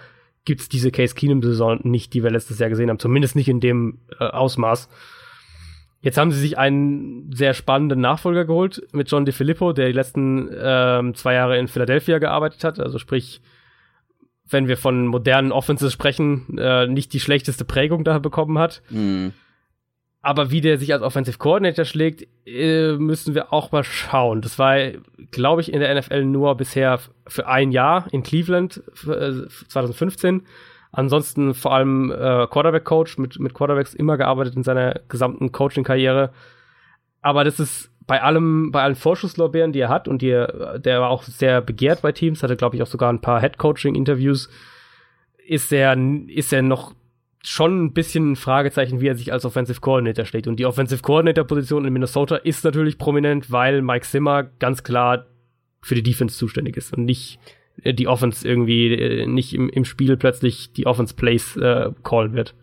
[0.45, 3.99] gibt's diese Case Keenum-Saison nicht, die wir letztes Jahr gesehen haben, zumindest nicht in dem
[4.19, 4.89] äh, Ausmaß.
[6.01, 10.49] Jetzt haben sie sich einen sehr spannenden Nachfolger geholt mit John DeFilippo, der die letzten
[10.57, 12.79] ähm, zwei Jahre in Philadelphia gearbeitet hat.
[12.79, 13.41] Also sprich,
[14.47, 18.81] wenn wir von modernen Offenses sprechen, äh, nicht die schlechteste Prägung da bekommen hat.
[18.89, 19.33] Mhm.
[20.21, 24.41] Aber wie der sich als Offensive Coordinator schlägt, äh, müssen wir auch mal schauen.
[24.41, 24.75] Das war,
[25.31, 30.39] glaube ich, in der NFL nur bisher für ein Jahr in Cleveland 2015.
[30.39, 30.43] Äh,
[30.91, 36.31] Ansonsten vor allem äh, Quarterback-Coach, mit, mit Quarterbacks immer gearbeitet in seiner gesamten Coaching-Karriere.
[37.21, 41.01] Aber das ist bei allem, bei allen Vorschusslorbeeren, die er hat und die er, der
[41.01, 44.49] war auch sehr begehrt bei Teams, hatte, glaube ich, auch sogar ein paar Head-Coaching-Interviews,
[45.45, 45.95] ist er,
[46.27, 46.95] ist er noch
[47.43, 50.47] schon ein bisschen ein Fragezeichen, wie er sich als Offensive Coordinator schlägt.
[50.47, 55.25] Und die Offensive Coordinator-Position in Minnesota ist natürlich prominent, weil Mike Zimmer ganz klar
[55.81, 57.39] für die Defense zuständig ist und nicht
[57.83, 62.33] äh, die Offense irgendwie, äh, nicht im, im Spiel plötzlich die Offense Plays äh, callen
[62.33, 62.55] wird.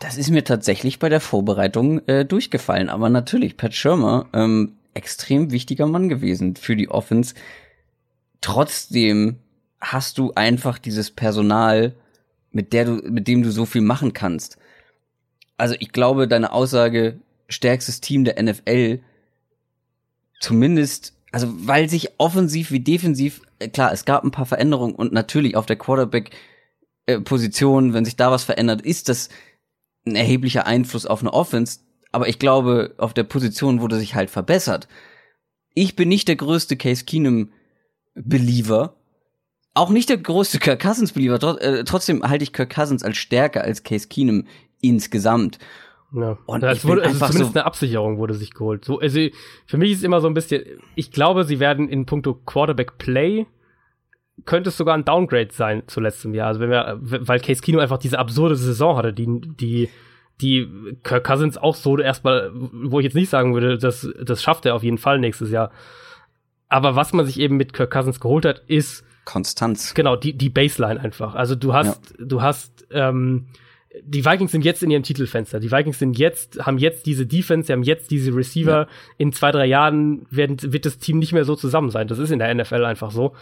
[0.00, 2.88] Das ist mir tatsächlich bei der Vorbereitung äh, durchgefallen.
[2.88, 7.34] Aber natürlich, Pat Schirmer, ähm, extrem wichtiger Mann gewesen für die Offense.
[8.40, 9.38] Trotzdem
[9.80, 11.94] hast du einfach dieses Personal,
[12.56, 14.56] mit der du, mit dem du so viel machen kannst.
[15.58, 19.00] Also ich glaube, deine Aussage, stärkstes Team der NFL,
[20.40, 25.12] zumindest, also weil sich offensiv wie defensiv, äh, klar, es gab ein paar Veränderungen und
[25.12, 29.28] natürlich auf der Quarterback-Position, wenn sich da was verändert, ist das
[30.06, 31.80] ein erheblicher Einfluss auf eine Offense.
[32.10, 34.88] Aber ich glaube, auf der Position wurde sich halt verbessert.
[35.74, 37.52] Ich bin nicht der größte Case Keenum
[38.14, 38.95] Believer,
[39.76, 43.16] auch nicht der größte Kirk Cousins Believer, tr äh, trotzdem halte ich Kirk Cousins als
[43.16, 44.46] stärker als Case Keenum
[44.80, 45.58] insgesamt.
[46.12, 46.38] Ja.
[46.46, 48.84] Und es wurde also zumindest so eine Absicherung wurde sich geholt.
[48.84, 49.20] So, also
[49.66, 50.62] für mich ist immer so ein bisschen,
[50.94, 53.46] ich glaube, sie werden in puncto Quarterback Play
[54.44, 56.48] könnte es sogar ein Downgrade sein zu letztem Jahr.
[56.48, 59.88] Also wenn wir, weil Case Keenum einfach diese absurde Saison hatte, die, die,
[60.40, 60.68] die
[61.02, 64.74] Kirk Cousins auch so erstmal, wo ich jetzt nicht sagen würde, das, das schafft er
[64.74, 65.70] auf jeden Fall nächstes Jahr.
[66.68, 69.92] Aber was man sich eben mit Kirk Cousins geholt hat, ist Konstanz.
[69.92, 71.34] Genau, die, die Baseline einfach.
[71.34, 72.24] Also du hast, ja.
[72.24, 73.46] du hast, ähm,
[74.02, 75.60] die Vikings sind jetzt in ihrem Titelfenster.
[75.60, 78.82] Die Vikings sind jetzt, haben jetzt diese Defense, sie haben jetzt diese Receiver.
[78.82, 78.88] Ja.
[79.18, 82.08] In zwei, drei Jahren werden, wird das Team nicht mehr so zusammen sein.
[82.08, 83.32] Das ist in der NFL einfach so.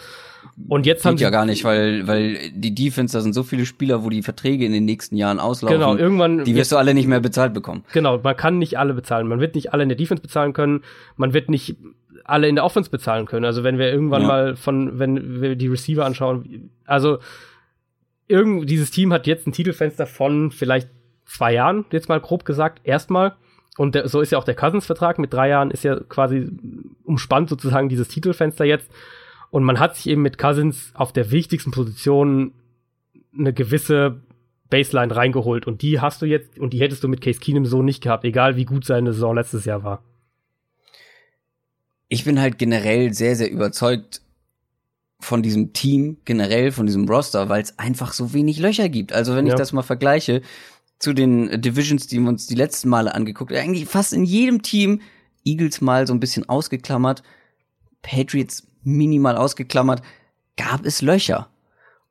[0.69, 3.67] Und jetzt Geht haben ja gar nicht, weil, weil die Defense, da sind so viele
[3.67, 5.79] Spieler, wo die Verträge in den nächsten Jahren auslaufen.
[5.79, 6.45] Genau, irgendwann.
[6.45, 7.85] Die wirst du alle nicht mehr bezahlt bekommen.
[7.93, 9.27] Genau, man kann nicht alle bezahlen.
[9.27, 10.83] Man wird nicht alle in der Defense bezahlen können.
[11.17, 11.77] Man wird nicht
[12.25, 13.45] alle in der Offense bezahlen können.
[13.45, 14.29] Also wenn wir irgendwann ja.
[14.29, 17.19] mal von, wenn wir die Receiver anschauen, also
[18.27, 20.89] irgend, dieses Team hat jetzt ein Titelfenster von vielleicht
[21.27, 23.35] zwei Jahren, jetzt mal grob gesagt, erstmal.
[23.77, 26.49] Und der, so ist ja auch der Cousins-Vertrag mit drei Jahren, ist ja quasi
[27.03, 28.91] umspannt sozusagen dieses Titelfenster jetzt.
[29.51, 32.53] Und man hat sich eben mit Cousins auf der wichtigsten Position
[33.37, 34.21] eine gewisse
[34.71, 35.67] Baseline reingeholt.
[35.67, 38.25] Und die hast du jetzt, und die hättest du mit Case Keenum so nicht gehabt,
[38.25, 40.03] egal wie gut seine Saison letztes Jahr war
[42.09, 44.23] ich bin halt generell sehr, sehr überzeugt
[45.21, 49.13] von diesem Team, generell von diesem Roster, weil es einfach so wenig Löcher gibt.
[49.13, 49.55] Also wenn ja.
[49.55, 50.43] ich das mal vergleiche
[50.99, 54.63] zu den Divisions, die wir uns die letzten Male angeguckt haben, eigentlich fast in jedem
[54.63, 55.01] Team,
[55.45, 57.23] Eagles mal so ein bisschen ausgeklammert,
[58.03, 60.03] Patriots minimal ausgeklammert,
[60.57, 61.49] gab es Löcher.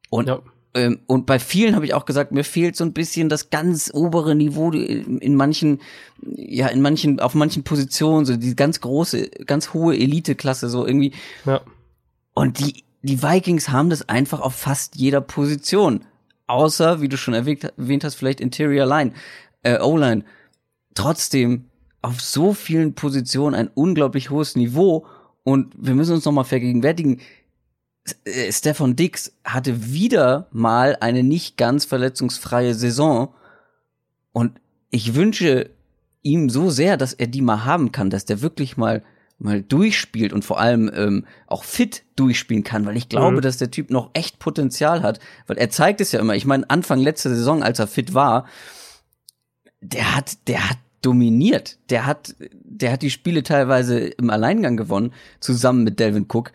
[0.09, 0.41] Und ja.
[0.75, 3.91] Ähm, und bei vielen habe ich auch gesagt, mir fehlt so ein bisschen das ganz
[3.93, 5.81] obere Niveau in manchen,
[6.21, 11.13] ja, in manchen, auf manchen Positionen, so die ganz große, ganz hohe Eliteklasse, so irgendwie.
[11.45, 11.61] Ja.
[12.33, 16.05] Und die, die Vikings haben das einfach auf fast jeder Position.
[16.47, 19.13] Außer, wie du schon erwähnt, erwähnt hast, vielleicht Interior Line,
[19.61, 20.25] äh, O-Line.
[20.95, 21.65] Trotzdem
[22.01, 25.05] auf so vielen Positionen ein unglaublich hohes Niveau.
[25.43, 27.21] Und wir müssen uns nochmal vergegenwärtigen,
[28.49, 33.33] Stefan Dix hatte wieder mal eine nicht ganz verletzungsfreie Saison
[34.33, 34.59] und
[34.89, 35.69] ich wünsche
[36.21, 39.03] ihm so sehr, dass er die mal haben kann, dass der wirklich mal
[39.39, 43.41] mal durchspielt und vor allem ähm, auch fit durchspielen kann, weil ich glaube, mhm.
[43.41, 46.35] dass der Typ noch echt Potenzial hat, weil er zeigt es ja immer.
[46.35, 48.45] Ich meine, Anfang letzter Saison, als er fit war,
[49.81, 51.77] der hat, der hat dominiert.
[51.89, 56.53] Der hat, der hat die Spiele teilweise im Alleingang gewonnen, zusammen mit Delvin Cook.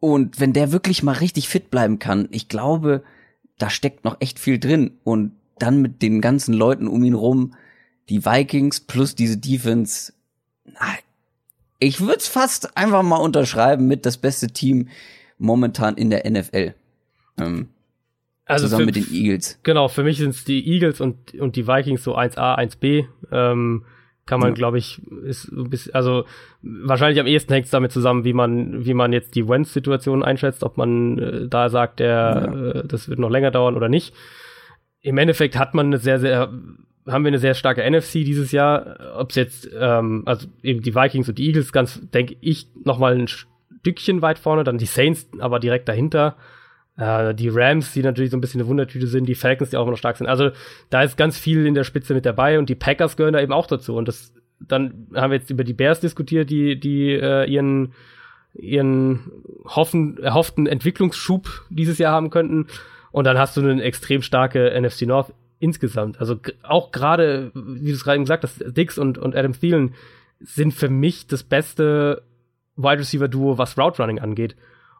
[0.00, 3.02] Und wenn der wirklich mal richtig fit bleiben kann, ich glaube,
[3.58, 4.92] da steckt noch echt viel drin.
[5.04, 7.54] Und dann mit den ganzen Leuten um ihn rum,
[8.08, 10.12] die Vikings plus diese Defense,
[11.78, 14.88] ich würde es fast einfach mal unterschreiben mit das beste Team
[15.38, 16.74] momentan in der NFL.
[17.38, 17.68] Ähm,
[18.44, 19.58] also zusammen für, mit den Eagles.
[19.62, 23.06] Genau, für mich sind es die Eagles und, und die Vikings so 1A, 1B.
[23.30, 23.84] Ähm,
[24.28, 24.54] kann man, ja.
[24.54, 26.24] glaube ich, ist ein bisschen, also
[26.62, 30.62] wahrscheinlich am ehesten hängt es damit zusammen, wie man, wie man jetzt die Wentz-Situation einschätzt,
[30.62, 32.70] ob man äh, da sagt, der, ja.
[32.70, 34.14] äh, das wird noch länger dauern oder nicht.
[35.00, 36.52] Im Endeffekt hat man eine sehr, sehr,
[37.06, 39.14] haben wir eine sehr starke NFC dieses Jahr.
[39.16, 42.98] Ob es jetzt, ähm, also eben die Vikings und die Eagles, ganz, denke ich, noch
[42.98, 46.36] mal ein Stückchen weit vorne, dann die Saints, aber direkt dahinter.
[46.98, 49.82] Äh, die Rams, die natürlich so ein bisschen eine Wundertüte sind, die Falcons, die auch
[49.82, 50.26] immer noch stark sind.
[50.26, 50.50] Also
[50.90, 53.52] da ist ganz viel in der Spitze mit dabei und die Packers gehören da eben
[53.52, 53.96] auch dazu.
[53.96, 57.94] Und das, dann haben wir jetzt über die Bears diskutiert, die, die äh, ihren
[58.54, 59.30] ihren
[59.64, 62.66] hoffen, erhofften Entwicklungsschub dieses Jahr haben könnten.
[63.12, 66.20] Und dann hast du eine extrem starke NFC North insgesamt.
[66.20, 69.94] Also auch gerade, wie du es gerade gesagt hast, Dix und, und Adam Thielen
[70.40, 72.22] sind für mich das beste
[72.76, 74.56] Wide Receiver Duo, was Route Running angeht.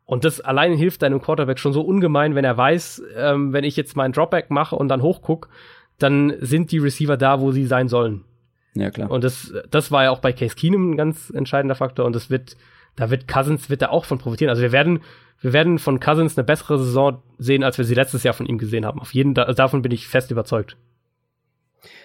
[0.09, 3.76] Und das allein hilft deinem Quarterback schon so ungemein, wenn er weiß, ähm, wenn ich
[3.76, 5.51] jetzt meinen Dropback mache und dann hochguck,
[5.98, 8.24] dann sind die Receiver da, wo sie sein sollen.
[8.72, 9.10] Ja, klar.
[9.10, 12.30] Und das, das war ja auch bei Case Keenum ein ganz entscheidender Faktor und das
[12.30, 12.56] wird,
[12.97, 14.48] da wird Cousins, wird da auch von profitieren.
[14.48, 15.01] Also wir werden,
[15.43, 18.56] wir werden von Cousins eine bessere Saison sehen, als wir sie letztes Jahr von ihm
[18.56, 19.01] gesehen haben.
[19.01, 20.78] Auf jeden, also davon bin ich fest überzeugt.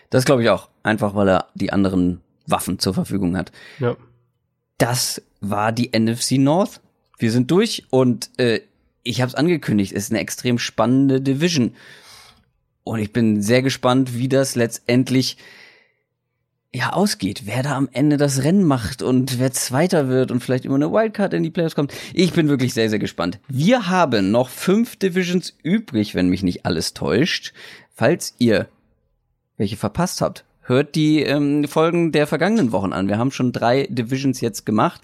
[0.09, 0.67] Das glaube ich auch.
[0.83, 3.53] Einfach, weil er die anderen Waffen zur Verfügung hat.
[3.79, 3.95] Ja.
[4.77, 6.81] Das war die NFC North
[7.17, 8.61] wir sind durch und äh,
[9.03, 11.73] ich habe es angekündigt, es ist eine extrem spannende Division.
[12.83, 15.37] Und ich bin sehr gespannt, wie das letztendlich
[16.73, 20.65] ja ausgeht, wer da am Ende das Rennen macht und wer Zweiter wird und vielleicht
[20.65, 21.93] immer eine Wildcard in die Playoffs kommt.
[22.13, 23.39] Ich bin wirklich sehr, sehr gespannt.
[23.47, 27.53] Wir haben noch fünf Divisions übrig, wenn mich nicht alles täuscht.
[27.93, 28.67] Falls ihr
[29.57, 33.07] welche verpasst habt, hört die ähm, Folgen der vergangenen Wochen an.
[33.07, 35.01] Wir haben schon drei Divisions jetzt gemacht.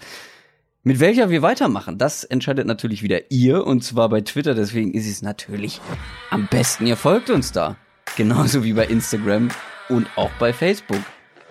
[0.82, 4.54] Mit welcher wir weitermachen, das entscheidet natürlich wieder ihr und zwar bei Twitter.
[4.54, 5.78] Deswegen ist es natürlich
[6.30, 7.76] am besten, ihr folgt uns da.
[8.16, 9.50] Genauso wie bei Instagram
[9.90, 11.02] und auch bei Facebook.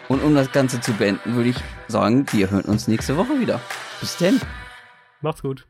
[0.07, 1.57] Und um das Ganze zu beenden, würde ich
[1.88, 3.61] sagen, wir hören uns nächste Woche wieder.
[3.99, 4.41] Bis denn.
[5.22, 5.68] Macht's gut.